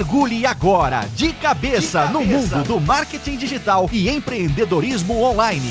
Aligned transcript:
Mergulhe 0.00 0.46
agora 0.46 1.06
de 1.14 1.30
cabeça, 1.34 2.06
de 2.06 2.06
cabeça. 2.06 2.06
no 2.06 2.24
mundo 2.24 2.64
do 2.64 2.80
marketing 2.80 3.36
digital 3.36 3.86
e 3.92 4.08
empreendedorismo 4.08 5.22
online. 5.22 5.70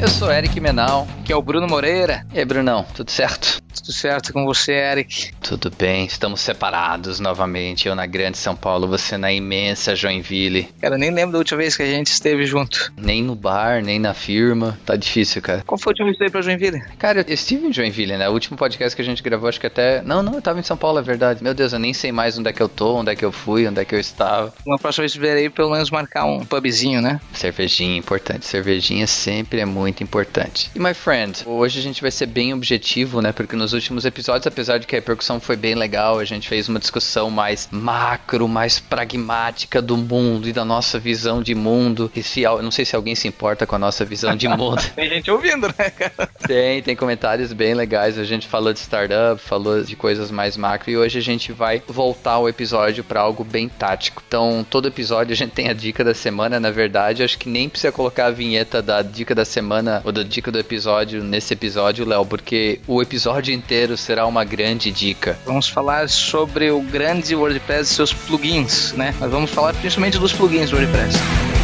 Eu 0.00 0.08
sou 0.08 0.32
Eric 0.32 0.58
Menal, 0.58 1.06
que 1.24 1.32
é 1.32 1.36
o 1.36 1.40
Bruno 1.40 1.68
Moreira. 1.68 2.26
E 2.34 2.40
aí, 2.40 2.44
Brunão, 2.44 2.84
tudo 2.92 3.12
certo? 3.12 3.59
Tudo 3.80 3.92
certo 3.94 4.32
com 4.32 4.44
você, 4.44 4.72
Eric? 4.72 5.32
Tudo 5.40 5.70
bem, 5.70 6.04
estamos 6.04 6.42
separados 6.42 7.18
novamente. 7.18 7.88
Eu 7.88 7.94
na 7.94 8.04
grande 8.04 8.36
São 8.36 8.54
Paulo, 8.54 8.86
você 8.86 9.16
na 9.16 9.32
imensa 9.32 9.96
Joinville. 9.96 10.68
Cara, 10.80 10.98
nem 10.98 11.10
lembro 11.10 11.32
da 11.32 11.38
última 11.38 11.58
vez 11.58 11.76
que 11.76 11.82
a 11.82 11.86
gente 11.86 12.08
esteve 12.08 12.44
junto. 12.44 12.92
Nem 12.94 13.22
no 13.22 13.34
bar, 13.34 13.82
nem 13.82 13.98
na 13.98 14.12
firma. 14.12 14.78
Tá 14.84 14.96
difícil, 14.96 15.40
cara. 15.40 15.62
Qual 15.66 15.78
foi 15.78 15.90
a 15.90 15.92
última 15.92 16.06
vez 16.06 16.18
que 16.18 16.24
você 16.24 16.30
pra 16.30 16.42
Joinville? 16.42 16.82
Cara, 16.98 17.24
eu 17.26 17.34
estive 17.34 17.66
em 17.66 17.72
Joinville, 17.72 18.18
né? 18.18 18.28
O 18.28 18.32
último 18.32 18.56
podcast 18.56 18.94
que 18.94 19.00
a 19.00 19.04
gente 19.04 19.22
gravou, 19.22 19.48
acho 19.48 19.58
que 19.58 19.66
até. 19.66 20.02
Não, 20.02 20.22
não, 20.22 20.34
eu 20.34 20.42
tava 20.42 20.60
em 20.60 20.62
São 20.62 20.76
Paulo, 20.76 20.98
é 20.98 21.02
verdade. 21.02 21.42
Meu 21.42 21.54
Deus, 21.54 21.72
eu 21.72 21.78
nem 21.78 21.94
sei 21.94 22.12
mais 22.12 22.38
onde 22.38 22.50
é 22.50 22.52
que 22.52 22.62
eu 22.62 22.68
tô, 22.68 22.96
onde 22.96 23.10
é 23.10 23.16
que 23.16 23.24
eu 23.24 23.32
fui, 23.32 23.66
onde 23.66 23.80
é 23.80 23.84
que 23.84 23.94
eu 23.94 24.00
estava. 24.00 24.52
Uma 24.66 24.78
próxima 24.78 25.02
vez 25.02 25.16
verei 25.16 25.48
pelo 25.48 25.70
menos 25.70 25.90
marcar 25.90 26.26
um 26.26 26.44
pubzinho, 26.44 27.00
né? 27.00 27.18
Cervejinha, 27.32 27.96
importante. 27.96 28.44
Cervejinha 28.44 29.06
sempre 29.06 29.60
é 29.60 29.64
muito 29.64 30.02
importante. 30.02 30.70
E 30.74 30.78
my 30.78 30.92
friend, 30.92 31.42
hoje 31.46 31.78
a 31.78 31.82
gente 31.82 32.02
vai 32.02 32.10
ser 32.10 32.26
bem 32.26 32.52
objetivo, 32.52 33.22
né? 33.22 33.32
Porque 33.32 33.56
nos 33.56 33.69
últimos 33.72 34.04
episódios, 34.04 34.46
apesar 34.46 34.78
de 34.78 34.86
que 34.86 34.94
a 34.94 34.98
repercussão 34.98 35.40
foi 35.40 35.56
bem 35.56 35.74
legal, 35.74 36.18
a 36.18 36.24
gente 36.24 36.48
fez 36.48 36.68
uma 36.68 36.78
discussão 36.78 37.30
mais 37.30 37.68
macro, 37.70 38.48
mais 38.48 38.78
pragmática 38.78 39.80
do 39.80 39.96
mundo 39.96 40.48
e 40.48 40.52
da 40.52 40.64
nossa 40.64 40.98
visão 40.98 41.42
de 41.42 41.54
mundo. 41.54 42.10
E 42.14 42.22
se, 42.22 42.42
não 42.42 42.70
sei 42.70 42.84
se 42.84 42.96
alguém 42.96 43.14
se 43.14 43.28
importa 43.28 43.66
com 43.66 43.76
a 43.76 43.78
nossa 43.78 44.04
visão 44.04 44.34
de 44.36 44.48
mundo. 44.48 44.82
tem 44.94 45.08
gente 45.08 45.30
ouvindo, 45.30 45.68
né, 45.68 45.90
cara? 45.90 46.28
Tem, 46.46 46.82
tem 46.82 46.96
comentários 46.96 47.52
bem 47.52 47.74
legais. 47.74 48.18
A 48.18 48.24
gente 48.24 48.46
falou 48.46 48.72
de 48.72 48.78
startup, 48.78 49.40
falou 49.40 49.82
de 49.82 49.96
coisas 49.96 50.30
mais 50.30 50.56
macro 50.56 50.90
e 50.90 50.96
hoje 50.96 51.18
a 51.18 51.22
gente 51.22 51.52
vai 51.52 51.82
voltar 51.86 52.38
o 52.38 52.48
episódio 52.48 53.04
para 53.04 53.20
algo 53.20 53.44
bem 53.44 53.68
tático. 53.68 54.22
Então, 54.26 54.64
todo 54.68 54.88
episódio 54.88 55.32
a 55.32 55.36
gente 55.36 55.52
tem 55.52 55.68
a 55.68 55.72
dica 55.72 56.04
da 56.04 56.14
semana, 56.14 56.60
na 56.60 56.70
verdade, 56.70 57.22
acho 57.22 57.38
que 57.38 57.48
nem 57.48 57.68
precisa 57.68 57.92
colocar 57.92 58.26
a 58.26 58.30
vinheta 58.30 58.82
da 58.82 59.02
dica 59.02 59.34
da 59.34 59.44
semana 59.44 60.00
ou 60.04 60.12
da 60.12 60.22
dica 60.22 60.50
do 60.50 60.58
episódio 60.58 61.22
nesse 61.22 61.54
episódio, 61.54 62.04
Léo, 62.04 62.24
porque 62.24 62.80
o 62.86 63.02
episódio 63.02 63.49
inteiro 63.50 63.96
será 63.96 64.26
uma 64.26 64.44
grande 64.44 64.90
dica. 64.90 65.38
Vamos 65.44 65.68
falar 65.68 66.08
sobre 66.08 66.70
o 66.70 66.80
grande 66.80 67.34
WordPress 67.34 67.92
e 67.92 67.94
seus 67.94 68.12
plugins, 68.12 68.92
né? 68.92 69.14
Mas 69.18 69.30
vamos 69.30 69.50
falar 69.50 69.74
principalmente 69.74 70.18
dos 70.18 70.32
plugins 70.32 70.70
do 70.70 70.76
WordPress. 70.76 71.59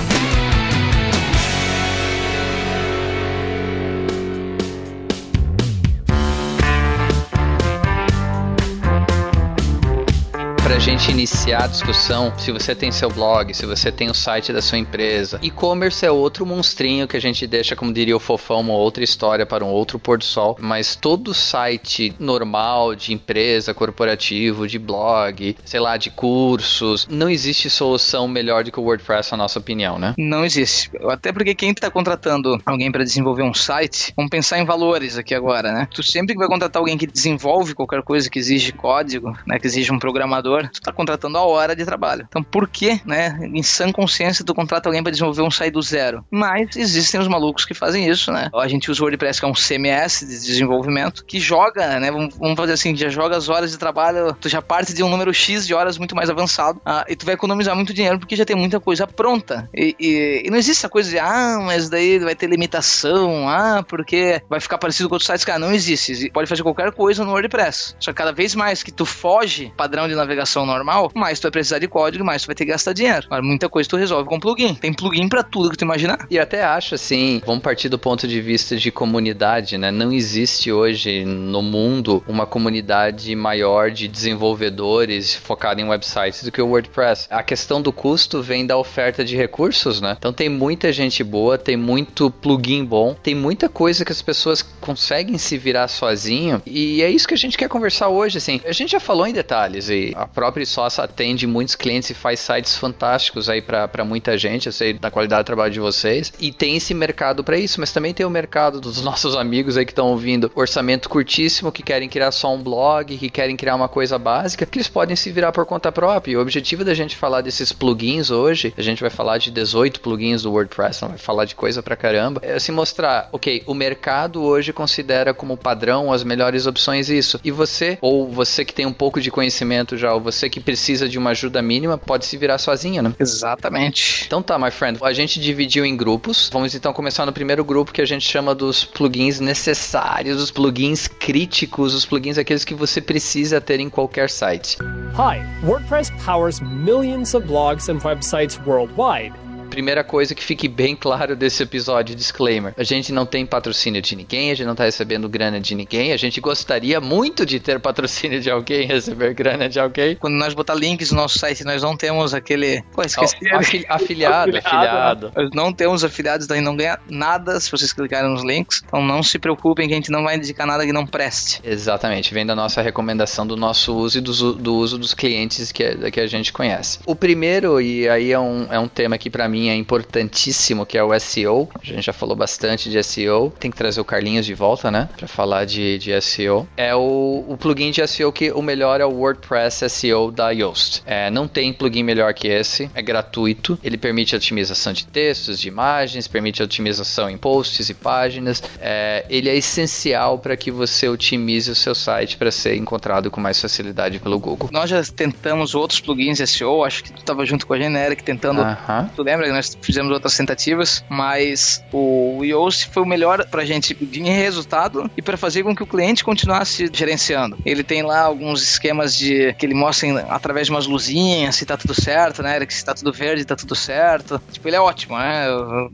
Pra 10.67 10.81
gente 10.81 11.13
iniciar 11.13 11.63
a 11.63 11.67
discussão, 11.69 12.37
se 12.37 12.51
você 12.51 12.75
tem 12.75 12.91
seu 12.91 13.09
blog, 13.09 13.55
se 13.55 13.65
você 13.65 13.93
tem 13.93 14.11
o 14.11 14.15
site 14.15 14.53
da 14.53 14.61
sua 14.61 14.77
empresa, 14.77 15.39
e-commerce 15.41 16.05
é 16.05 16.11
outro 16.11 16.45
monstrinho 16.45 17.07
que 17.07 17.17
a 17.17 17.21
gente 17.21 17.47
deixa, 17.47 17.77
como 17.77 17.93
diria 17.93 18.17
o 18.17 18.19
fofão, 18.19 18.63
uma 18.63 18.73
outra 18.73 19.05
história 19.05 19.47
para 19.47 19.65
um 19.65 19.69
outro 19.69 19.97
pôr 19.97 20.19
do 20.19 20.25
sol, 20.25 20.57
mas 20.61 20.97
todo 20.97 21.33
site 21.33 22.13
normal 22.19 22.97
de 22.97 23.15
empresa, 23.15 23.73
corporativo, 23.73 24.67
de 24.67 24.77
blog, 24.77 25.57
sei 25.65 25.79
lá, 25.79 25.97
de 25.97 26.11
cursos, 26.11 27.07
não 27.09 27.31
existe 27.31 27.71
solução 27.71 28.27
melhor 28.27 28.65
do 28.65 28.73
que 28.73 28.81
o 28.81 28.83
WordPress, 28.83 29.31
na 29.31 29.39
nossa 29.39 29.61
opinião, 29.61 30.01
né? 30.01 30.15
Não 30.19 30.45
existe. 30.45 30.91
Até 31.09 31.33
porque 31.33 31.55
quem 31.55 31.71
está 31.71 31.93
contratando 31.93 32.61
alguém 32.67 32.91
para 32.91 33.05
desenvolver 33.05 33.45
um 33.45 33.55
site, 33.55 34.13
vamos 34.17 34.31
pensar 34.31 34.59
em 34.59 34.65
valores 34.65 35.17
aqui 35.17 35.33
agora, 35.33 35.71
né? 35.71 35.87
Tu 35.95 36.03
sempre 36.03 36.35
que 36.35 36.41
vai 36.41 36.49
contratar 36.49 36.81
alguém 36.81 36.99
que 36.99 37.07
desenvolve 37.07 37.73
qualquer 37.73 38.03
coisa 38.03 38.29
que 38.29 38.41
exige 38.41 38.73
código, 38.73 39.33
né, 39.47 39.61
que 39.61 39.67
exige 39.69 39.93
um 39.93 39.99
programador, 40.01 40.56
desenvolvedor, 40.57 40.71
tu 40.71 40.81
tá 40.81 40.93
contratando 40.93 41.39
a 41.39 41.43
hora 41.43 41.75
de 41.75 41.85
trabalho. 41.85 42.27
Então, 42.29 42.43
por 42.43 42.69
que, 42.69 43.01
né, 43.05 43.39
em 43.43 43.63
sã 43.63 43.93
consciência, 43.93 44.45
tu 44.45 44.55
contrata 44.55 44.89
alguém 44.89 45.03
para 45.03 45.13
desenvolver 45.13 45.43
um 45.43 45.51
site 45.51 45.73
do 45.73 45.83
zero? 45.83 46.25
Mas 46.31 46.77
existem 46.77 47.21
os 47.21 47.29
malucos 47.29 47.65
que 47.65 47.75
fazem 47.75 48.09
isso, 48.09 48.33
né? 48.33 48.51
A 48.55 48.69
gente 48.69 48.91
usa 48.91 49.03
o 49.03 49.05
WordPress, 49.05 49.41
que 49.41 49.47
é 49.47 49.49
um 49.49 49.55
CMS 49.55 50.21
de 50.21 50.47
desenvolvimento, 50.47 51.25
que 51.25 51.39
joga, 51.39 51.99
né, 52.01 52.11
vamos, 52.11 52.35
fazer 52.57 52.73
assim, 52.73 52.97
já 52.97 53.09
joga 53.09 53.37
as 53.37 53.49
horas 53.49 53.71
de 53.71 53.79
trabalho, 53.79 54.35
tu 54.41 54.49
já 54.49 54.63
parte 54.63 54.95
de 54.95 55.03
um 55.03 55.09
número 55.09 55.33
X 55.33 55.67
de 55.67 55.75
horas 55.75 55.99
muito 55.99 56.15
mais 56.15 56.31
avançado, 56.31 56.81
ah, 56.85 57.05
e 57.09 57.17
tu 57.17 57.27
vai 57.27 57.35
economizar 57.35 57.75
muito 57.75 57.93
dinheiro 57.93 58.19
porque 58.19 58.37
já 58.37 58.45
tem 58.45 58.57
muita 58.57 58.81
coisa 58.81 59.07
pronta. 59.07 59.69
E, 59.75 59.95
e, 59.99 60.43
e, 60.47 60.51
não 60.51 60.57
existe 60.57 60.81
essa 60.81 60.89
coisa 60.89 61.11
de, 61.11 61.19
ah, 61.19 61.59
mas 61.63 61.89
daí 61.89 62.19
vai 62.19 62.35
ter 62.35 62.49
limitação, 62.49 63.49
ah, 63.49 63.85
porque 63.87 64.41
vai 64.49 64.61
ficar 64.61 64.79
parecido 64.79 65.09
com 65.09 65.15
outros 65.15 65.27
sites. 65.27 65.45
Cara, 65.45 65.59
não 65.59 65.73
existe. 65.73 66.31
Pode 66.31 66.49
fazer 66.49 66.63
qualquer 66.63 66.93
coisa 66.93 67.25
no 67.25 67.33
WordPress. 67.33 67.97
Só 68.01 68.11
que 68.13 68.17
cada 68.17 68.33
vez 68.33 68.55
mais 68.55 68.83
que 68.83 68.93
tu 68.93 69.05
foge 69.05 69.73
padrão 69.77 70.09
de 70.09 70.15
navegação 70.15 70.46
normal, 70.67 71.11
mais 71.15 71.41
tu 71.41 71.45
vai 71.45 71.51
precisar 71.51 71.79
de 71.79 71.89
código, 71.89 72.25
mais 72.25 72.43
tu 72.43 72.47
vai 72.47 72.55
ter 72.55 72.65
que 72.65 72.71
gastar 72.71 72.93
dinheiro. 72.93 73.27
Mas 73.31 73.43
muita 73.43 73.69
coisa 73.69 73.89
tu 73.89 73.97
resolve 73.97 74.29
com 74.29 74.39
plugin. 74.39 74.75
Tem 74.75 74.93
plugin 74.93 75.29
para 75.29 75.43
tudo 75.43 75.71
que 75.71 75.77
tu 75.77 75.85
imaginar. 75.85 76.27
E 76.31 76.39
até 76.39 76.65
acho 76.65 76.95
assim, 76.95 77.43
vamos 77.45 77.63
partir 77.63 77.89
do 77.89 77.99
ponto 77.99 78.27
de 78.27 78.41
vista 78.41 78.77
de 78.77 78.91
comunidade, 78.91 79.77
né? 79.77 79.91
Não 79.91 80.13
existe 80.13 80.71
hoje 80.71 81.25
no 81.25 81.63
mundo 81.63 82.23
uma 82.27 82.47
comunidade 82.47 83.35
maior 83.35 83.91
de 83.91 84.09
desenvolvedores 84.09 85.35
focada 85.35 85.81
em 85.81 85.89
websites 85.89 86.45
do 86.45 86.53
que 86.53 86.63
o 86.63 86.69
WordPress. 86.69 87.27
A 87.31 87.43
questão 87.43 87.81
do 87.83 87.93
custo 87.93 88.43
vem 88.43 88.67
da 88.67 88.77
oferta 88.77 89.25
de 89.25 89.37
recursos, 89.37 90.01
né? 90.01 90.15
Então 90.19 90.33
tem 90.33 90.49
muita 90.49 90.93
gente 90.93 91.23
boa, 91.25 91.59
tem 91.59 91.77
muito 91.77 92.31
plugin 92.31 92.85
bom, 92.85 93.15
tem 93.15 93.35
muita 93.35 93.69
coisa 93.69 94.05
que 94.05 94.13
as 94.13 94.23
pessoas 94.23 94.63
conseguem 94.63 95.39
se 95.39 95.59
virar 95.59 95.89
sozinho 95.89 96.63
e 96.67 97.03
é 97.03 97.11
isso 97.11 97.27
que 97.27 97.35
a 97.35 97.39
gente 97.39 97.57
quer 97.57 97.69
conversar 97.69 98.09
hoje, 98.09 98.39
assim. 98.39 98.61
A 98.65 98.73
gente 98.73 98.93
já 98.93 99.01
falou 99.01 99.27
em 99.27 99.33
detalhes 99.33 99.89
e 99.89 100.13
a 100.15 100.27
própria 100.37 100.67
Sossa 100.67 101.03
atende 101.03 101.47
muitos 101.47 101.75
clientes 101.75 102.11
e 102.11 102.15
faz 102.15 102.41
sites 102.41 102.77
fantásticos 102.77 103.49
aí 103.49 103.63
para 103.63 104.05
muita 104.05 104.37
gente. 104.37 104.67
Eu 104.67 104.73
sei 104.73 104.93
da 104.93 105.11
qualidade 105.11 105.45
do 105.45 105.47
trabalho 105.47 105.73
de 105.73 105.81
vocês. 105.81 106.31
E 106.39 106.53
tem 106.53 106.77
esse 106.77 106.93
mercado 106.93 107.43
para 107.43 107.57
isso, 107.57 107.81
mas 107.81 107.91
também 107.91 108.13
tem 108.13 108.27
o 108.27 108.29
mercado 108.29 108.79
dos 108.79 109.01
nossos 109.03 109.35
amigos 109.35 109.79
aí 109.79 109.87
que 109.87 109.93
estão 109.93 110.09
ouvindo 110.09 110.53
orçamento 110.55 111.09
curtíssimo, 111.09 111.73
que 111.73 111.83
querem 111.83 112.07
criar 112.07 112.31
só 112.33 112.55
um 112.55 112.63
blog, 112.63 113.17
que 113.17 113.31
querem 113.31 113.57
criar 113.57 113.77
uma 113.77 113.89
coisa 113.89 114.19
básica, 114.19 114.67
que 114.67 114.77
eles 114.77 114.89
podem 114.89 115.17
se 115.17 115.33
virar 115.33 115.53
por 115.53 115.65
conta 115.65 115.91
própria. 115.91 116.33
E 116.33 116.37
o 116.37 116.41
objetivo 116.43 116.85
da 116.85 116.93
gente 116.93 117.17
falar 117.17 117.41
desses 117.41 117.73
plugins 117.73 118.31
hoje, 118.31 118.75
a 118.77 118.83
gente 118.83 119.01
vai 119.01 119.11
falar 119.11 119.39
de 119.39 119.51
18 119.51 120.01
plugins 120.01 120.43
do 120.43 120.53
WordPress, 120.53 121.01
não 121.01 121.09
vai 121.09 121.19
falar 121.19 121.47
de 121.47 121.55
coisa 121.55 121.83
pra 121.83 121.97
caramba, 121.97 122.43
é 122.45 122.59
se 122.59 122.71
mostrar, 122.71 123.31
ok, 123.33 123.63
o 123.67 123.73
mercado 123.73 124.43
hoje 124.43 124.71
considera 124.71 125.33
como 125.33 125.57
padrão 125.57 126.13
as 126.13 126.23
melhores 126.23 126.67
opções 126.67 127.09
isso. 127.09 127.41
E 127.43 127.51
você, 127.51 127.97
ou 128.03 128.31
você 128.31 128.67
que 128.67 128.75
tem 128.75 128.85
um 128.85 128.93
pouco 128.93 129.19
de 129.19 129.31
conhecimento 129.31 129.97
já, 129.97 130.13
você 130.27 130.51
que 130.51 130.59
precisa 130.59 131.09
de 131.09 131.19
uma 131.19 131.31
ajuda 131.31 131.63
mínima 131.63 131.97
pode 131.97 132.27
se 132.27 132.37
virar 132.37 132.59
sozinha, 132.59 133.01
né? 133.01 133.15
Exatamente. 133.19 134.25
Então 134.27 134.43
tá, 134.43 134.59
my 134.59 134.73
friend. 134.73 134.99
A 135.01 135.13
gente 135.13 135.39
dividiu 135.39 135.87
em 135.87 135.97
grupos. 135.97 136.51
Vamos 136.53 136.75
então 136.75 136.93
começar 136.93 137.25
no 137.25 137.33
primeiro 137.33 137.65
grupo 137.65 137.93
que 137.93 138.03
a 138.03 138.05
gente 138.05 138.29
chama 138.29 138.53
dos 138.55 138.85
plugins 138.85 139.39
necessários, 139.39 140.43
os 140.43 140.51
plugins 140.51 141.07
críticos, 141.07 141.95
os 141.95 142.05
plugins 142.05 142.39
aqueles 142.39 142.65
que 142.65 142.75
você 142.75 143.01
precisa 143.01 143.61
ter 143.61 143.79
em 143.79 143.89
qualquer 143.89 144.29
site. 144.29 144.77
Hi, 145.15 145.41
WordPress 145.65 146.11
powers 146.25 146.61
millions 146.61 147.35
of 147.35 147.47
blogs 147.47 147.89
and 147.89 148.01
websites 148.05 148.59
worldwide. 148.67 149.46
Primeira 149.77 150.03
coisa 150.03 150.35
que 150.35 150.43
fique 150.43 150.69
bem 150.69 150.97
claro 150.97 151.37
desse 151.37 151.63
episódio, 151.63 152.17
disclaimer. 152.17 152.73
A 152.79 152.83
gente 152.83 153.13
não 153.13 153.27
tem 153.27 153.45
patrocínio 153.45 154.01
de 154.01 154.17
ninguém, 154.17 154.51
a 154.51 154.55
gente 154.55 154.67
não 154.67 154.75
tá 154.75 154.85
recebendo 154.85 155.29
grana 155.29 155.61
de 155.61 155.75
ninguém, 155.75 156.15
a 156.15 156.17
gente 156.17 156.41
gostaria 156.41 156.99
muito 156.99 157.45
de 157.45 157.61
ter 157.61 157.79
patrocínio 157.79 158.41
de 158.41 158.51
alguém, 158.51 158.87
receber 158.89 159.35
grana 159.35 159.69
de 159.69 159.79
alguém. 159.79 160.17
Quando 160.17 160.33
nós 160.33 160.55
botar 160.55 160.75
links 160.75 161.11
no 161.11 161.19
nosso 161.19 161.39
site, 161.39 161.63
nós 161.63 161.83
não 161.83 161.95
temos 161.95 162.33
aquele... 162.33 162.83
Pô, 162.91 163.03
esqueci. 163.03 163.37
Oh, 163.53 163.57
afili 163.57 163.85
afiliado, 163.91 164.57
afiliado. 164.57 165.33
Nós 165.37 165.51
não 165.53 165.71
temos 165.71 166.03
afiliados, 166.03 166.47
então 166.47 166.55
a 166.55 166.59
gente 166.59 166.67
não 166.67 166.75
ganha 166.75 166.99
nada 167.11 167.61
se 167.61 167.71
vocês 167.71 167.93
clicarem 167.93 168.31
nos 168.31 168.43
links. 168.43 168.81
Então 168.83 169.05
não 169.05 169.23
se 169.23 169.39
preocupem 169.39 169.87
que 169.87 169.93
a 169.93 169.97
gente 169.97 170.11
não 170.11 170.25
vai 170.25 170.37
indicar 170.37 170.67
nada 170.67 170.87
que 170.87 170.93
não 170.93 171.07
preste. 171.07 171.61
Exatamente, 171.63 172.33
vem 172.33 172.47
da 172.47 172.57
nossa 172.57 172.81
recomendação 172.81 173.47
do 173.47 173.59
nosso 173.59 173.95
uso 173.95 174.17
e 174.17 174.21
do, 174.23 174.55
do 174.55 174.75
uso 174.75 174.97
dos 174.97 175.13
clientes 175.13 175.71
que, 175.71 176.11
que 176.11 176.21
a 176.21 176.27
gente 176.27 176.51
conhece. 176.51 176.99
O 177.05 177.15
primeiro, 177.15 177.79
e 177.79 178.09
aí 178.09 178.33
é 178.33 178.41
um, 178.41 178.73
é 178.73 178.79
um 178.79 178.89
tema 178.89 179.19
que 179.19 179.29
para 179.29 179.47
mim 179.47 179.66
é 179.71 179.75
importantíssimo, 179.75 180.87
que 180.87 180.99
é 180.99 181.03
o 181.03 181.19
SEO. 181.19 181.69
A 181.81 181.85
gente 181.85 182.03
já 182.03 182.13
falou 182.13 182.37
bastante 182.37 182.91
de 182.91 183.03
SEO. 183.03 183.53
Tem 183.59 183.71
que 183.71 183.77
trazer 183.77 184.01
o 184.01 184.05
Carlinhos 184.05 184.47
de 184.47 184.55
volta, 184.55 184.91
né? 184.91 185.09
Pra 185.17 185.29
falar 185.29 185.65
de, 185.65 185.99
de 185.99 186.21
SEO. 186.21 186.69
É 186.77 186.95
o, 186.95 187.45
o 187.49 187.57
plugin 187.57 187.91
de 187.91 188.07
SEO 188.07 188.33
que 188.33 188.51
o 188.51 188.63
melhor 188.63 189.01
é 189.01 189.05
o 189.05 189.13
WordPress 189.13 189.89
SEO 189.89 190.31
da 190.31 190.51
Yoast. 190.51 191.03
É, 191.07 191.31
não 191.31 191.49
tem 191.49 191.73
plugin 191.73 192.03
melhor 192.03 192.33
que 192.35 192.49
esse. 192.49 192.91
É 192.95 193.03
gratuito. 193.03 193.79
Ele 193.83 193.97
permite 193.97 194.35
otimização 194.35 194.93
de 194.93 195.07
textos, 195.07 195.61
de 195.61 195.69
imagens, 195.69 196.29
permite 196.29 196.63
otimização 196.63 197.29
em 197.29 197.37
posts 197.37 197.89
e 197.89 197.95
páginas. 197.95 198.63
É, 198.81 199.25
ele 199.29 199.49
é 199.49 199.57
essencial 199.57 200.39
para 200.39 200.57
que 200.57 200.71
você 200.71 201.09
otimize 201.09 201.71
o 201.71 201.75
seu 201.75 201.95
site 201.95 202.37
para 202.37 202.51
ser 202.51 202.77
encontrado 202.77 203.31
com 203.31 203.41
mais 203.41 203.61
facilidade 203.61 204.19
pelo 204.19 204.39
Google. 204.39 204.69
Nós 204.73 204.91
já 204.91 205.03
tentamos 205.03 205.75
outros 205.75 206.01
plugins 206.01 206.39
SEO. 206.39 206.85
Acho 206.85 207.05
que 207.05 207.13
tu 207.13 207.19
estava 207.19 207.45
junto 207.45 207.67
com 207.67 207.75
a 207.75 207.79
Generic 207.79 208.23
tentando. 208.23 208.61
Uh 208.61 208.65
-huh. 208.65 209.11
Tu 209.15 209.23
lembra? 209.23 209.47
Nós 209.57 209.77
fizemos 209.81 210.13
outras 210.13 210.37
tentativas, 210.37 211.05
mas 211.09 211.83
o 211.93 212.45
Yoast 212.45 212.91
foi 212.93 213.03
o 213.03 213.07
melhor 213.07 213.45
pra 213.47 213.65
gente 213.65 213.97
em 214.01 214.31
resultado 214.31 215.11
e 215.17 215.23
para 215.23 215.37
fazer 215.37 215.63
com 215.63 215.75
que 215.75 215.83
o 215.83 215.87
cliente 215.87 216.23
continuasse 216.23 216.89
gerenciando. 216.93 217.59
Ele 217.65 217.83
tem 217.83 218.03
lá 218.03 218.21
alguns 218.21 218.63
esquemas 218.63 219.17
de 219.17 219.55
que 219.55 219.67
ele 219.67 219.75
mostra 219.75 220.27
através 220.29 220.67
de 220.67 220.73
umas 220.73 220.87
luzinhas 220.87 221.57
se 221.57 221.65
tá 221.65 221.77
tudo 221.77 221.95
certo, 221.95 222.43
né? 222.43 222.59
Se 222.69 222.85
tá 222.85 222.95
tudo 222.95 223.13
verde, 223.13 223.45
tá 223.45 223.57
tudo 223.57 223.75
certo. 223.75 224.41
Tipo, 224.53 224.69
ele 224.69 224.77
é 224.77 224.81
ótimo, 224.81 225.17
né? 225.17 225.47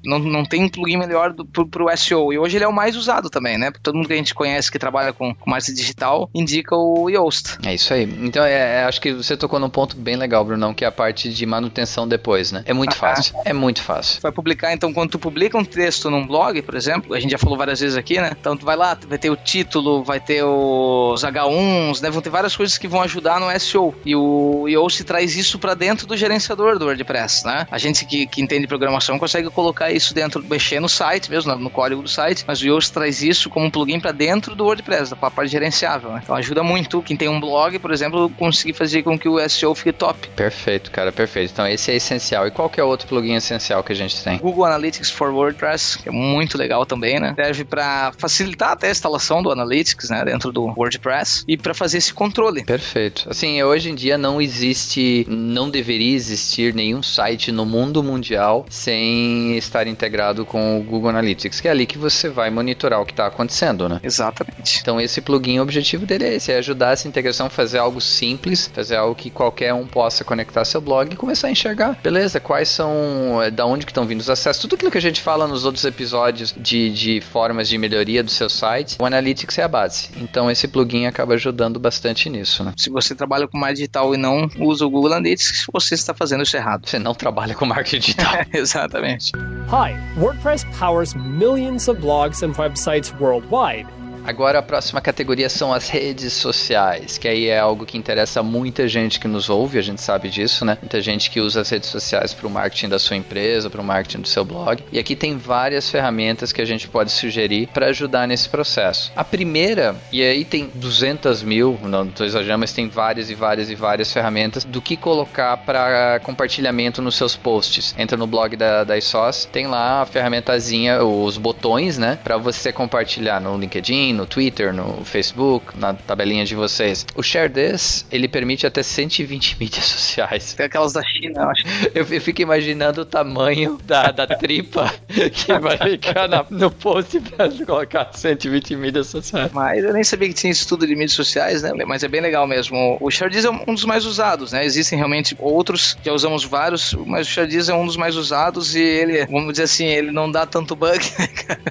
Não, 0.05 0.19
não 0.19 0.45
tem 0.45 0.65
um 0.65 0.69
plugin 0.69 0.97
melhor 0.97 1.33
do, 1.33 1.45
pro, 1.45 1.67
pro 1.67 1.97
SEO. 1.97 2.33
E 2.33 2.39
hoje 2.39 2.57
ele 2.57 2.65
é 2.65 2.69
o 2.69 2.73
mais 2.73 2.97
usado 2.97 3.31
também, 3.31 3.57
né? 3.57 3.71
Todo 3.83 3.95
mundo 3.95 4.09
que 4.09 4.13
a 4.13 4.17
gente 4.17 4.35
conhece 4.35 4.71
que 4.71 4.79
trabalha 4.79 5.13
com, 5.13 5.35
com 5.35 5.51
marketing 5.51 5.75
digital 5.75 6.31
indica 6.35 6.75
o 6.75 7.09
Yoast. 7.09 7.59
É 7.65 7.75
isso 7.75 7.95
aí. 7.95 8.03
Então, 8.23 8.45
é, 8.45 8.81
é, 8.81 8.85
acho 8.85 9.01
que 9.01 9.13
você 9.13 9.37
tocou 9.37 9.59
num 9.59 9.71
ponto 9.71 9.97
bem 9.97 10.17
legal, 10.17 10.45
Brunão, 10.45 10.75
que 10.75 10.85
é 10.85 10.89
a 10.89 10.93
parte 10.93 11.33
de 11.33 11.47
manutenção 11.47 12.09
depois, 12.09 12.51
né? 12.51 12.63
É 12.67 12.73
muito 12.73 12.93
ah, 12.93 12.97
fácil. 12.97 13.35
É 13.45 13.52
muito 13.53 13.83
fácil. 13.83 14.21
Vai 14.21 14.33
publicar, 14.33 14.73
então, 14.73 14.93
quando 14.93 15.11
tu 15.11 15.19
publica 15.19 15.57
um 15.57 15.65
texto 15.65 16.11
num 16.11 16.27
blog, 16.27 16.61
por 16.63 16.75
exemplo, 16.75 17.15
a 17.15 17.21
gente 17.21 17.31
já 17.31 17.39
falou 17.39 17.57
várias 17.57 17.81
vezes 17.81 17.97
aqui, 17.97 18.21
né? 18.21 18.33
Então, 18.39 18.57
tu 18.57 18.65
vai 18.65 18.77
lá, 18.77 18.97
vai 19.07 19.19
ter 19.19 19.31
o 19.31 19.37
título, 19.37 20.03
vai 20.03 20.21
ter 20.21 20.43
os 20.45 21.23
H1s, 21.23 22.01
né? 22.01 22.11
Vão 22.11 22.23
ter 22.23 22.31
várias 22.31 22.57
coisas 22.57 22.79
que 22.79 22.89
vão 22.89 23.03
ajudar 23.03 23.41
no 23.41 23.49
SEO. 23.59 23.95
E 24.05 24.15
o 24.15 24.67
Yoast 24.69 25.05
traz 25.05 25.37
isso 25.37 25.59
para 25.59 25.75
dentro 25.75 26.07
do 26.07 26.17
gerenciador 26.17 26.79
do 26.79 26.87
WordPress, 26.87 27.45
né? 27.47 27.67
A 27.71 27.79
gente 27.79 28.05
que, 28.05 28.27
que 28.27 28.43
entende 28.43 28.67
programação 28.67 29.19
consegue 29.19 29.51
colocar 29.51 29.91
isso 29.91 30.15
dentro, 30.15 30.43
mexer 30.45 30.81
no 30.81 30.89
site 30.89 31.31
mesmo, 31.31 31.55
no 31.57 31.71
código 31.71 32.03
do 32.03 32.09
site, 32.09 32.45
mas 32.47 32.61
o 32.61 32.67
Yoast 32.67 32.93
traz 32.93 33.23
isso 33.23 33.51
como 33.51 33.67
um 33.67 33.71
plugin 33.71 34.01
para 34.01 34.13
dentro 34.13 34.55
do 34.55 34.65
WordPress, 34.65 35.11
da 35.11 35.17
parte 35.17 35.51
gerenciável, 35.51 36.11
né? 36.11 36.21
Então 36.23 36.35
ajuda 36.35 36.63
muito 36.63 37.03
quem 37.03 37.17
tem 37.17 37.29
um 37.29 37.41
blog, 37.41 37.79
por 37.79 37.93
exemplo, 37.93 38.31
conseguir 38.31 38.73
fazer 38.73 39.03
com 39.03 39.19
que 39.19 39.29
o 39.29 39.39
SEO 39.49 39.75
fique 39.75 39.93
top. 39.93 40.29
Perfeito, 40.29 40.91
cara, 40.91 41.13
perfeito. 41.13 41.53
Então 41.53 41.67
esse 41.67 41.91
é 41.91 41.97
essencial. 41.97 42.47
E 42.47 42.51
qual 42.51 42.69
que 42.69 42.81
é 42.81 42.85
outro 42.85 43.07
plugin 43.09 43.39
essencial 43.43 43.83
que 43.83 43.93
a 43.93 43.97
gente 43.97 44.23
tem? 44.23 44.39
Google 44.39 44.65
Analytics 44.65 45.11
for 45.11 45.31
WordPress, 45.31 45.99
que 45.99 46.09
é 46.09 46.13
muito 46.13 46.57
legal 46.57 46.87
também, 46.87 47.21
né? 47.21 47.35
Serve 47.35 47.65
para 47.65 48.13
facilitar 48.19 48.73
até 48.73 48.89
a 48.89 48.91
instalação 48.91 49.43
do 49.43 49.51
Analytics, 49.51 50.11
né, 50.11 50.25
dentro 50.25 50.53
do 50.53 50.65
WordPress 50.77 51.45
e 51.47 51.57
para 51.57 51.75
fazer 51.75 51.99
esse 51.99 52.13
controle. 52.13 52.65
Perfeito. 52.65 53.29
Assim, 53.29 53.63
hoje 53.63 53.91
em 53.91 53.95
dia 53.95 54.17
não 54.17 54.41
existe, 54.41 55.27
não 55.29 55.71
deveria 55.71 56.15
existir 56.15 56.75
nenhum 56.75 57.03
site 57.03 57.51
no 57.53 57.67
mundo 57.67 58.03
mundial 58.03 58.67
sem 58.69 59.57
estar 59.57 59.87
integrado 59.87 60.45
com 60.45 60.79
o 60.79 60.83
Google 60.83 61.11
Analytics, 61.11 61.61
que 61.61 61.69
é 61.69 61.71
ali 61.71 61.87
que 61.87 61.99
você 61.99 62.29
vai 62.29 62.51
monitorar 62.51 63.01
o 63.01 63.07
que 63.07 63.13
está 63.13 63.27
acontecendo, 63.27 63.89
né? 63.89 64.01
Exatamente. 64.03 64.79
Então 64.81 65.01
esse 65.01 65.21
plugin, 65.21 65.59
o 65.59 65.63
objetivo 65.63 66.07
dele 66.07 66.25
é 66.25 66.35
esse, 66.35 66.53
é 66.53 66.59
ajudar 66.59 66.93
essa 66.93 67.09
integração 67.09 67.47
a 67.47 67.51
fazer 67.51 67.79
algo 67.79 68.01
simples, 68.01 68.71
fazer 68.73 68.97
algo 68.97 69.15
que 69.15 69.31
qualquer 69.31 69.75
um 69.75 69.87
possa 69.87 70.25
conectar 70.25 70.65
seu 70.65 70.81
blog 70.81 71.13
e 71.13 71.17
começar 71.17 71.49
a 71.49 71.51
enxergar, 71.51 71.99
beleza, 72.03 72.41
quais 72.41 72.69
são, 72.69 72.93
eh, 73.43 73.51
da 73.51 73.67
onde 73.67 73.85
que 73.85 73.93
estão 73.93 74.05
vindo 74.05 74.21
os 74.21 74.31
acessos, 74.31 74.63
tudo 74.63 74.75
aquilo 74.75 74.91
que 74.91 74.99
a 74.99 75.03
gente 75.03 75.21
fala 75.21 75.47
nos 75.47 75.65
outros 75.65 75.85
episódios 75.85 76.55
de, 76.57 76.91
de 76.91 77.21
formas 77.21 77.69
de 77.69 77.77
melhoria 77.79 78.23
do 78.23 78.31
seu 78.31 78.49
site, 78.49 78.97
o 78.99 79.05
Analytics 79.05 79.59
é 79.59 79.63
a 79.63 79.69
base. 79.69 80.09
Então 80.17 80.51
esse 80.51 80.69
plugin 80.69 81.07
acaba 81.07 81.35
ajudando 81.35 81.79
bastante 81.79 82.29
nisso, 82.29 82.65
né? 82.65 82.73
Se 82.77 82.91
você 82.91 83.15
trabalha 83.15 83.47
com 83.47 83.59
marketing 83.59 83.73
digital 83.83 84.15
e 84.15 84.19
não 84.19 84.49
usa 84.59 84.87
o 84.87 84.91
Google 84.91 85.13
Analytics, 85.13 85.67
você 85.73 85.95
está 85.95 86.15
fazendo 86.15 86.43
isso 86.43 86.57
errado. 86.57 86.89
Você 86.89 86.99
não 86.99 87.15
trabalha 87.15 87.55
com 87.55 87.67
marketing 87.67 88.01
digital. 88.01 88.35
Exatamente. 88.53 89.33
Hi, 89.69 89.97
WordPress 90.19 90.65
powers 90.79 91.15
millions 91.15 91.89
of 91.89 92.01
blogs 92.01 92.43
and 92.43 92.53
websites 92.59 93.13
worldwide. 93.19 94.02
Agora 94.25 94.61
a 94.61 94.63
próxima 94.63 95.01
categoria 95.01 95.49
são 95.49 95.73
as 95.73 95.89
redes 95.89 96.33
sociais, 96.33 97.19
que 97.19 97.27
aí 97.27 97.49
é 97.49 97.59
algo 97.59 97.85
que 97.85 97.99
interessa 97.99 98.43
muita 98.43 98.87
gente 98.87 99.19
que 99.19 99.27
nos 99.27 99.51
ouve, 99.51 99.79
a 99.79 99.83
gente 99.83 100.01
sabe 100.01 100.29
disso, 100.29 100.65
né? 100.65 100.79
Muita 100.81 101.01
gente 101.01 101.29
que 101.29 101.41
usa 101.41 101.61
as 101.61 101.69
redes 101.69 101.89
sociais 101.89 102.33
para 102.33 102.47
o 102.47 102.51
marketing 102.51 102.89
da 102.89 102.99
sua 103.01 103.17
empresa, 103.17 103.69
para 103.69 103.81
o 103.81 103.85
marketing 103.85 104.21
do 104.21 104.29
seu 104.29 104.45
blog. 104.45 104.83
E 104.93 104.99
aqui 104.99 105.17
tem 105.17 105.37
várias 105.37 105.91
ferramentas 105.91 106.53
que 106.53 106.63
a 106.63 106.65
gente 106.65 106.87
pode 106.89 107.11
sugerir 107.11 107.69
para 107.69 107.87
ajudar 107.87 108.29
nesse 108.29 108.49
processo. 108.49 109.13
A 109.17 109.25
primeira, 109.25 109.97
e 110.13 110.23
aí 110.23 110.45
tem 110.45 110.71
200 110.73 111.43
mil, 111.43 111.79
não 111.83 112.07
estou 112.07 112.25
exagerando, 112.25 112.61
mas 112.61 112.73
tem 112.73 112.89
várias 112.89 113.29
e 113.29 113.35
várias 113.35 113.71
e 113.71 113.75
várias 113.75 114.13
ferramentas 114.13 114.63
do 114.63 114.81
que 114.81 114.97
colocar 114.97 115.57
para 115.57 116.21
compartilhamento 116.21 117.03
nos 117.03 117.17
seus 117.17 117.35
posts. 117.35 117.93
Entra 117.99 118.17
no 118.17 118.27
blog 118.29 118.57
da, 118.57 118.85
da 118.85 118.97
ISOS, 118.97 119.49
tem 119.51 119.67
lá 119.67 120.03
a 120.03 120.07
ferramentazinha, 120.07 121.03
os 121.03 121.37
botões, 121.37 121.99
né? 121.99 122.19
Para 122.23 122.37
você 122.37 122.73
compartilhar 122.73 123.41
no 123.41 123.59
LinkedIn, 123.59 124.12
no 124.13 124.27
Twitter, 124.27 124.73
no 124.73 125.05
Facebook, 125.05 125.79
na 125.79 125.95
tabelinha 125.95 126.45
de 126.45 126.55
vocês. 126.55 127.07
O 127.15 127.23
Share 127.23 127.51
This, 127.51 128.07
ele 128.11 128.29
permite 128.29 128.67
até 128.67 128.83
120 128.83 129.57
mídias 129.61 129.85
sociais. 129.87 130.53
Tem 130.55 130.67
aquelas 130.67 130.93
da 130.93 131.03
China, 131.03 131.43
eu 131.43 131.49
acho. 131.51 131.65
Eu, 131.95 132.07
eu 132.11 132.21
fico 132.21 132.43
imaginando 132.43 133.03
o 133.03 133.05
tamanho 133.05 133.79
da, 133.85 134.11
da 134.11 134.27
tripa 134.27 134.93
que 135.09 135.59
vai 135.59 135.77
ficar 135.79 136.29
na, 136.29 136.45
no 136.51 136.71
post 136.71 137.21
pra 137.21 137.49
colocar 137.67 138.11
120 138.13 138.77
mídias 138.77 139.07
sociais. 139.09 139.51
Mas 139.53 139.85
eu 139.85 139.93
nem 139.93 140.05
sabia 140.05 140.29
que 140.29 140.35
tinha 140.35 140.53
estudo 140.53 140.87
de 140.87 140.95
mídias 140.95 141.13
sociais, 141.13 141.63
né? 141.63 141.73
Mas 141.87 142.03
é 142.03 142.09
bem 142.09 142.21
legal 142.21 142.47
mesmo. 142.47 142.97
O 143.01 143.11
Share 143.11 143.31
This 143.31 143.45
é 143.45 143.51
um 143.51 143.75
dos 143.75 143.85
mais 143.85 144.05
usados, 144.05 144.53
né? 144.53 144.65
Existem 144.65 144.99
realmente 144.99 145.37
outros, 145.39 145.97
já 146.05 146.13
usamos 146.13 146.45
vários, 146.45 146.93
mas 147.07 147.27
o 147.27 147.31
Share 147.31 147.49
This 147.49 147.69
é 147.69 147.75
um 147.75 147.87
dos 147.87 147.97
mais 147.97 148.17
usados 148.17 148.75
e 148.75 148.81
ele, 148.81 149.27
vamos 149.27 149.53
dizer 149.53 149.65
assim, 149.65 149.87
ele 149.87 150.11
não 150.11 150.31
dá 150.31 150.47
tanto 150.47 150.75
bug. 150.77 150.99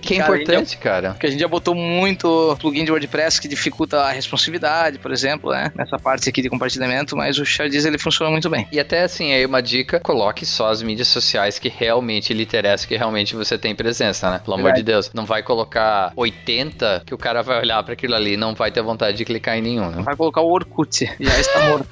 Que 0.01 0.15
é 0.15 0.17
importante, 0.17 0.77
cara. 0.77 1.11
Porque 1.11 1.27
a 1.27 1.29
gente 1.29 1.39
já 1.39 1.47
botou 1.47 1.75
muito 1.75 2.27
plugin 2.59 2.85
de 2.85 2.91
WordPress 2.91 3.39
que 3.39 3.47
dificulta 3.47 4.01
a 4.01 4.11
responsividade, 4.11 4.99
por 4.99 5.11
exemplo, 5.11 5.51
né? 5.51 5.71
Nessa 5.75 5.97
parte 5.97 6.29
aqui 6.29 6.41
de 6.41 6.49
compartilhamento, 6.49 7.15
mas 7.15 7.37
o 7.37 7.45
Shardiz 7.45 7.85
ele 7.85 7.97
funciona 7.97 8.31
muito 8.31 8.49
bem. 8.49 8.67
E 8.71 8.79
até 8.79 9.03
assim, 9.03 9.33
aí 9.33 9.45
uma 9.45 9.61
dica, 9.61 9.99
coloque 9.99 10.45
só 10.45 10.69
as 10.69 10.81
mídias 10.81 11.07
sociais 11.07 11.59
que 11.59 11.69
realmente 11.69 12.33
lhe 12.33 12.43
interessam, 12.43 12.87
que 12.87 12.97
realmente 12.97 13.35
você 13.35 13.57
tem 13.57 13.75
presença, 13.75 14.29
né? 14.31 14.39
Pelo 14.43 14.57
amor 14.57 14.73
de 14.73 14.83
Deus. 14.83 15.11
Não 15.13 15.25
vai 15.25 15.43
colocar 15.43 16.11
80 16.15 17.03
que 17.05 17.13
o 17.13 17.17
cara 17.17 17.41
vai 17.41 17.59
olhar 17.59 17.81
para 17.83 17.93
aquilo 17.93 18.15
ali 18.15 18.33
e 18.33 18.37
não 18.37 18.53
vai 18.53 18.71
ter 18.71 18.81
vontade 18.81 19.17
de 19.17 19.25
clicar 19.25 19.57
em 19.57 19.61
nenhum, 19.61 19.89
né? 19.89 20.03
Vai 20.03 20.15
colocar 20.15 20.41
o 20.41 20.51
Orkut, 20.51 21.09
já 21.19 21.39
está 21.39 21.67
morto. 21.67 21.87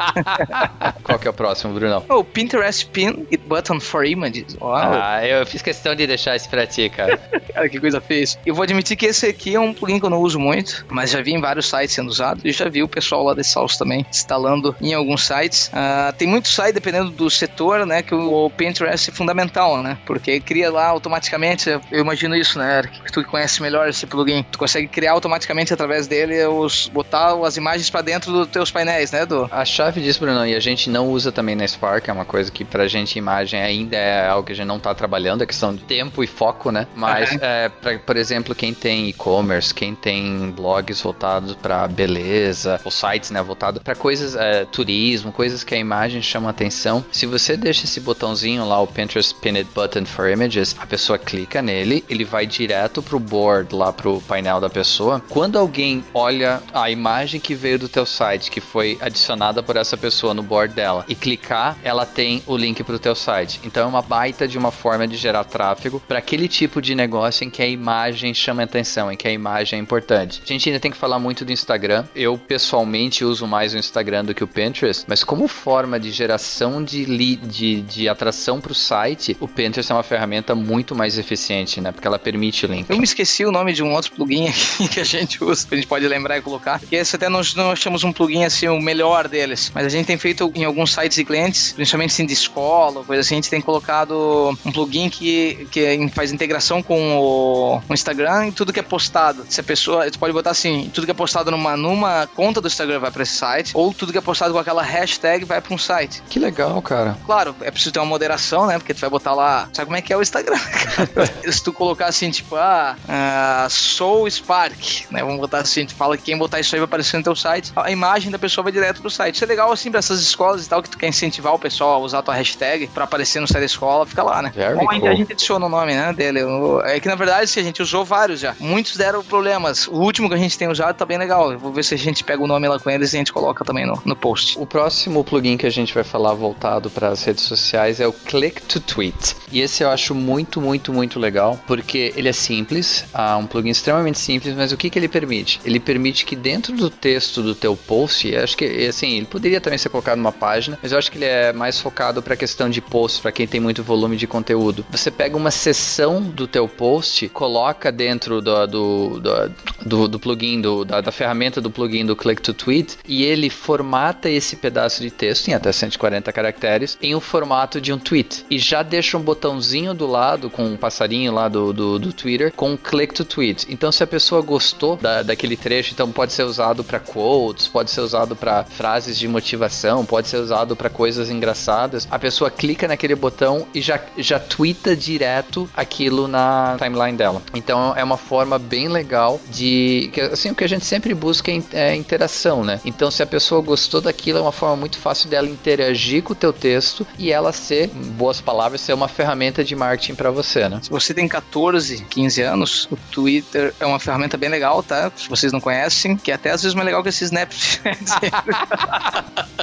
Qual 1.03 1.17
que 1.17 1.27
é 1.27 1.31
o 1.31 1.33
próximo, 1.33 1.73
Brunão? 1.73 2.03
O 2.09 2.23
Pinterest 2.23 2.85
Pin 2.87 3.27
It 3.31 3.39
Button 3.47 3.79
for 3.79 4.05
Images. 4.05 4.57
Uau. 4.61 4.75
Ah, 4.75 5.25
eu 5.25 5.45
fiz 5.45 5.61
questão 5.61 5.95
de 5.95 6.05
deixar 6.05 6.35
isso 6.35 6.49
pra 6.49 6.67
ti, 6.67 6.89
cara. 6.89 7.17
cara, 7.53 7.69
que 7.69 7.79
coisa 7.79 8.01
fez. 8.01 8.37
Eu 8.45 8.53
vou 8.53 8.63
admitir 8.63 8.95
que 8.95 9.05
esse 9.05 9.25
aqui 9.25 9.55
é 9.55 9.59
um 9.59 9.73
plugin 9.73 9.99
que 9.99 10.05
eu 10.05 10.09
não 10.09 10.19
uso 10.19 10.28
uso 10.29 10.39
muito, 10.39 10.85
mas 10.89 11.11
já 11.11 11.21
vi 11.21 11.33
em 11.33 11.41
vários 11.41 11.67
sites 11.67 11.95
sendo 11.95 12.09
usado 12.09 12.41
e 12.45 12.51
já 12.51 12.69
vi 12.69 12.83
o 12.83 12.87
pessoal 12.87 13.23
lá 13.23 13.33
da 13.33 13.43
Salsa 13.43 13.79
também 13.79 14.05
instalando 14.09 14.75
em 14.79 14.93
alguns 14.93 15.25
sites. 15.25 15.67
Uh, 15.67 16.13
tem 16.13 16.27
muito 16.27 16.47
site, 16.47 16.73
dependendo 16.73 17.09
do 17.09 17.29
setor, 17.29 17.85
né, 17.85 18.03
que 18.03 18.13
o 18.13 18.49
Pinterest 18.55 19.09
é 19.09 19.13
fundamental, 19.13 19.81
né, 19.81 19.97
porque 20.05 20.39
cria 20.39 20.71
lá 20.71 20.87
automaticamente, 20.87 21.69
eu 21.69 22.01
imagino 22.01 22.35
isso, 22.35 22.59
né, 22.59 22.79
Eric, 22.79 23.01
que 23.01 23.11
tu 23.11 23.23
conhece 23.23 23.61
melhor 23.61 23.89
esse 23.89 24.05
plugin, 24.05 24.43
tu 24.51 24.59
consegue 24.59 24.87
criar 24.87 25.13
automaticamente 25.13 25.73
através 25.73 26.07
dele 26.07 26.45
os, 26.45 26.87
botar 26.87 27.35
as 27.45 27.57
imagens 27.57 27.89
para 27.89 28.01
dentro 28.01 28.31
dos 28.31 28.47
teus 28.47 28.69
painéis, 28.69 29.11
né, 29.11 29.25
do... 29.25 29.49
A 29.51 29.65
chave 29.65 30.01
disso, 30.01 30.19
Bruno, 30.19 30.45
e 30.45 30.55
a 30.55 30.59
gente 30.59 30.89
não 30.89 31.09
usa 31.09 31.31
também 31.31 31.55
na 31.55 31.67
Spark, 31.67 32.07
é 32.07 32.13
uma 32.13 32.25
coisa 32.25 32.51
que 32.51 32.63
pra 32.63 32.87
gente 32.87 33.17
imagem 33.17 33.59
ainda 33.59 33.97
é 33.97 34.27
algo 34.27 34.45
que 34.45 34.53
a 34.53 34.55
gente 34.55 34.67
não 34.67 34.79
tá 34.79 34.93
trabalhando, 34.93 35.43
é 35.43 35.47
questão 35.47 35.73
de 35.73 35.81
tempo 35.83 36.23
e 36.23 36.27
foco, 36.27 36.71
né, 36.71 36.87
mas, 36.95 37.31
uhum. 37.31 37.39
é, 37.41 37.69
pra, 37.69 37.97
por 37.97 38.15
exemplo, 38.15 38.53
quem 38.53 38.73
tem 38.73 39.09
e-commerce, 39.09 39.73
quem 39.73 39.95
tem 39.95 40.18
tem 40.19 40.51
blogs 40.51 41.01
voltados 41.01 41.55
para 41.55 41.87
beleza, 41.87 42.79
ou 42.83 42.91
sites, 42.91 43.31
né, 43.31 43.41
voltados 43.41 43.81
para 43.81 43.95
coisas, 43.95 44.35
é, 44.35 44.65
turismo, 44.65 45.31
coisas 45.31 45.63
que 45.63 45.73
a 45.73 45.77
imagem 45.77 46.21
chama 46.21 46.49
atenção. 46.49 47.05
Se 47.11 47.25
você 47.25 47.55
deixa 47.55 47.85
esse 47.85 48.01
botãozinho 48.01 48.67
lá, 48.67 48.81
o 48.81 48.87
Pinterest 48.87 49.33
Pinned 49.35 49.69
Button 49.73 50.05
for 50.05 50.29
Images, 50.29 50.75
a 50.77 50.85
pessoa 50.85 51.17
clica 51.17 51.61
nele, 51.61 52.03
ele 52.09 52.25
vai 52.25 52.45
direto 52.45 53.01
pro 53.01 53.19
board, 53.19 53.73
lá 53.73 53.93
pro 53.93 54.21
painel 54.21 54.59
da 54.59 54.69
pessoa. 54.69 55.21
Quando 55.29 55.57
alguém 55.57 56.03
olha 56.13 56.61
a 56.73 56.89
imagem 56.89 57.39
que 57.39 57.55
veio 57.55 57.79
do 57.79 57.87
teu 57.87 58.05
site, 58.05 58.51
que 58.51 58.59
foi 58.59 58.97
adicionada 58.99 59.63
por 59.63 59.77
essa 59.77 59.95
pessoa 59.95 60.33
no 60.33 60.43
board 60.43 60.73
dela, 60.73 61.05
e 61.07 61.15
clicar, 61.15 61.77
ela 61.83 62.05
tem 62.05 62.43
o 62.45 62.57
link 62.57 62.83
pro 62.83 62.99
teu 62.99 63.15
site. 63.15 63.61
Então 63.63 63.83
é 63.83 63.87
uma 63.87 64.01
baita 64.01 64.47
de 64.47 64.57
uma 64.57 64.71
forma 64.71 65.07
de 65.07 65.15
gerar 65.15 65.45
tráfego 65.45 66.01
para 66.07 66.19
aquele 66.19 66.47
tipo 66.47 66.81
de 66.81 66.93
negócio 66.93 67.45
em 67.45 67.49
que 67.49 67.61
a 67.61 67.67
imagem 67.67 68.33
chama 68.33 68.63
atenção, 68.63 69.11
em 69.11 69.15
que 69.15 69.27
a 69.27 69.31
imagem 69.31 69.79
é 69.79 69.81
importante 69.81 70.08
importante. 70.09 70.41
A 70.43 70.47
gente 70.47 70.67
ainda 70.67 70.79
tem 70.79 70.91
que 70.91 70.97
falar 70.97 71.19
muito 71.19 71.45
do 71.45 71.51
Instagram. 71.51 72.05
Eu, 72.15 72.37
pessoalmente, 72.37 73.23
uso 73.23 73.45
mais 73.45 73.73
o 73.73 73.77
Instagram 73.77 74.25
do 74.25 74.33
que 74.33 74.43
o 74.43 74.47
Pinterest, 74.47 75.05
mas 75.07 75.23
como 75.23 75.47
forma 75.47 75.99
de 75.99 76.11
geração 76.11 76.83
de 76.83 77.05
lead, 77.05 77.47
de, 77.47 77.81
de 77.81 78.09
atração 78.09 78.59
para 78.59 78.71
o 78.71 78.75
site, 78.75 79.37
o 79.39 79.47
Pinterest 79.47 79.91
é 79.91 79.95
uma 79.95 80.03
ferramenta 80.03 80.55
muito 80.55 80.95
mais 80.95 81.17
eficiente, 81.17 81.79
né? 81.79 81.91
Porque 81.91 82.07
ela 82.07 82.17
permite 82.17 82.65
link. 82.65 82.89
Eu 82.89 82.97
me 82.97 83.03
esqueci 83.03 83.45
o 83.45 83.51
nome 83.51 83.73
de 83.73 83.83
um 83.83 83.93
outro 83.93 84.11
plugin 84.11 84.47
aqui 84.49 84.87
que 84.87 84.99
a 84.99 85.03
gente 85.03 85.43
usa, 85.43 85.67
que 85.67 85.75
a 85.75 85.77
gente 85.77 85.87
pode 85.87 86.07
lembrar 86.07 86.37
e 86.37 86.41
colocar. 86.41 86.81
E 86.91 86.95
esse 86.95 87.15
até 87.15 87.29
nós 87.29 87.53
não 87.53 87.71
achamos 87.71 88.03
um 88.03 88.11
plugin 88.11 88.43
assim, 88.43 88.67
o 88.67 88.81
melhor 88.81 89.27
deles. 89.27 89.71
Mas 89.73 89.85
a 89.85 89.89
gente 89.89 90.07
tem 90.07 90.17
feito 90.17 90.51
em 90.55 90.63
alguns 90.63 90.93
sites 90.93 91.17
e 91.17 91.25
clientes, 91.25 91.73
principalmente 91.73 92.11
assim 92.11 92.25
de 92.25 92.33
escola, 92.33 93.03
coisa 93.03 93.21
assim, 93.21 93.35
a 93.35 93.37
gente 93.37 93.49
tem 93.49 93.61
colocado 93.61 94.57
um 94.65 94.71
plugin 94.71 95.09
que, 95.09 95.67
que 95.71 96.09
faz 96.13 96.31
integração 96.31 96.81
com 96.81 97.81
o 97.87 97.93
Instagram 97.93 98.47
e 98.47 98.51
tudo 98.51 98.73
que 98.73 98.79
é 98.79 98.83
postado. 98.83 99.45
Se 99.49 99.59
a 99.59 99.63
pessoa 99.63 99.98
tu 100.11 100.19
pode 100.19 100.33
botar 100.33 100.51
assim, 100.51 100.89
tudo 100.93 101.05
que 101.05 101.11
é 101.11 101.13
postado 101.13 101.51
numa, 101.51 101.75
numa 101.75 102.27
conta 102.27 102.61
do 102.61 102.67
Instagram 102.67 102.99
vai 102.99 103.11
para 103.11 103.23
esse 103.23 103.35
site, 103.35 103.71
ou 103.73 103.93
tudo 103.93 104.11
que 104.11 104.17
é 104.17 104.21
postado 104.21 104.53
com 104.53 104.59
aquela 104.59 104.83
hashtag 104.83 105.45
vai 105.45 105.61
para 105.61 105.73
um 105.73 105.77
site. 105.77 106.21
Que 106.29 106.39
legal, 106.39 106.81
cara. 106.81 107.17
Claro, 107.25 107.55
é 107.61 107.71
preciso 107.71 107.93
ter 107.93 107.99
uma 107.99 108.05
moderação, 108.05 108.67
né? 108.67 108.77
Porque 108.77 108.93
tu 108.93 109.01
vai 109.01 109.09
botar 109.09 109.33
lá, 109.33 109.69
sabe 109.73 109.85
como 109.85 109.97
é 109.97 110.01
que 110.01 110.13
é 110.13 110.17
o 110.17 110.21
Instagram? 110.21 110.59
Se 111.49 111.63
tu 111.63 111.73
colocar 111.73 112.07
assim, 112.07 112.29
tipo, 112.31 112.55
ah, 112.55 112.95
uh, 113.05 113.69
sou 113.69 114.29
Spark, 114.29 115.05
né? 115.11 115.23
Vamos 115.23 115.39
botar 115.39 115.59
assim, 115.59 115.85
tu 115.85 115.95
fala 115.95 116.17
que 116.17 116.23
quem 116.23 116.37
botar 116.37 116.59
isso 116.59 116.75
aí 116.75 116.79
vai 116.79 116.85
aparecer 116.85 117.17
no 117.17 117.23
teu 117.23 117.35
site, 117.35 117.71
a 117.75 117.91
imagem 117.91 118.31
da 118.31 118.39
pessoa 118.39 118.63
vai 118.63 118.71
direto 118.71 119.01
pro 119.01 119.09
site. 119.09 119.35
Isso 119.35 119.43
é 119.43 119.47
legal 119.47 119.71
assim 119.71 119.89
para 119.89 119.99
essas 119.99 120.21
escolas 120.21 120.65
e 120.65 120.69
tal 120.69 120.81
que 120.81 120.89
tu 120.89 120.97
quer 120.97 121.07
incentivar 121.07 121.53
o 121.53 121.59
pessoal 121.59 121.95
a 121.95 121.97
usar 121.97 122.19
a 122.19 122.21
tua 122.21 122.33
hashtag 122.33 122.87
para 122.87 123.03
aparecer 123.03 123.39
no 123.39 123.47
site 123.47 123.59
da 123.59 123.65
escola, 123.65 124.05
fica 124.05 124.23
lá, 124.23 124.41
né? 124.41 124.51
Very 124.53 124.77
Ou 124.77 124.87
cool. 124.87 125.07
a 125.07 125.15
gente 125.15 125.33
adiciona 125.33 125.65
o 125.65 125.69
nome, 125.69 125.93
né, 125.93 126.13
dele. 126.13 126.39
É 126.85 126.99
que 126.99 127.07
na 127.07 127.15
verdade, 127.15 127.49
se 127.49 127.59
a 127.59 127.63
gente 127.63 127.81
usou 127.81 128.05
vários 128.05 128.39
já. 128.39 128.55
Muitos 128.59 128.95
deram 128.97 129.23
problemas. 129.23 129.87
O 129.91 129.99
último 129.99 130.29
que 130.29 130.35
a 130.35 130.37
gente 130.37 130.57
tem 130.57 130.67
usado 130.67 130.95
tá 130.95 131.05
bem 131.05 131.17
legal. 131.17 131.51
Eu 131.51 131.59
vou 131.59 131.71
ver 131.71 131.83
se 131.83 131.93
a 131.95 131.97
gente 131.97 132.23
pega 132.23 132.41
o 132.43 132.47
nome 132.47 132.67
lá 132.67 132.79
com 132.79 132.89
eles 132.89 133.13
e 133.13 133.15
a 133.15 133.19
gente 133.19 133.33
coloca 133.33 133.65
também 133.65 133.85
no, 133.85 134.01
no 134.05 134.15
post. 134.15 134.57
O 134.59 134.65
próximo 134.65 135.23
plugin 135.23 135.57
que 135.57 135.65
a 135.65 135.69
gente 135.69 135.93
vai 135.93 136.03
falar 136.03 136.33
voltado 136.33 136.89
para 136.89 137.09
as 137.09 137.23
redes 137.23 137.43
sociais 137.43 137.99
é 137.99 138.07
o 138.07 138.13
Click 138.13 138.61
to 138.63 138.79
Tweet. 138.79 139.35
E 139.51 139.61
esse 139.61 139.83
eu 139.83 139.89
acho 139.89 140.13
muito, 140.13 140.61
muito, 140.61 140.93
muito 140.93 141.19
legal, 141.19 141.59
porque 141.67 142.13
ele 142.15 142.29
é 142.29 142.33
simples, 142.33 143.05
é 143.13 143.35
um 143.35 143.45
plugin 143.45 143.69
extremamente 143.69 144.19
simples, 144.19 144.55
mas 144.55 144.71
o 144.71 144.77
que, 144.77 144.89
que 144.89 144.99
ele 144.99 145.07
permite? 145.07 145.59
Ele 145.65 145.79
permite 145.79 146.25
que 146.25 146.35
dentro 146.35 146.75
do 146.75 146.89
texto 146.89 147.41
do 147.41 147.55
teu 147.55 147.75
post, 147.75 148.35
acho 148.35 148.55
que 148.55 148.87
assim, 148.87 149.17
ele 149.17 149.25
poderia 149.25 149.59
também 149.59 149.77
ser 149.77 149.89
colocado 149.89 150.17
numa 150.17 150.31
página, 150.31 150.77
mas 150.81 150.91
eu 150.91 150.97
acho 150.97 151.11
que 151.11 151.17
ele 151.17 151.25
é 151.25 151.51
mais 151.51 151.79
focado 151.79 152.21
para 152.21 152.33
a 152.33 152.37
questão 152.37 152.69
de 152.69 152.81
post, 152.81 153.21
para 153.21 153.31
quem 153.31 153.47
tem 153.47 153.59
muito 153.59 153.83
volume 153.83 154.15
de 154.15 154.27
conteúdo. 154.27 154.85
Você 154.91 155.09
pega 155.09 155.35
uma 155.35 155.51
seção 155.51 156.21
do 156.21 156.47
teu 156.47 156.67
post, 156.67 157.27
coloca 157.29 157.91
dentro 157.91 158.41
do, 158.41 158.67
do, 158.67 159.19
do, 159.19 159.53
do, 159.85 160.07
do 160.07 160.19
plugin, 160.19 160.61
do, 160.61 160.83
da, 160.83 161.01
da 161.01 161.11
ferramenta 161.11 161.61
do 161.61 161.69
plugin 161.69 162.05
do 162.05 162.15
Click 162.15 162.41
to 162.41 162.53
Tweet, 162.53 162.97
e 163.07 163.23
ele 163.23 163.49
formata 163.49 164.29
esse 164.29 164.55
pedaço 164.55 165.01
de 165.01 165.11
texto 165.11 165.47
em 165.49 165.53
até 165.53 165.71
140 165.71 166.31
caracteres 166.31 166.97
em 167.01 167.15
um 167.15 167.19
formato 167.19 167.79
de 167.79 167.93
um 167.93 167.97
tweet. 167.97 168.45
E 168.49 168.57
já 168.57 168.83
deixa 168.83 169.17
um 169.17 169.21
botãozinho 169.21 169.93
do 169.93 170.07
lado 170.07 170.49
com 170.49 170.63
um 170.63 170.77
passarinho 170.77 171.33
lá 171.33 171.47
do, 171.47 171.73
do, 171.73 171.99
do 171.99 172.13
Twitter 172.13 172.51
com 172.55 172.77
Click 172.77 173.13
to 173.13 173.25
Tweet. 173.25 173.65
Então, 173.69 173.91
se 173.91 174.03
a 174.03 174.07
pessoa 174.07 174.41
gostou 174.41 174.97
da, 174.97 175.23
daquele 175.23 175.55
trecho, 175.55 175.93
então 175.93 176.11
pode 176.11 176.33
ser 176.33 176.43
usado 176.43 176.83
para 176.83 176.99
quotes, 176.99 177.67
pode 177.67 177.91
ser 177.91 178.01
usado 178.01 178.35
para 178.35 178.63
frases 178.63 179.17
de 179.17 179.27
motivação, 179.27 180.05
pode 180.05 180.27
ser 180.27 180.37
usado 180.37 180.75
para 180.75 180.89
coisas 180.89 181.29
engraçadas. 181.29 182.07
A 182.09 182.19
pessoa 182.19 182.49
clica 182.49 182.87
naquele 182.87 183.15
botão 183.15 183.67
e 183.73 183.81
já, 183.81 183.99
já 184.17 184.39
twitta 184.39 184.95
direto 184.95 185.69
aquilo 185.75 186.27
na 186.27 186.77
timeline 186.77 187.17
dela. 187.17 187.41
Então, 187.53 187.93
é 187.95 188.03
uma 188.03 188.17
forma 188.17 188.57
bem 188.57 188.87
legal 188.87 189.39
de. 189.49 189.58
Que, 189.59 190.21
assim, 190.21 190.51
o 190.51 190.55
que 190.55 190.63
a 190.63 190.69
gente 190.69 190.85
sempre 190.85 191.13
busca 191.13 191.51
é, 191.51 191.61
é 191.73 191.95
interação, 191.95 192.63
né? 192.63 192.79
Então, 192.85 193.11
se 193.11 193.21
a 193.21 193.25
pessoa 193.27 193.61
gostou 193.61 194.01
daquilo, 194.01 194.39
é 194.39 194.41
uma 194.41 194.51
forma 194.51 194.75
muito 194.75 194.97
fácil 194.97 195.29
dela 195.29 195.47
interagir 195.47 196.23
com 196.23 196.33
o 196.33 196.35
teu 196.35 196.53
texto 196.53 197.05
e 197.17 197.31
ela 197.31 197.51
ser, 197.51 197.89
em 197.93 198.11
boas 198.11 198.41
palavras, 198.41 198.81
ser 198.81 198.93
uma 198.93 199.07
ferramenta 199.07 199.63
de 199.63 199.75
marketing 199.75 200.15
para 200.15 200.31
você, 200.31 200.67
né? 200.69 200.79
Se 200.81 200.89
você 200.89 201.13
tem 201.13 201.27
14, 201.27 202.05
15 202.09 202.41
anos, 202.41 202.87
o 202.91 202.97
Twitter 203.11 203.73
é 203.79 203.85
uma 203.85 203.99
ferramenta 203.99 204.37
bem 204.37 204.49
legal, 204.49 204.81
tá? 204.83 205.11
Se 205.15 205.29
vocês 205.29 205.51
não 205.51 205.59
conhecem, 205.59 206.15
que 206.15 206.31
é 206.31 206.35
até 206.35 206.51
às 206.51 206.61
vezes 206.61 206.75
mais 206.75 206.85
legal 206.85 207.03
que 207.03 207.09
esse 207.09 207.23
Snapchat. 207.23 207.97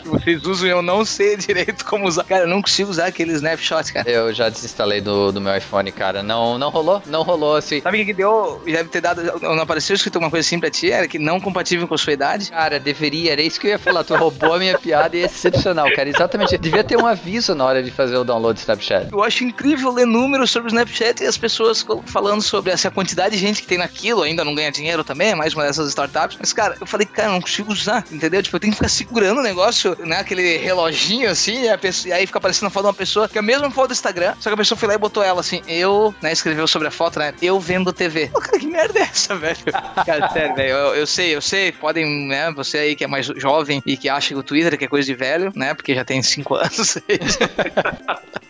que 0.02 0.08
vocês 0.08 0.44
usam 0.44 0.66
e 0.66 0.70
eu 0.70 0.82
não 0.82 1.04
sei 1.04 1.36
direito 1.36 1.84
como 1.84 2.06
usar. 2.06 2.24
Cara, 2.24 2.42
eu 2.42 2.48
não 2.48 2.60
consigo 2.60 2.90
usar 2.90 3.06
aquele 3.06 3.32
Snapshot, 3.32 3.92
cara. 3.92 4.08
Eu 4.08 4.32
já 4.32 4.48
desinstalei 4.48 5.00
do, 5.00 5.32
do 5.32 5.40
meu 5.40 5.56
iPhone, 5.56 5.90
cara. 5.92 6.22
Não, 6.22 6.58
não 6.58 6.70
rolou? 6.70 7.02
Não 7.06 7.22
rolou 7.22 7.56
assim. 7.56 7.80
Sabe 7.80 7.98
o 7.98 8.00
que, 8.00 8.06
que 8.06 8.14
deu? 8.14 8.60
Deve 8.64 8.88
ter 8.88 9.00
dado. 9.00 9.22
Não 9.40 9.60
apareceu 9.60 9.85
escrito 9.94 10.16
alguma 10.16 10.30
coisa 10.30 10.46
assim 10.46 10.58
pra 10.58 10.70
ti? 10.70 10.90
Era 10.90 11.06
que 11.06 11.18
não 11.18 11.40
compatível 11.40 11.86
com 11.86 11.94
a 11.94 11.98
sua 11.98 12.12
idade? 12.12 12.50
Cara, 12.50 12.80
deveria, 12.80 13.32
era 13.32 13.42
isso 13.42 13.60
que 13.60 13.66
eu 13.66 13.70
ia 13.70 13.78
falar. 13.78 14.04
Tu 14.04 14.14
roubou 14.14 14.54
a 14.54 14.58
minha 14.58 14.78
piada 14.78 15.16
e 15.16 15.22
é 15.22 15.26
excepcional, 15.26 15.90
cara. 15.94 16.08
Exatamente. 16.08 16.56
Devia 16.58 16.84
ter 16.84 16.96
um 16.96 17.06
aviso 17.06 17.54
na 17.54 17.64
hora 17.64 17.82
de 17.82 17.90
fazer 17.90 18.16
o 18.16 18.24
download 18.24 18.54
do 18.54 18.60
Snapchat. 18.60 19.12
Eu 19.12 19.22
acho 19.22 19.44
incrível 19.44 19.92
ler 19.92 20.06
números 20.06 20.50
sobre 20.50 20.68
o 20.68 20.70
Snapchat 20.70 21.22
e 21.22 21.26
as 21.26 21.36
pessoas 21.36 21.84
falando 22.06 22.42
sobre 22.42 22.72
essa 22.72 22.90
quantidade 22.90 23.36
de 23.36 23.40
gente 23.40 23.62
que 23.62 23.68
tem 23.68 23.78
naquilo, 23.78 24.22
ainda 24.22 24.44
não 24.44 24.54
ganha 24.54 24.70
dinheiro 24.70 25.04
também, 25.04 25.30
é 25.30 25.34
mais 25.34 25.54
uma 25.54 25.64
dessas 25.64 25.88
startups. 25.88 26.36
Mas, 26.38 26.52
cara, 26.52 26.76
eu 26.80 26.86
falei, 26.86 27.06
cara, 27.06 27.28
eu 27.28 27.32
não 27.32 27.40
consigo 27.40 27.72
usar, 27.72 28.04
entendeu? 28.10 28.42
Tipo, 28.42 28.56
eu 28.56 28.60
tenho 28.60 28.72
que 28.72 28.76
ficar 28.76 28.88
segurando 28.88 29.38
o 29.38 29.42
negócio, 29.42 29.96
né? 30.00 30.20
Aquele 30.20 30.56
reloginho 30.58 31.30
assim, 31.30 31.68
e, 31.68 31.78
pessoa, 31.78 32.10
e 32.10 32.12
aí 32.12 32.26
fica 32.26 32.38
aparecendo 32.38 32.68
a 32.68 32.70
foto 32.70 32.84
de 32.84 32.88
uma 32.88 32.94
pessoa, 32.94 33.28
que 33.28 33.38
é 33.38 33.40
a 33.40 33.42
mesma 33.42 33.70
foto 33.70 33.88
do 33.88 33.92
Instagram, 33.92 34.34
só 34.40 34.50
que 34.50 34.54
a 34.54 34.56
pessoa 34.56 34.78
foi 34.78 34.88
lá 34.88 34.94
e 34.94 34.98
botou 34.98 35.22
ela 35.22 35.40
assim, 35.40 35.62
eu, 35.66 36.14
né, 36.20 36.32
escreveu 36.32 36.66
sobre 36.66 36.88
a 36.88 36.90
foto, 36.90 37.18
né? 37.18 37.34
Eu 37.40 37.58
vendo 37.60 37.92
TV. 37.92 38.28
Pô, 38.32 38.40
cara, 38.40 38.58
que 38.58 38.66
merda 38.66 38.98
é 38.98 39.02
essa, 39.02 39.34
velho? 39.34 39.56
Cara, 40.04 40.28
sério, 40.30 40.54
velho, 40.54 40.70
eu, 40.70 40.94
eu, 40.94 41.06
sei, 41.06 41.34
eu 41.34 41.40
sei, 41.40 41.72
podem, 41.72 42.26
né, 42.28 42.50
você 42.52 42.78
aí 42.78 42.96
que 42.96 43.04
é 43.04 43.06
mais 43.06 43.26
jovem 43.26 43.82
e 43.84 43.96
que 43.96 44.08
acha 44.08 44.28
que 44.28 44.34
o 44.34 44.42
Twitter 44.42 44.76
é 44.80 44.88
coisa 44.88 45.06
de 45.06 45.14
velho, 45.14 45.52
né? 45.54 45.74
Porque 45.74 45.94
já 45.94 46.04
tem 46.04 46.22
cinco 46.22 46.54
anos. 46.56 46.98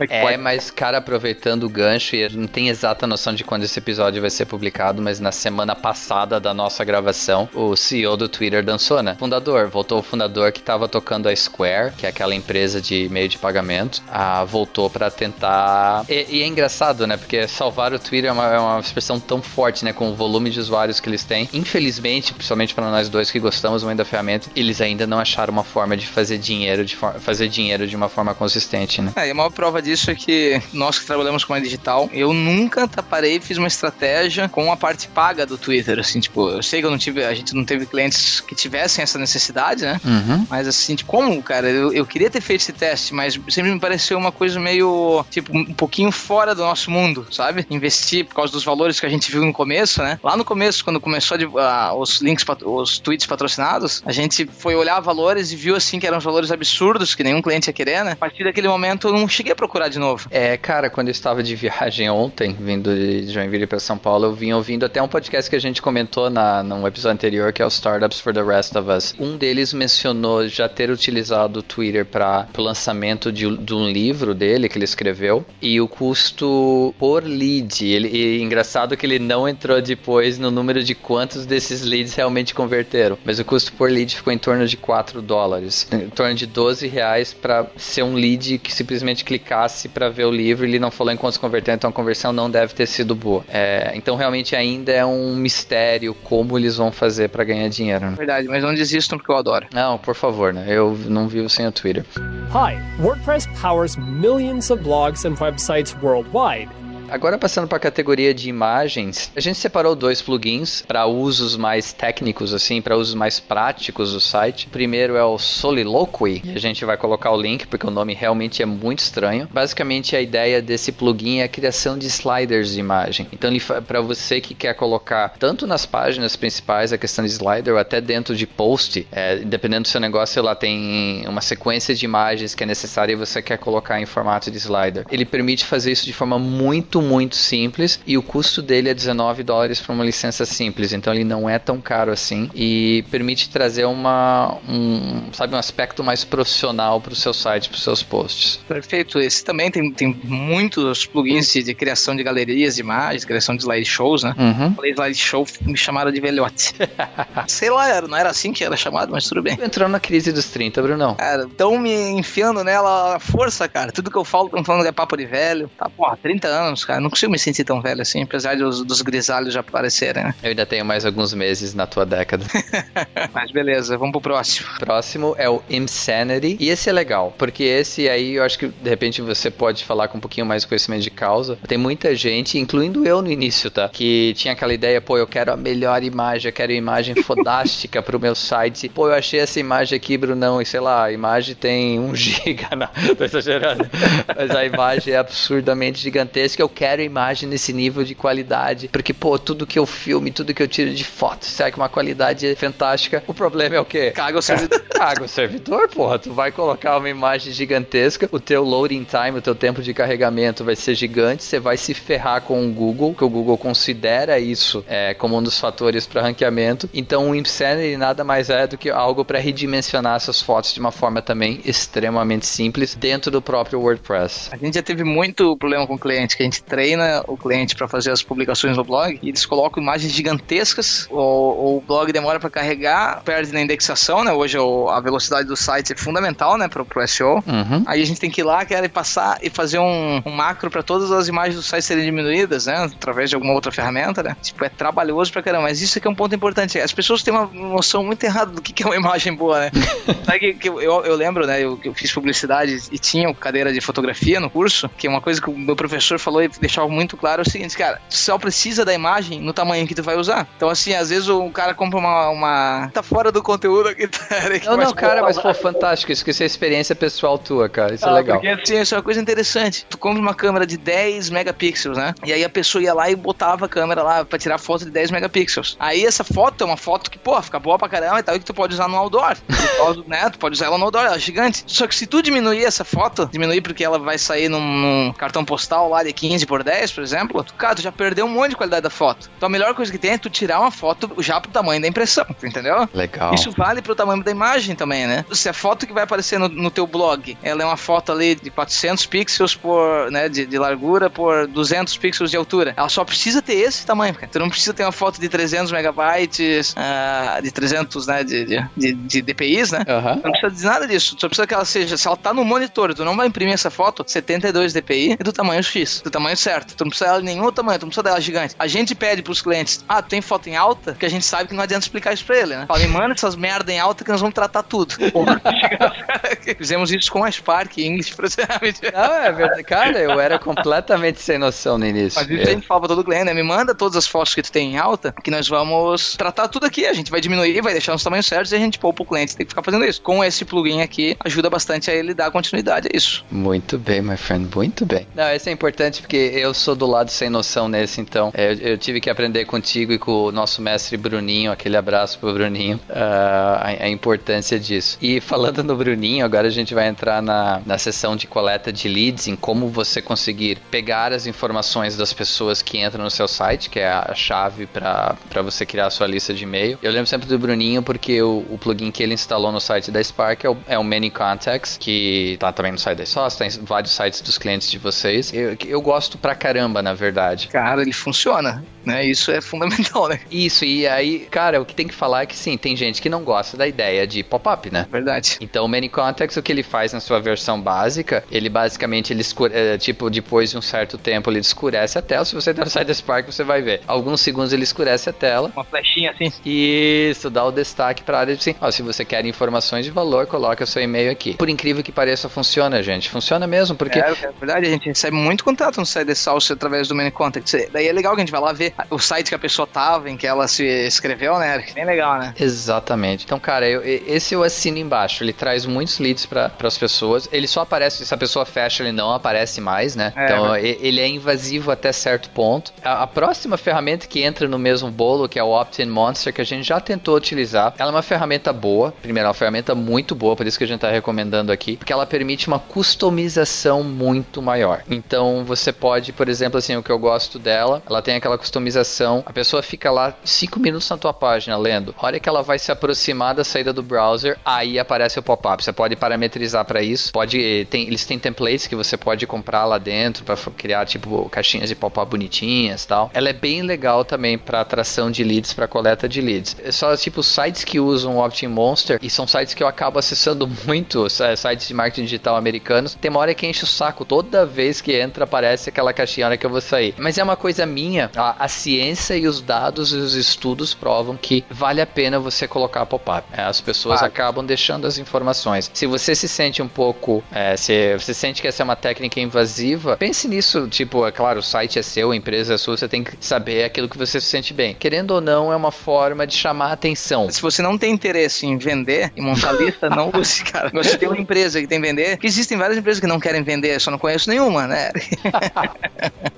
É, 0.09 0.37
mas, 0.37 0.71
cara, 0.71 0.99
aproveitando 0.99 1.65
o 1.65 1.69
gancho, 1.69 2.17
e 2.17 2.29
não 2.31 2.47
tem 2.47 2.69
exata 2.69 3.07
noção 3.07 3.35
de 3.35 3.45
quando 3.45 3.65
esse 3.65 3.79
episódio 3.79 4.21
vai 4.21 4.31
ser 4.31 4.47
publicado, 4.47 5.01
mas 5.01 5.21
na 5.21 5.33
semana 5.33 5.75
passada 5.75 6.39
da 6.39 6.53
nossa 6.53 6.85
gravação, 6.85 7.49
o 7.55 7.77
CEO 7.77 8.17
do 8.17 8.29
Twitter 8.29 8.65
dançou, 8.65 9.03
né? 9.03 9.17
Fundador, 9.19 9.69
voltou 9.69 9.99
o 9.99 10.03
fundador 10.03 10.53
que 10.53 10.61
tava 10.61 10.89
tocando 10.89 11.29
a 11.29 11.37
Square, 11.37 11.93
que 11.97 12.07
é 12.07 12.09
aquela 12.09 12.35
empresa 12.35 12.81
de 12.81 13.09
meio 13.09 13.29
de 13.29 13.39
pagamento, 13.39 14.03
ah, 14.09 14.45
voltou 14.45 14.91
para 14.91 15.11
tentar. 15.11 16.05
E, 16.09 16.27
e, 16.37 16.43
é 16.43 16.47
engraçado, 16.47 17.07
né? 17.07 17.17
Porque 17.17 17.47
salvar 17.49 17.93
o 17.93 17.99
Twitter 17.99 18.31
é 18.31 18.33
uma, 18.33 18.55
é 18.55 18.59
uma, 18.59 18.81
expressão 18.81 19.19
tão 19.19 19.41
forte, 19.41 19.85
né? 19.85 19.93
Com 19.93 20.11
o 20.11 20.15
volume 20.15 20.51
de 20.51 20.61
usuários 20.61 21.01
que 21.01 21.09
eles 21.09 21.25
têm. 21.25 21.49
Infelizmente, 21.53 22.33
principalmente 22.33 22.75
para 22.75 22.91
nós 22.91 23.09
dois 23.09 23.31
que 23.31 23.39
gostamos 23.39 23.83
muito 23.83 23.99
da 23.99 24.05
ferramenta, 24.05 24.49
eles 24.55 24.81
ainda 24.81 25.07
não 25.07 25.19
acharam 25.19 25.53
uma 25.53 25.65
forma 25.65 25.97
de 25.97 26.07
fazer 26.07 26.39
dinheiro 26.39 26.85
de 26.85 26.97
fazer 26.97 27.49
dinheiro 27.49 27.87
de 27.87 27.97
uma 27.97 28.09
forma 28.09 28.35
consistente, 28.35 29.01
né? 29.01 29.13
É, 29.17 29.29
e 29.29 29.31
a 29.31 29.35
maior 29.35 29.51
prova 29.51 29.83
disso 29.87 30.11
é 30.11 30.15
que 30.15 30.61
nós 30.73 30.99
que 30.99 31.07
trabalhamos 31.07 31.45
com 31.45 31.55
a 31.55 31.61
digital, 31.61 32.11
eu 32.13 32.33
nunca 32.33 32.87
parei 32.89 33.37
e 33.37 33.41
fiz 33.41 33.57
uma 33.57 33.69
estratégia 33.69 34.49
com 34.49 34.71
a 34.71 34.77
parte 34.77 35.09
paga 35.09 35.47
do 35.47 35.57
Twitter, 35.57 35.99
assim, 35.99 36.21
tipo, 36.21 36.51
eu 36.51 36.63
sei 36.63 36.81
que 36.81 36.87
eu 36.87 36.91
não 36.91 36.99
tive, 36.99 37.25
a 37.25 37.35
gente 37.35 37.55
não 37.55 37.65
teve 37.65 37.87
clientes 37.87 38.41
que 38.41 38.55
tivessem 38.55 39.03
essa 39.03 39.19
necessidade, 39.19 39.85
né? 39.85 40.01
Uhum. 40.05 40.47
Mas 40.51 40.67
assim, 40.67 40.97
tipo, 40.97 41.11
como, 41.11 41.43
cara, 41.43 41.69
eu, 41.69 41.93
eu 41.93 42.05
queria 42.05 42.29
ter 42.29 42.41
feito 42.41 42.63
esse 42.63 42.73
teste, 42.73 43.15
mas 43.15 43.39
sempre 43.49 43.71
me 43.71 43.81
pareceu 43.81 44.19
uma 44.19 44.33
coisa 44.33 44.59
meio, 44.59 45.25
tipo, 45.31 45.57
um 45.57 45.73
pouquinho 45.73 46.11
fora 46.11 46.55
do 46.55 46.63
nosso 46.63 46.91
mundo, 46.91 47.27
sabe? 47.31 47.65
Investir 47.71 48.25
por 48.27 48.35
causa 48.35 48.53
dos 48.53 48.65
valores 48.65 48.99
que 48.99 49.07
a 49.07 49.09
gente 49.09 49.31
viu 49.31 49.45
no 49.45 49.53
começo, 49.53 50.03
né? 50.03 50.19
Lá 50.23 50.37
no 50.37 50.45
começo, 50.45 50.85
quando 50.85 51.01
começou 51.01 51.39
a, 51.59 51.95
os 51.95 52.21
links, 52.21 52.45
os 52.65 52.99
tweets 52.99 53.27
patrocinados, 53.27 54.03
a 54.05 54.13
gente 54.13 54.49
foi 54.59 54.75
olhar 54.75 54.99
valores 55.01 55.53
e 55.53 55.57
viu, 55.57 55.77
assim, 55.77 56.01
que 56.01 56.07
eram 56.07 56.19
valores 56.19 56.51
absurdos 56.51 57.15
que 57.15 57.23
nenhum 57.23 57.41
cliente 57.41 57.69
ia 57.69 57.73
querer, 57.73 58.05
né? 58.05 58.13
A 58.13 58.17
partir 58.17 58.45
daquele 58.45 58.69
momento 58.69 59.09
eu 59.09 59.13
não 59.13 59.29
cheguei 59.29 59.53
a 59.53 59.57
procurar 59.57 59.76
de 59.89 59.99
novo. 59.99 60.27
É, 60.31 60.57
cara, 60.57 60.89
quando 60.89 61.09
eu 61.09 61.13
estava 61.13 61.43
de 61.43 61.55
viagem 61.55 62.09
ontem, 62.09 62.57
vindo 62.59 62.95
de 62.95 63.29
Joinville 63.29 63.67
para 63.67 63.79
São 63.79 63.99
Paulo, 63.99 64.25
eu 64.25 64.33
vim 64.33 64.53
ouvindo 64.53 64.87
até 64.87 65.03
um 65.03 65.07
podcast 65.07 65.51
que 65.51 65.57
a 65.57 65.61
gente 65.61 65.83
comentou 65.83 66.31
na, 66.31 66.63
num 66.63 66.87
episódio 66.87 67.15
anterior, 67.15 67.53
que 67.53 67.61
é 67.61 67.65
o 67.65 67.69
Startups 67.69 68.19
for 68.19 68.33
the 68.33 68.43
Rest 68.43 68.75
of 68.75 68.91
Us. 68.91 69.15
Um 69.19 69.37
deles 69.37 69.73
mencionou 69.75 70.49
já 70.49 70.69
ter 70.69 70.91
utilizado 70.91 71.61
o 71.61 71.63
Twitter 71.63 72.07
para 72.07 72.49
o 72.57 72.63
lançamento 72.63 73.31
de, 73.31 73.55
de, 73.59 73.75
um 73.75 73.89
livro 73.89 74.35
dele 74.35 74.69
que 74.69 74.79
ele 74.79 74.85
escreveu 74.85 75.45
e 75.61 75.81
o 75.81 75.87
custo 75.87 76.95
por 76.99 77.23
lead. 77.23 77.85
Ele, 77.85 78.09
e 78.09 78.43
engraçado 78.43 78.97
que 78.97 79.05
ele 79.05 79.19
não 79.19 79.47
entrou 79.47 79.81
depois 79.83 80.39
no 80.39 80.51
número 80.51 80.83
de 80.83 80.95
quantos 80.95 81.45
desses 81.45 81.83
leads 81.83 82.15
realmente 82.15 82.55
converteram, 82.55 83.19
mas 83.25 83.39
o 83.39 83.45
custo 83.45 83.73
por 83.75 83.91
lead 83.91 84.17
ficou 84.17 84.33
em 84.33 84.39
torno 84.39 84.67
de 84.67 84.77
4 84.77 85.21
dólares, 85.21 85.87
em 85.93 86.09
torno 86.09 86.35
de 86.35 86.47
12 86.47 86.87
reais 86.87 87.35
para 87.35 87.67
ser 87.77 88.03
um 88.03 88.15
lead 88.15 88.59
que 88.59 88.73
simplesmente 88.73 89.25
clicasse 89.67 89.89
para 89.89 90.09
ver 90.09 90.25
o 90.25 90.31
livro. 90.31 90.65
Ele 90.65 90.79
não 90.79 90.91
falou 90.91 91.13
em 91.13 91.17
quantos 91.17 91.37
converteram, 91.37 91.77
então 91.77 91.91
a 91.91 91.93
conversão 91.93 92.33
não 92.33 92.51
deve 92.51 92.75
ter 92.75 92.87
sido 92.87 93.15
boa. 93.15 93.45
É, 93.49 93.93
então 93.95 94.17
realmente 94.17 94.55
ainda 94.55 94.93
é 94.93 95.05
um 95.05 95.35
mistério 95.37 96.15
como 96.15 96.57
eles 96.57 96.77
vão 96.77 96.93
fazer 96.93 97.29
para 97.29 97.45
ganhar 97.45 97.69
dinheiro. 97.69 98.07
Né? 98.07 98.15
Verdade, 98.17 98.49
mas 98.49 98.63
não 98.63 98.75
desistam 98.75 99.19
porque 99.19 99.31
eu 99.31 99.37
adoro. 99.37 99.67
Não, 99.73 99.99
por 99.99 100.15
favor, 100.15 100.53
né? 100.53 100.65
Eu 100.69 100.97
não 101.07 101.29
vivo 101.29 101.49
sem 101.49 101.67
o 101.67 101.73
Twitter. 101.73 102.05
Hi, 102.51 102.79
WordPress 103.03 103.49
powers 103.61 103.97
millions 103.97 104.71
of 104.71 104.83
blogs 104.83 105.25
and 105.25 105.35
websites 105.41 105.95
worldwide. 106.03 106.71
Agora 107.09 107.39
passando 107.39 107.69
para 107.69 107.77
a 107.77 107.81
categoria 107.81 108.35
de 108.35 108.49
imagens, 108.49 109.31
a 109.37 109.41
gente 109.41 109.59
separou 109.59 109.95
dois 109.95 110.21
plugins 110.21 110.83
para 110.83 111.07
usos 111.07 111.57
mais 111.57 111.93
técnicos 111.93 112.53
assim, 112.53 112.83
para 112.83 112.97
usos 112.97 113.15
mais 113.15 113.39
práticos 113.39 114.13
do 114.13 114.21
site. 114.21 114.67
O 114.67 114.71
primeiro 114.71 115.17
é 115.17 115.25
o 115.25 115.39
Soliloquy, 115.39 116.43
e 116.45 116.51
a 116.51 116.59
gente 116.59 116.85
vai 116.85 116.97
colocar 116.97 117.31
o 117.31 117.41
link 117.41 117.67
porque 117.67 117.87
o 117.87 117.91
nome 117.91 118.13
realmente 118.13 118.63
é 118.63 118.67
muito 118.67 118.99
estranho. 119.01 119.49
Basicamente 119.53 120.17
a 120.17 120.21
ideia 120.21 120.61
desse 120.61 120.91
plugin 120.91 121.39
é 121.39 121.45
a 121.45 121.49
criação 121.49 121.97
de 121.97 122.07
sliders 122.07 122.73
de 122.73 122.81
imagem. 122.81 123.29
Então 123.33 123.51
para 123.87 124.01
você 124.01 124.41
que 124.41 124.55
quer 124.55 124.75
colocar 124.75 125.31
tanto 125.39 125.67
nas 125.67 125.87
páginas 125.87 126.35
principais 126.35 126.93
a 126.93 126.99
questão 126.99 127.25
de 127.25 127.31
slider 127.31 127.75
ou 127.75 127.81
até 127.81 128.01
dentro 128.01 128.35
de 128.35 128.47
post, 128.47 129.07
é, 129.13 129.37
dependendo 129.37 129.83
do 129.83 129.89
seu 129.89 130.01
negócio, 130.01 130.43
lá 130.43 130.55
tem 130.55 131.25
uma 131.29 131.41
sequência 131.41 131.95
de 131.95 132.05
imagens 132.05 132.55
que 132.55 132.65
é 132.65 132.67
necessária 132.67 133.13
e 133.13 133.17
você 133.17 133.41
quer 133.41 133.59
colocar 133.59 134.01
em 134.01 134.07
formato 134.07 134.51
de 134.51 134.59
slider. 134.59 135.05
Ele 135.11 135.25
permite 135.25 135.65
fazer 135.65 135.93
isso 135.93 136.05
de 136.05 136.13
forma 136.13 136.39
muito 136.39 136.96
muito, 137.03 137.27
muito 137.27 137.37
simples 137.37 138.01
e 138.07 138.17
o 138.17 138.23
custo 138.23 138.63
dele 138.63 138.89
é 138.89 138.95
19 138.95 139.43
dólares 139.43 139.81
para 139.81 139.93
uma 139.93 140.05
licença 140.05 140.47
simples, 140.47 140.93
então 140.93 141.13
ele 141.13 141.25
não 141.25 141.49
é 141.49 141.59
tão 141.59 141.81
caro 141.81 142.13
assim 142.13 142.49
e 142.55 143.05
permite 143.11 143.51
trazer 143.51 143.85
uma, 143.85 144.57
um, 144.69 145.33
sabe, 145.33 145.55
um 145.55 145.59
aspecto 145.59 146.05
mais 146.05 146.25
profissional 146.25 147.01
para 147.01 147.13
o 147.13 147.17
seu 147.17 147.35
site, 147.35 147.69
para 147.69 147.77
os 147.77 147.83
seus 147.83 148.03
posts. 148.03 148.61
Perfeito. 148.69 149.19
Esse 149.19 149.45
também 149.45 149.71
tem, 149.71 149.91
tem 149.93 150.19
muitos 150.23 151.05
plugins 151.05 151.53
de, 151.53 151.75
criação 151.75 152.15
de 152.15 152.23
galerias 152.23 152.77
de 152.77 152.81
imagens, 152.81 153.25
criação 153.25 153.57
de 153.57 153.63
slideshows, 153.63 154.23
né? 154.23 154.35
Uhum. 154.39 154.75
Falei 154.75 154.93
slideshow, 154.93 155.47
me 155.63 155.77
chamaram 155.77 156.13
de 156.13 156.21
velhote. 156.21 156.75
Sei 157.49 157.71
lá, 157.71 158.01
não 158.03 158.17
era 158.17 158.31
assim 158.31 158.53
que 158.53 158.63
era 158.63 158.77
chamado, 158.77 159.11
mas 159.11 159.29
tudo 159.29 159.43
bem. 159.43 159.59
Entrou 159.61 159.89
na 159.89 159.99
crise 159.99 160.33
dos 160.33 160.47
30, 160.47 160.83
Brunão. 160.83 161.17
Cara, 161.17 161.49
tão 161.57 161.79
me 161.79 161.93
enfiando 162.11 162.63
nela 162.63 163.17
a 163.17 163.19
força, 163.19 163.69
cara. 163.69 163.91
Tudo 163.91 164.11
que 164.11 164.17
eu 164.17 164.25
falo, 164.25 164.49
tão 164.49 164.65
falando 164.65 164.83
que 164.83 164.89
é 164.89 164.93
papo 164.93 165.17
de 165.17 165.27
velho. 165.27 165.71
Tá, 165.77 165.89
porra, 165.89 166.17
30 166.23 166.47
anos, 166.47 166.85
cara. 166.87 167.01
Não 167.01 167.11
consigo 167.11 167.33
me 167.33 167.39
sentir 167.39 167.65
tão 167.65 167.81
velho 167.81 168.01
assim, 168.03 168.23
apesar 168.23 168.57
dos, 168.57 168.83
dos 168.85 169.03
grisalhos 169.03 169.53
já 169.53 169.61
aparecerem, 169.61 170.25
né? 170.25 170.35
Eu 170.43 170.51
ainda 170.51 170.65
tenho 170.65 170.85
mais 170.85 171.05
alguns 171.05 171.35
meses 171.35 171.75
na 171.75 171.87
tua 171.87 172.07
década. 172.07 172.45
Mas 173.33 173.51
beleza, 173.51 173.97
vamos 173.99 174.13
pro 174.13 174.21
próximo. 174.21 174.69
Próximo 174.79 175.35
é 175.39 175.49
o 175.49 175.63
Insanity. 175.69 176.57
E 176.61 176.71
esse 176.71 176.89
é 176.89 176.93
legal, 176.93 177.35
porque 177.37 177.65
esse 177.65 178.09
aí 178.09 178.35
eu 178.35 178.45
acho 178.45 178.59
que 178.59 178.69
de 178.69 178.89
repente 178.89 179.21
você 179.21 179.51
pode 179.51 179.85
falar 179.85 180.09
com 180.09 180.19
um 180.19 180.21
pouquinho 180.21 180.47
mais 180.47 180.63
de 180.63 180.69
conhecimento 180.69 181.03
de 181.03 181.11
causa. 181.11 181.59
Tem 181.67 181.79
muita 181.79 182.15
gente, 182.15 182.59
incluindo 182.59 183.07
eu 183.07 183.21
no 183.21 183.31
início, 183.31 183.71
tá? 183.71 183.89
Que 183.89 184.35
tinha 184.37 184.53
aquela 184.53 184.73
ideia, 184.73 185.01
pô, 185.01 185.19
eu 185.19 185.27
quero 185.27 185.53
a 185.53 185.57
melhor 185.57 186.03
imagem, 186.03 186.49
eu 186.49 186.53
quero 186.53 186.73
uma 186.73 186.79
imagem 186.79 187.15
fodástica 187.23 188.03
pro 188.03 188.21
meu 188.21 188.35
site. 188.35 188.89
Pô, 188.89 189.09
eu 189.09 189.15
achei 189.15 189.41
essa 189.41 189.59
imagem 189.59 189.97
aqui, 189.97 190.17
Brunão, 190.17 190.61
e 190.61 190.67
sei 190.67 190.81
lá, 190.81 191.05
a 191.05 191.13
imagem 191.13 191.55
tem 191.55 191.99
um 191.99 192.15
giga. 192.15 192.69
Não, 192.77 193.15
tô 193.15 193.25
exagerando. 193.25 193.89
Mas 194.37 194.51
a 194.51 194.65
imagem 194.65 195.15
é 195.15 195.17
absurdamente 195.17 196.01
gigantesca. 196.01 196.63
Eu 196.63 196.69
quero 196.77 197.01
imagem 197.01 197.49
nesse 197.49 197.73
nível 197.73 198.05
de 198.05 198.15
qualidade. 198.15 198.89
Porque, 198.89 199.15
pô, 199.15 199.39
tudo 199.39 199.67
que 199.67 199.79
eu 199.79 199.87
filme, 199.87 200.31
tudo 200.31 200.53
que 200.53 200.63
eu 200.63 200.69
tiro 200.69 200.93
de 200.95 201.05
foto, 201.05 201.47
será 201.47 201.71
que 201.71 201.79
uma 201.79 201.89
qualidade 201.89 202.55
fantástica? 202.57 203.25
O 203.27 203.33
problema 203.33 203.77
é 203.77 203.81
o 203.81 203.85
quê? 203.85 204.11
Caga 204.11 204.39
o 204.39 204.43
servidor. 204.43 204.81
Paga 204.97 205.25
o 205.25 205.29
servidor, 205.29 205.89
porra. 205.89 206.19
Tu 206.19 206.33
vai 206.35 206.53
colocar 206.53 206.99
uma 206.99 207.09
imagem 207.09 207.51
gigantesca, 207.53 208.29
o 208.31 208.39
teu 208.39 208.63
loading 208.63 209.05
time, 209.05 209.39
o 209.39 209.43
teu 209.43 209.55
tempo 209.55 209.81
de 209.81 209.95
carregamento 209.95 210.63
vai 210.63 210.77
ser 210.77 210.95
gigante, 210.95 211.43
você 211.43 211.59
vai 211.59 211.79
se 211.79 211.95
ferrar 211.95 212.43
com 212.43 212.67
o 212.67 212.73
Google, 212.73 213.15
que 213.15 213.25
o 213.25 213.29
Google 213.29 213.57
considera 213.57 214.39
isso 214.39 214.85
é, 214.87 215.15
como 215.15 215.39
um 215.39 215.43
dos 215.43 215.59
fatores 215.59 216.07
para 216.07 216.23
ranqueamento. 216.23 216.91
Então 216.93 217.31
o 217.31 217.35
Insanity 217.35 217.97
nada 217.97 218.23
mais 218.23 218.51
é 218.51 218.67
do 218.67 218.77
que 218.77 218.91
algo 218.91 219.25
para 219.25 219.39
redimensionar 219.39 220.17
essas 220.17 220.43
fotos 220.43 220.75
de 220.75 220.81
uma 220.81 220.93
forma 220.93 221.23
também 221.23 221.61
extremamente 221.65 222.45
simples 222.47 222.95
dentro 222.95 223.31
do 223.31 223.41
próprio 223.41 223.81
WordPress. 223.81 224.51
A 224.53 224.57
gente 224.57 224.75
já 224.75 224.83
teve 224.83 225.05
muito 225.05 225.57
problema 225.57 225.87
com 225.87 225.95
o 225.95 225.99
cliente, 225.99 226.37
que 226.37 226.43
a 226.43 226.47
gente 226.47 226.63
treina 226.69 227.23
o 227.27 227.37
cliente 227.37 227.75
para 227.75 227.87
fazer 227.89 228.11
as 228.11 228.23
publicações 228.23 228.77
no 228.77 228.85
blog 228.85 229.19
e 229.23 229.29
eles 229.29 229.47
colocam 229.47 229.83
imagens 229.83 230.13
gigantescas, 230.13 231.07
ou, 231.11 231.77
o 231.77 231.81
blog 231.81 232.13
demora 232.13 232.39
para 232.41 232.51
carregar, 232.51 233.23
perde 233.25 233.53
na 233.53 233.61
indexação, 233.61 234.25
né? 234.25 234.33
Hoje 234.33 234.59
o- 234.59 234.89
a 234.89 235.01
velocidade 235.01 235.47
do 235.47 235.57
site 235.57 235.93
é 235.93 235.97
fundamental, 235.97 236.57
né, 236.59 236.69
pro, 236.69 236.85
pro 236.85 237.07
SEO. 237.07 237.43
Uhum. 237.47 237.83
Aí 237.87 238.03
a 238.03 238.07
gente 238.07 238.21
tem 238.21 238.31
que 238.31 238.41
ir 238.41 238.45
lá, 238.45 238.65
querer 238.65 238.89
passar 238.89 239.39
e 239.43 239.51
fazer 239.51 239.79
um, 239.79 240.23
um 240.25 240.31
macro 240.31 240.71
para 240.71 240.83
todas 240.83 241.11
as 241.13 241.29
imagens 241.29 241.57
do 241.57 241.63
site 241.63 241.85
serem 241.85 242.05
diminuídas, 242.05 242.67
né? 242.67 242.75
Através 242.85 243.31
de 243.31 243.37
alguma 243.37 243.53
outra 243.55 243.71
ferramenta, 243.73 244.23
né? 244.23 244.37
Tipo, 244.43 244.65
é 244.65 244.69
trabalhoso 244.69 245.33
pra 245.33 245.43
caramba. 245.43 245.65
Mas 245.65 245.81
isso 245.81 245.99
aqui 245.99 246.07
é 246.07 246.11
um 246.11 246.15
ponto 246.15 246.35
importante. 246.35 246.79
As 246.79 246.93
pessoas 246.93 247.23
têm 247.23 247.33
uma 247.33 247.47
noção 247.47 248.05
muito 248.05 248.23
errada 248.25 248.51
do 248.53 248.63
que 248.63 248.83
é 248.83 248.87
uma 248.87 248.97
imagem 248.97 249.35
boa, 249.35 249.61
né? 249.61 249.71
Sabe 250.25 250.39
que, 250.39 250.55
que 250.55 250.69
eu, 250.69 250.81
eu, 250.81 251.15
lembro, 251.17 251.47
né? 251.47 251.61
Eu, 251.63 251.79
eu 251.85 251.95
fiz 251.95 252.13
publicidade 252.13 252.79
e 252.91 252.99
tinha 252.99 253.33
cadeira 253.35 253.73
de 253.73 253.81
fotografia 253.81 254.39
no 254.41 254.51
curso, 254.51 254.89
que 254.97 255.07
é 255.07 255.11
uma 255.11 255.21
coisa 255.21 255.41
que 255.41 255.49
o 255.51 255.57
meu 255.57 255.77
professor 255.77 256.19
falou 256.19 256.43
e 256.43 256.49
deixava 256.61 256.89
muito 256.89 257.17
claro 257.17 257.43
é 257.43 257.47
o 257.47 257.51
seguinte, 257.51 257.77
cara, 257.77 258.01
tu 258.09 258.17
só 258.17 258.39
precisa 258.39 258.85
da 258.85 258.93
imagem 258.95 259.41
no 259.41 259.53
tamanho 259.53 259.87
que 259.87 259.95
tu 259.95 260.03
vai 260.03 260.17
usar. 260.17 260.47
Então, 260.57 260.69
assim, 260.69 260.95
às 260.95 261.11
vezes 261.11 261.29
o 261.29 261.51
cara 261.51 261.75
compra 261.75 261.99
uma. 261.99 262.31
uma... 262.31 262.91
Tá 262.93 263.03
fora 263.03 263.31
do 263.31 263.43
conteúdo 263.43 263.89
aqui, 263.89 264.07
tá? 264.09 264.19
Não, 264.65 264.77
não, 264.77 264.93
cara, 264.93 265.23
mas 265.23 265.39
pô, 265.39 265.53
fantástico. 265.55 266.13
Isso 266.13 266.25
que 266.25 266.31
isso 266.31 266.43
é 266.43 266.47
experiência 266.47 266.95
pessoal 266.95 267.39
tua, 267.39 267.69
cara. 267.69 267.95
Isso 267.95 268.05
é 268.05 268.09
Ah, 268.09 268.13
legal. 268.13 268.37
Porque 268.41 268.49
assim, 268.49 268.81
isso 268.81 268.95
é 268.95 268.99
uma 268.99 269.05
coisa 269.05 269.21
interessante. 269.21 269.87
Tu 269.89 269.99
compra 269.99 270.21
uma 270.21 270.35
câmera 270.35 270.67
de 270.67 270.77
10 270.77 271.31
megapixels, 271.31 271.97
né? 271.97 272.15
E 272.25 272.33
aí 272.33 272.45
a 272.45 272.49
pessoa 272.49 272.83
ia 272.83 272.95
lá 272.95 273.11
e 273.11 273.17
botava 273.17 273.67
a 273.67 273.69
câmera 273.69 274.03
lá 274.03 274.25
pra 274.25 274.39
tirar 274.39 274.59
foto 274.59 274.85
de 274.85 274.91
10 274.91 275.11
megapixels. 275.11 275.77
Aí 275.79 276.05
essa 276.05 276.25
foto 276.25 276.63
é 276.63 276.65
uma 276.67 276.77
foto 276.77 277.11
que, 277.11 277.19
pô, 277.19 277.41
fica 277.43 277.59
boa 277.59 277.79
pra 277.79 277.89
caramba 277.89 278.21
e 278.21 278.23
tal, 278.23 278.37
e 278.37 278.39
que 278.39 278.45
tu 278.45 278.55
pode 278.55 278.75
usar 278.75 278.89
no 278.89 278.97
outdoor. 278.97 279.37
Tu 279.67 279.77
pode, 279.79 280.09
né? 280.09 280.31
Tu 280.31 280.39
pode 280.39 280.55
usar 280.55 280.67
ela 280.67 280.79
no 280.79 280.85
outdoor, 280.85 281.05
ela 281.07 281.17
é 281.17 281.19
gigante. 281.19 281.65
Só 281.67 281.87
que 281.87 281.95
se 281.95 282.07
tu 282.07 282.23
diminuir 282.23 282.65
essa 282.65 282.85
foto, 282.85 283.29
diminuir 283.33 283.61
porque 283.61 283.83
ela 283.85 283.99
vai 283.99 284.17
sair 284.19 284.49
num, 284.49 284.61
num 284.61 285.13
cartão 285.13 285.45
postal 285.45 285.89
lá 285.89 286.03
de 286.05 286.13
15 286.13 286.46
por 286.47 286.63
10, 286.63 286.93
por 286.93 287.03
exemplo, 287.03 287.45
tu, 287.45 287.55
cara, 287.55 287.75
tu 287.75 287.83
já 287.83 287.93
perdeu 287.93 288.27
um 288.27 288.29
monte 288.29 288.51
de 288.51 288.57
qualidade 288.57 288.83
da 288.83 288.91
foto. 288.91 289.31
Então 289.37 289.47
a 289.47 289.51
melhor 289.51 289.75
coisa 289.75 289.91
que 289.91 289.99
tem 289.99 290.13
é 290.13 290.19
tu 290.19 290.31
tirar 290.31 290.61
uma 290.61 290.71
foto 290.71 291.11
já 291.19 291.41
pro 291.41 291.51
tamanho 291.51 291.81
da 291.81 291.89
impressão, 291.89 292.27
entendeu? 292.43 292.89
Legal. 292.95 293.35
Isso 293.35 293.51
vale 293.53 293.83
pro 293.83 293.95
tamanho 293.95 294.23
da 294.23 294.31
imagem 294.31 294.75
também, 294.75 295.07
né? 295.07 295.25
Se 295.33 295.49
a 295.49 295.53
foto 295.53 295.87
que 295.87 295.93
vai 295.93 296.05
aparecer 296.05 296.39
no, 296.39 296.49
no 296.49 296.71
teu 296.71 296.87
blog, 296.87 297.37
ela 297.43 297.63
é 297.63 297.67
uma 297.67 297.77
foto 297.77 298.13
ali 298.13 298.35
de 298.35 298.51
400 298.51 299.07
pixels 299.07 299.55
por, 299.55 300.11
né, 300.11 300.29
de, 300.29 300.47
de 300.47 300.59
largura 300.59 301.11
por 301.11 301.47
200 301.47 301.97
pixels 301.99 302.31
de 302.31 302.37
altura. 302.37 302.75
Ela 302.77 302.89
só 302.89 303.05
precisa 303.05 303.43
ter 303.43 303.55
esse 303.55 303.85
tamanho, 303.85 304.15
cara. 304.15 304.29
Tu 304.29 304.39
não 304.39 304.49
precisa 304.49 304.73
ter 304.73 304.83
uma 304.85 304.93
foto 304.93 305.21
de 305.21 305.29
300 305.29 305.73
megabytes, 305.73 306.75
ah, 306.77 307.41
de 307.43 307.51
300, 307.51 308.07
né, 308.07 308.25
de, 308.25 308.45
de, 308.45 308.69
de, 308.77 308.93
de 308.93 309.23
DPIs, 309.23 309.73
né? 309.73 309.85
Tu 309.85 310.25
Não 310.25 310.33
precisa 310.33 310.51
de 310.51 310.65
nada 310.65 310.87
disso. 310.87 311.17
Tu 311.17 311.21
só 311.21 311.29
precisa 311.29 311.47
que 311.47 311.55
ela 311.55 311.65
seja, 311.65 311.97
se 311.97 312.07
ela 312.07 312.17
tá 312.17 312.33
no 312.33 312.45
monitor, 312.45 312.95
tu 312.95 313.05
não 313.05 313.17
vai 313.17 313.27
imprimir 313.27 313.55
essa 313.55 313.71
foto, 313.71 314.05
72 314.07 314.73
dpi 314.73 315.17
e 315.19 315.25
do 315.25 315.33
tamanho 315.33 315.63
X, 315.63 316.01
do 316.03 316.11
tamanho 316.11 316.36
certo. 316.37 316.75
Tu 316.75 316.85
não 316.85 316.91
precisa 316.91 317.11
dela 317.11 317.21
de 317.21 317.27
nenhum 317.27 317.43
outro 317.43 317.57
tamanho, 317.57 317.79
tu 317.79 317.83
não 317.83 317.89
precisa 317.89 318.03
dela 318.03 318.21
gigante. 318.21 318.55
A 318.59 318.67
gente 318.67 318.95
pede 318.95 319.23
pros 319.23 319.41
clientes, 319.41 319.85
ah, 319.89 320.03
tu 320.03 320.09
tem 320.09 320.21
foto 320.21 320.49
em 320.49 320.57
alta? 320.57 320.95
Que 320.95 321.07
a 321.07 321.09
gente 321.09 321.25
sabe 321.25 321.49
que 321.49 321.55
não 321.55 321.63
adianta 321.63 321.85
explicar 321.85 322.13
isso 322.13 322.25
pra 322.25 322.37
ele, 322.37 322.57
né? 322.57 322.67
Fala, 322.67 322.81
me 322.81 322.89
manda 322.89 323.15
essas 323.15 323.37
merda 323.37 323.73
em 323.73 323.79
alta 323.79 324.05
que 324.05 324.11
nós 324.11 324.21
vamos 324.21 324.35
tratar 324.35 324.63
tudo. 324.63 324.95
Porra, 325.13 325.41
Fizemos 326.59 326.91
isso 326.91 327.11
com 327.11 327.25
a 327.25 327.31
Spark 327.31 327.79
English, 327.79 328.15
por 328.15 328.25
exemplo. 328.25 328.69
Não, 328.93 329.15
é 329.15 329.33
verdade. 329.33 329.65
Cara, 329.65 329.99
eu 329.99 330.21
era 330.21 330.39
completamente 330.39 331.21
sem 331.21 331.39
noção 331.39 331.79
no 331.79 331.87
início. 331.87 332.21
Mas 332.21 332.31
isso 332.31 332.49
a 332.49 332.53
gente 332.53 332.67
fala 332.67 332.81
pra 332.81 332.89
todo 332.89 333.05
cliente, 333.05 333.25
né? 333.25 333.35
Me 333.35 333.43
manda 333.43 333.75
todas 333.75 333.97
as 333.97 334.07
fotos 334.07 334.35
que 334.35 334.43
tu 334.43 334.53
tem 334.53 334.75
em 334.75 334.79
alta, 334.79 335.13
que 335.23 335.31
nós 335.31 335.49
vamos 335.49 336.17
tratar 336.17 336.49
tudo 336.49 336.67
aqui. 336.67 336.87
A 336.87 336.93
gente 336.93 337.11
vai 337.11 337.21
diminuir, 337.21 337.61
vai 337.63 337.73
deixar 337.73 337.93
nos 337.93 338.03
tamanhos 338.03 338.27
certos 338.27 338.53
e 338.53 338.57
a 338.57 338.59
gente 338.59 338.79
poupa 338.79 339.03
o 339.03 339.07
cliente. 339.07 339.37
Tem 339.37 339.47
que 339.47 339.51
ficar 339.51 339.63
fazendo 339.63 339.85
isso. 339.85 340.01
Com 340.03 340.23
esse 340.25 340.45
plugin 340.45 340.81
aqui, 340.81 341.17
ajuda 341.25 341.51
bastante 341.51 341.91
a 341.91 341.95
ele 341.95 342.15
dar 342.15 342.31
continuidade 342.31 342.89
a 342.93 342.97
isso. 342.97 343.25
Muito 343.31 343.79
bem, 343.79 344.01
my 344.03 344.17
friend, 344.17 344.49
muito 344.55 344.87
bem. 344.87 345.07
Não, 345.15 345.31
esse 345.33 345.49
é 345.49 345.53
importante 345.53 346.01
porque 346.01 346.16
eu 346.17 346.55
sou 346.55 346.75
do 346.75 346.87
lado 346.87 347.11
sem 347.11 347.29
noção 347.31 347.69
nesse, 347.69 348.01
então 348.01 348.31
é, 348.35 348.57
eu, 348.61 348.79
tive 348.79 349.01
que 349.01 349.11
aprender 349.11 349.45
contigo 349.45 349.93
e 349.93 349.99
com 349.99 350.27
o 350.27 350.33
nosso 350.33 350.61
mestre 350.61 350.97
Bruninho, 350.97 351.53
aquele 351.53 351.77
abraço 351.77 352.19
pro 352.19 352.33
Bruninho, 352.33 352.81
ah, 352.91 353.61
a, 353.63 353.85
a 353.85 353.89
importância 353.89 354.59
disso. 354.59 354.99
E 355.01 355.21
falando 355.21 355.63
no 355.63 355.77
Bruninho, 355.77 356.25
agora 356.25 356.49
a 356.49 356.51
gente 356.51 356.75
vai 356.75 356.89
entrar 356.89 357.23
na, 357.23 357.61
na 357.65 357.79
sessão 357.79 358.17
de 358.17 358.27
coleta 358.27 358.73
de 358.73 358.89
leads, 358.89 359.27
em 359.27 359.37
como 359.37 359.69
você 359.69 360.03
conseguir 360.03 360.59
pegar 360.71 361.13
as 361.13 361.27
informações 361.27 361.97
das 361.97 362.13
pessoas 362.13 362.63
que 362.63 362.79
entram 362.79 363.05
no 363.05 363.11
seu 363.11 363.29
site, 363.29 363.71
que 363.71 363.81
é 363.81 363.89
a 363.89 364.15
chave 364.15 364.67
para 364.67 365.17
você 365.43 365.65
criar 365.67 365.87
a 365.87 365.91
sua 365.91 366.07
lista 366.07 366.33
de 366.33 366.45
e-mail. 366.45 366.79
Eu 366.83 366.93
lembro 366.93 367.07
sempre 367.07 367.29
do 367.29 367.39
Bruninho 367.39 367.83
porque 367.83 368.23
o, 368.23 368.45
o 368.51 368.59
plugin 368.59 368.91
que 368.91 369.03
ele 369.03 369.15
instalou 369.15 369.53
no 369.53 369.61
site 369.61 369.91
da 369.91 370.03
Spark 370.03 370.45
é 370.45 370.51
o, 370.51 370.57
é 370.67 370.79
o 370.79 370.85
Many 370.85 371.11
Contacts, 371.11 371.77
que 371.79 372.37
tá 372.39 372.53
também 372.53 372.73
no 372.73 372.79
site 372.79 372.99
da 372.99 373.07
Sócio, 373.07 373.39
tá 373.39 373.47
em 373.47 373.51
vários 373.65 373.93
sites 373.93 374.21
dos 374.21 374.39
clientes 374.39 374.71
de 374.71 374.79
vocês. 374.79 375.33
Eu, 375.33 375.57
eu 375.67 375.81
gosto 375.81 376.06
pra 376.15 376.35
caramba, 376.35 376.83
na 376.83 376.95
verdade. 376.95 377.49
Cara, 377.49 377.83
ele 377.83 377.93
funciona, 377.93 378.65
né? 378.85 379.05
Isso 379.05 379.31
é 379.31 379.41
fundamental, 379.41 380.09
né? 380.09 380.21
Isso, 380.31 380.65
e 380.65 380.87
aí, 380.87 381.21
cara, 381.31 381.61
o 381.61 381.65
que 381.65 381.75
tem 381.75 381.89
que 381.89 381.95
falar 381.95 382.23
é 382.23 382.27
que 382.27 382.37
sim, 382.37 382.57
tem 382.57 382.77
gente 382.77 383.03
que 383.03 383.09
não 383.09 383.25
gosta 383.25 383.57
da 383.57 383.67
ideia 383.67 384.07
de 384.07 384.23
pop-up, 384.23 384.71
né? 384.71 384.87
Verdade. 384.91 385.37
Então 385.41 385.65
o 385.65 385.69
Many 385.69 385.89
Contacts, 385.89 386.37
o 386.37 386.43
que 386.43 386.53
ele 386.53 386.63
faz 386.63 386.93
na 386.93 387.01
sua 387.01 387.21
versão 387.21 387.61
básica, 387.61 388.25
ele 388.31 388.49
basicamente, 388.49 389.13
ele 389.13 389.21
escure, 389.21 389.53
é, 389.55 389.79
tipo, 389.79 390.09
depois 390.09 390.51
de 390.51 390.59
um 390.59 390.63
certo 390.63 390.97
tempo, 390.97 391.31
ele 391.31 391.41
escurece 391.41 391.99
a 391.99 392.03
tela. 392.03 392.25
Se 392.25 392.35
você 392.35 392.53
der 392.53 392.65
no 392.65 392.71
site 392.71 392.87
da 392.87 392.95
Spark, 392.95 393.27
você 393.27 393.45
vai 393.45 393.63
ver. 393.63 393.81
Alguns 393.87 394.21
segundos 394.21 394.53
ele 394.53 394.65
escurece 394.65 395.11
a 395.11 395.13
tela. 395.13 395.51
Uma 395.55 395.65
flechinha 395.65 396.13
assim. 396.13 396.33
Isso, 396.45 397.31
dá 397.31 397.45
o 397.45 397.51
destaque 397.51 398.03
para 398.03 398.19
a 398.19 398.21
área 398.21 398.37
de 398.37 398.43
sim. 398.43 398.55
Ó, 398.61 398.71
se 398.71 398.83
você 398.83 399.05
quer 399.05 399.25
informações 399.25 399.85
de 399.85 399.91
valor, 399.91 400.27
coloca 400.27 400.65
o 400.65 400.67
seu 400.67 400.83
e-mail 400.83 401.11
aqui. 401.11 401.35
Por 401.35 401.49
incrível 401.49 401.83
que 401.83 401.93
pareça, 401.93 402.29
funciona, 402.29 402.83
gente. 402.83 403.09
Funciona 403.09 403.47
mesmo, 403.47 403.77
porque. 403.77 403.99
É, 403.99 404.11
é 404.11 404.33
verdade, 404.39 404.67
a 404.67 404.71
gente 404.71 404.87
recebe 404.89 405.17
muito 405.17 405.45
contato 405.45 405.79
no 405.79 405.87
site 405.97 406.07
de 406.09 406.15
Salsa 406.15 406.53
através 406.55 406.89
do 406.89 406.95
Many 406.95 407.11
Contacts. 407.11 407.69
Daí 407.73 407.89
é 407.89 407.93
legal 407.93 408.15
que 408.15 408.21
a 408.21 408.25
gente 408.25 408.31
vai 408.33 408.41
lá 408.41 408.53
ver 408.53 408.75
o 408.91 408.99
site 408.99 409.29
que 409.29 409.35
a 409.35 409.39
pessoa 409.39 409.67
tava, 409.67 410.11
em 410.11 410.17
que 410.17 410.27
ela 410.27 410.47
se 410.47 410.87
inscreveu, 410.87 411.39
né, 411.39 411.55
Eric? 411.55 411.73
Bem 411.75 411.85
legal, 411.87 412.19
né? 412.19 412.35
Exatamente. 412.39 413.25
Então, 413.25 413.39
cara, 413.41 413.69
eu- 413.69 413.83
esse 413.85 414.35
eu 414.35 414.43
assino 414.43 414.79
embaixo. 414.79 415.23
Ele 415.25 415.33
traz 415.33 415.65
muitos 415.65 415.99
leads 415.99 416.27
para 416.27 416.51
as 416.63 416.77
pessoas. 416.79 417.29
Ele 417.33 417.47
só 417.47 417.61
aparece, 417.63 418.05
se 418.05 418.13
a 418.13 418.17
pessoa 418.17 418.45
fecha, 418.45 418.83
ele 418.83 418.93
não 418.93 419.13
aparece 419.13 419.61
mais, 419.61 419.97
né? 419.97 420.13
É, 420.17 420.25
então, 420.25 420.57
e- 420.57 420.79
ele 420.81 421.01
é 421.01 421.09
invasivo 421.09 421.71
até 421.71 421.93
certo 421.93 422.29
ponto. 422.31 422.73
A, 422.83 423.03
a 423.05 423.07
próxima 423.07 423.57
ferramenta 423.57 424.07
que 424.07 424.23
entra 424.23 424.47
no 424.49 424.59
mesmo 424.59 424.91
bolo, 424.91 425.29
que 425.29 425.39
é 425.39 425.43
o 425.43 425.49
Opt-in 425.59 425.87
Monster, 425.87 426.33
que 426.33 426.41
a 426.41 426.45
gente 426.45 426.67
já 426.67 426.81
tentou 426.81 427.17
utilizar, 427.17 427.75
ela 427.79 427.91
é 427.91 427.95
uma 427.95 428.03
ferramenta 428.03 428.53
boa. 428.53 428.93
Primeiro, 429.03 429.27
é 429.27 429.29
uma 429.29 429.35
ferramenta 429.35 429.75
muito 429.75 430.15
boa, 430.15 430.37
por 430.37 430.47
isso 430.47 430.59
que 430.59 430.65
a 430.65 430.67
gente 430.67 430.81
tá 430.81 430.91
recomendando 430.91 431.51
aqui, 431.53 431.77
porque 431.77 431.93
ela 431.93 432.05
permite 432.07 432.49
uma 432.49 432.59
customização 432.59 433.83
muito 433.83 434.43
maior. 434.43 434.83
Então, 434.91 435.45
você 435.45 435.73
pode, 435.73 435.86
por 436.13 436.29
exemplo, 436.29 436.59
assim, 436.59 436.77
o 436.77 436.83
que 436.83 436.91
eu 436.91 436.99
gosto 436.99 437.39
dela, 437.39 437.83
ela 437.89 438.03
tem 438.03 438.17
aquela 438.17 438.37
customização, 438.37 439.23
a 439.25 439.33
pessoa 439.33 439.63
fica 439.63 439.91
lá 439.91 440.15
5 440.25 440.59
minutos 440.59 440.89
na 440.91 440.97
tua 440.97 441.13
página 441.13 441.57
lendo. 441.57 441.95
A 441.99 442.07
hora 442.07 442.21
que 442.21 442.29
ela 442.29 442.43
vai 442.43 442.59
se 442.59 442.73
aproximar 442.73 443.35
da 443.35 443.45
saída 443.45 443.73
do 443.73 443.83
browser, 443.83 444.39
aí 444.45 444.79
aparece 444.79 445.19
o 445.19 445.23
pop-up. 445.23 445.63
Você 445.63 445.73
pode 445.73 445.97
parametrizar 445.97 446.65
para 446.65 446.83
isso. 446.83 447.13
Pode, 447.13 447.67
tem, 447.71 447.87
eles 447.87 448.05
têm 448.05 448.19
templates 448.19 448.67
que 448.67 448.75
você 448.75 448.97
pode 448.97 449.27
comprar 449.27 449.65
lá 449.65 449.79
dentro 449.79 450.25
para 450.25 450.37
criar 450.57 450.87
tipo 450.87 451.29
caixinhas 451.29 451.69
de 451.69 451.75
pop-up 451.75 452.11
bonitinhas, 452.11 452.85
tal. 452.85 453.11
Ela 453.15 453.29
é 453.29 453.33
bem 453.33 453.63
legal 453.63 454.05
também 454.05 454.37
para 454.39 454.61
atração 454.61 455.11
de 455.11 455.23
leads, 455.23 455.53
para 455.53 455.69
coleta 455.69 456.09
de 456.09 456.21
leads. 456.21 456.57
É 456.63 456.73
só 456.73 456.97
tipo 456.97 457.23
sites 457.23 457.65
que 457.65 457.79
usam 457.79 458.17
o 458.17 458.25
Optin 458.25 458.49
Monster 458.49 458.99
e 459.03 459.11
são 459.11 459.27
sites 459.27 459.55
que 459.55 459.63
eu 459.63 459.69
acabo 459.69 459.99
acessando 459.99 460.49
muito, 460.67 461.09
sites 461.09 461.69
de 461.69 461.75
marketing 461.75 462.05
digital 462.05 462.37
americanos. 462.37 462.95
Tem 462.95 463.11
uma 463.11 463.21
hora 463.21 463.35
que 463.35 463.47
enche 463.47 463.65
o 463.65 463.67
saco 463.67 464.05
toda 464.05 464.47
vez 464.47 464.81
que 464.81 464.93
entra 464.95 465.25
aparece 465.25 465.71
aquela 465.77 465.93
caixinha 465.93 466.27
hora 466.27 466.37
que 466.39 466.47
eu 466.47 466.51
vou 466.51 466.61
sair. 466.61 466.95
Mas 466.97 467.19
é 467.19 467.23
uma 467.23 467.37
coisa 467.37 467.67
minha. 467.67 468.11
A, 468.17 468.45
a 468.45 468.49
ciência 468.49 469.15
e 469.17 469.27
os 469.27 469.43
dados 469.43 469.93
e 469.93 469.97
os 469.97 470.15
estudos 470.15 470.73
provam 470.73 471.17
que 471.17 471.45
vale 471.51 471.83
a 471.83 471.87
pena 471.87 472.19
você 472.19 472.49
colocar 472.49 472.87
pop-up. 472.87 473.27
É, 473.33 473.43
as 473.43 473.61
pessoas 473.61 474.03
acabam 474.03 474.45
deixando 474.45 474.87
as 474.87 474.97
informações. 474.97 475.71
Se 475.75 475.87
você 475.87 476.15
se 476.15 476.29
sente 476.29 476.63
um 476.63 476.69
pouco, 476.69 477.23
é, 477.31 477.57
se 477.57 477.95
você 477.99 478.15
sente 478.15 478.41
que 478.41 478.49
essa 478.49 478.63
é 478.63 478.65
uma 478.65 478.77
técnica 478.77 479.21
invasiva, 479.21 479.97
pense 479.97 480.27
nisso. 480.27 480.67
Tipo, 480.69 481.07
é 481.07 481.13
claro, 481.13 481.41
o 481.41 481.43
site 481.43 481.79
é 481.79 481.83
seu, 481.83 482.11
a 482.11 482.17
empresa 482.17 482.55
é 482.55 482.59
sua, 482.59 482.77
você 482.77 482.89
tem 482.89 483.05
que 483.05 483.13
saber 483.21 483.65
aquilo 483.65 483.89
que 483.89 483.99
você 483.99 484.19
se 484.21 484.27
sente 484.27 484.55
bem. 484.55 484.75
Querendo 484.75 485.11
ou 485.11 485.21
não, 485.21 485.53
é 485.53 485.57
uma 485.57 485.71
forma 485.71 486.27
de 486.27 486.35
chamar 486.35 486.71
a 486.71 486.73
atenção. 486.73 487.31
Se 487.31 487.43
você 487.43 487.61
não 487.61 487.77
tem 487.77 487.93
interesse 487.93 488.47
em 488.47 488.57
vender 488.57 489.13
e 489.15 489.21
montar 489.21 489.53
lista, 489.53 489.91
não 489.91 490.11
use, 490.15 490.43
cara. 490.45 490.71
Você 490.73 490.97
tem 490.97 491.09
uma 491.09 491.19
empresa 491.19 491.61
que 491.61 491.67
tem 491.67 491.81
vender, 491.81 492.17
que 492.17 492.27
existem 492.27 492.57
várias 492.57 492.79
empresas 492.79 493.01
que 493.01 493.07
não 493.07 493.21
querem 493.21 493.43
vender, 493.43 493.79
só 493.81 493.91
não 493.91 493.99
conheço 493.99 494.31
nenhuma, 494.31 494.67
né? 494.67 494.91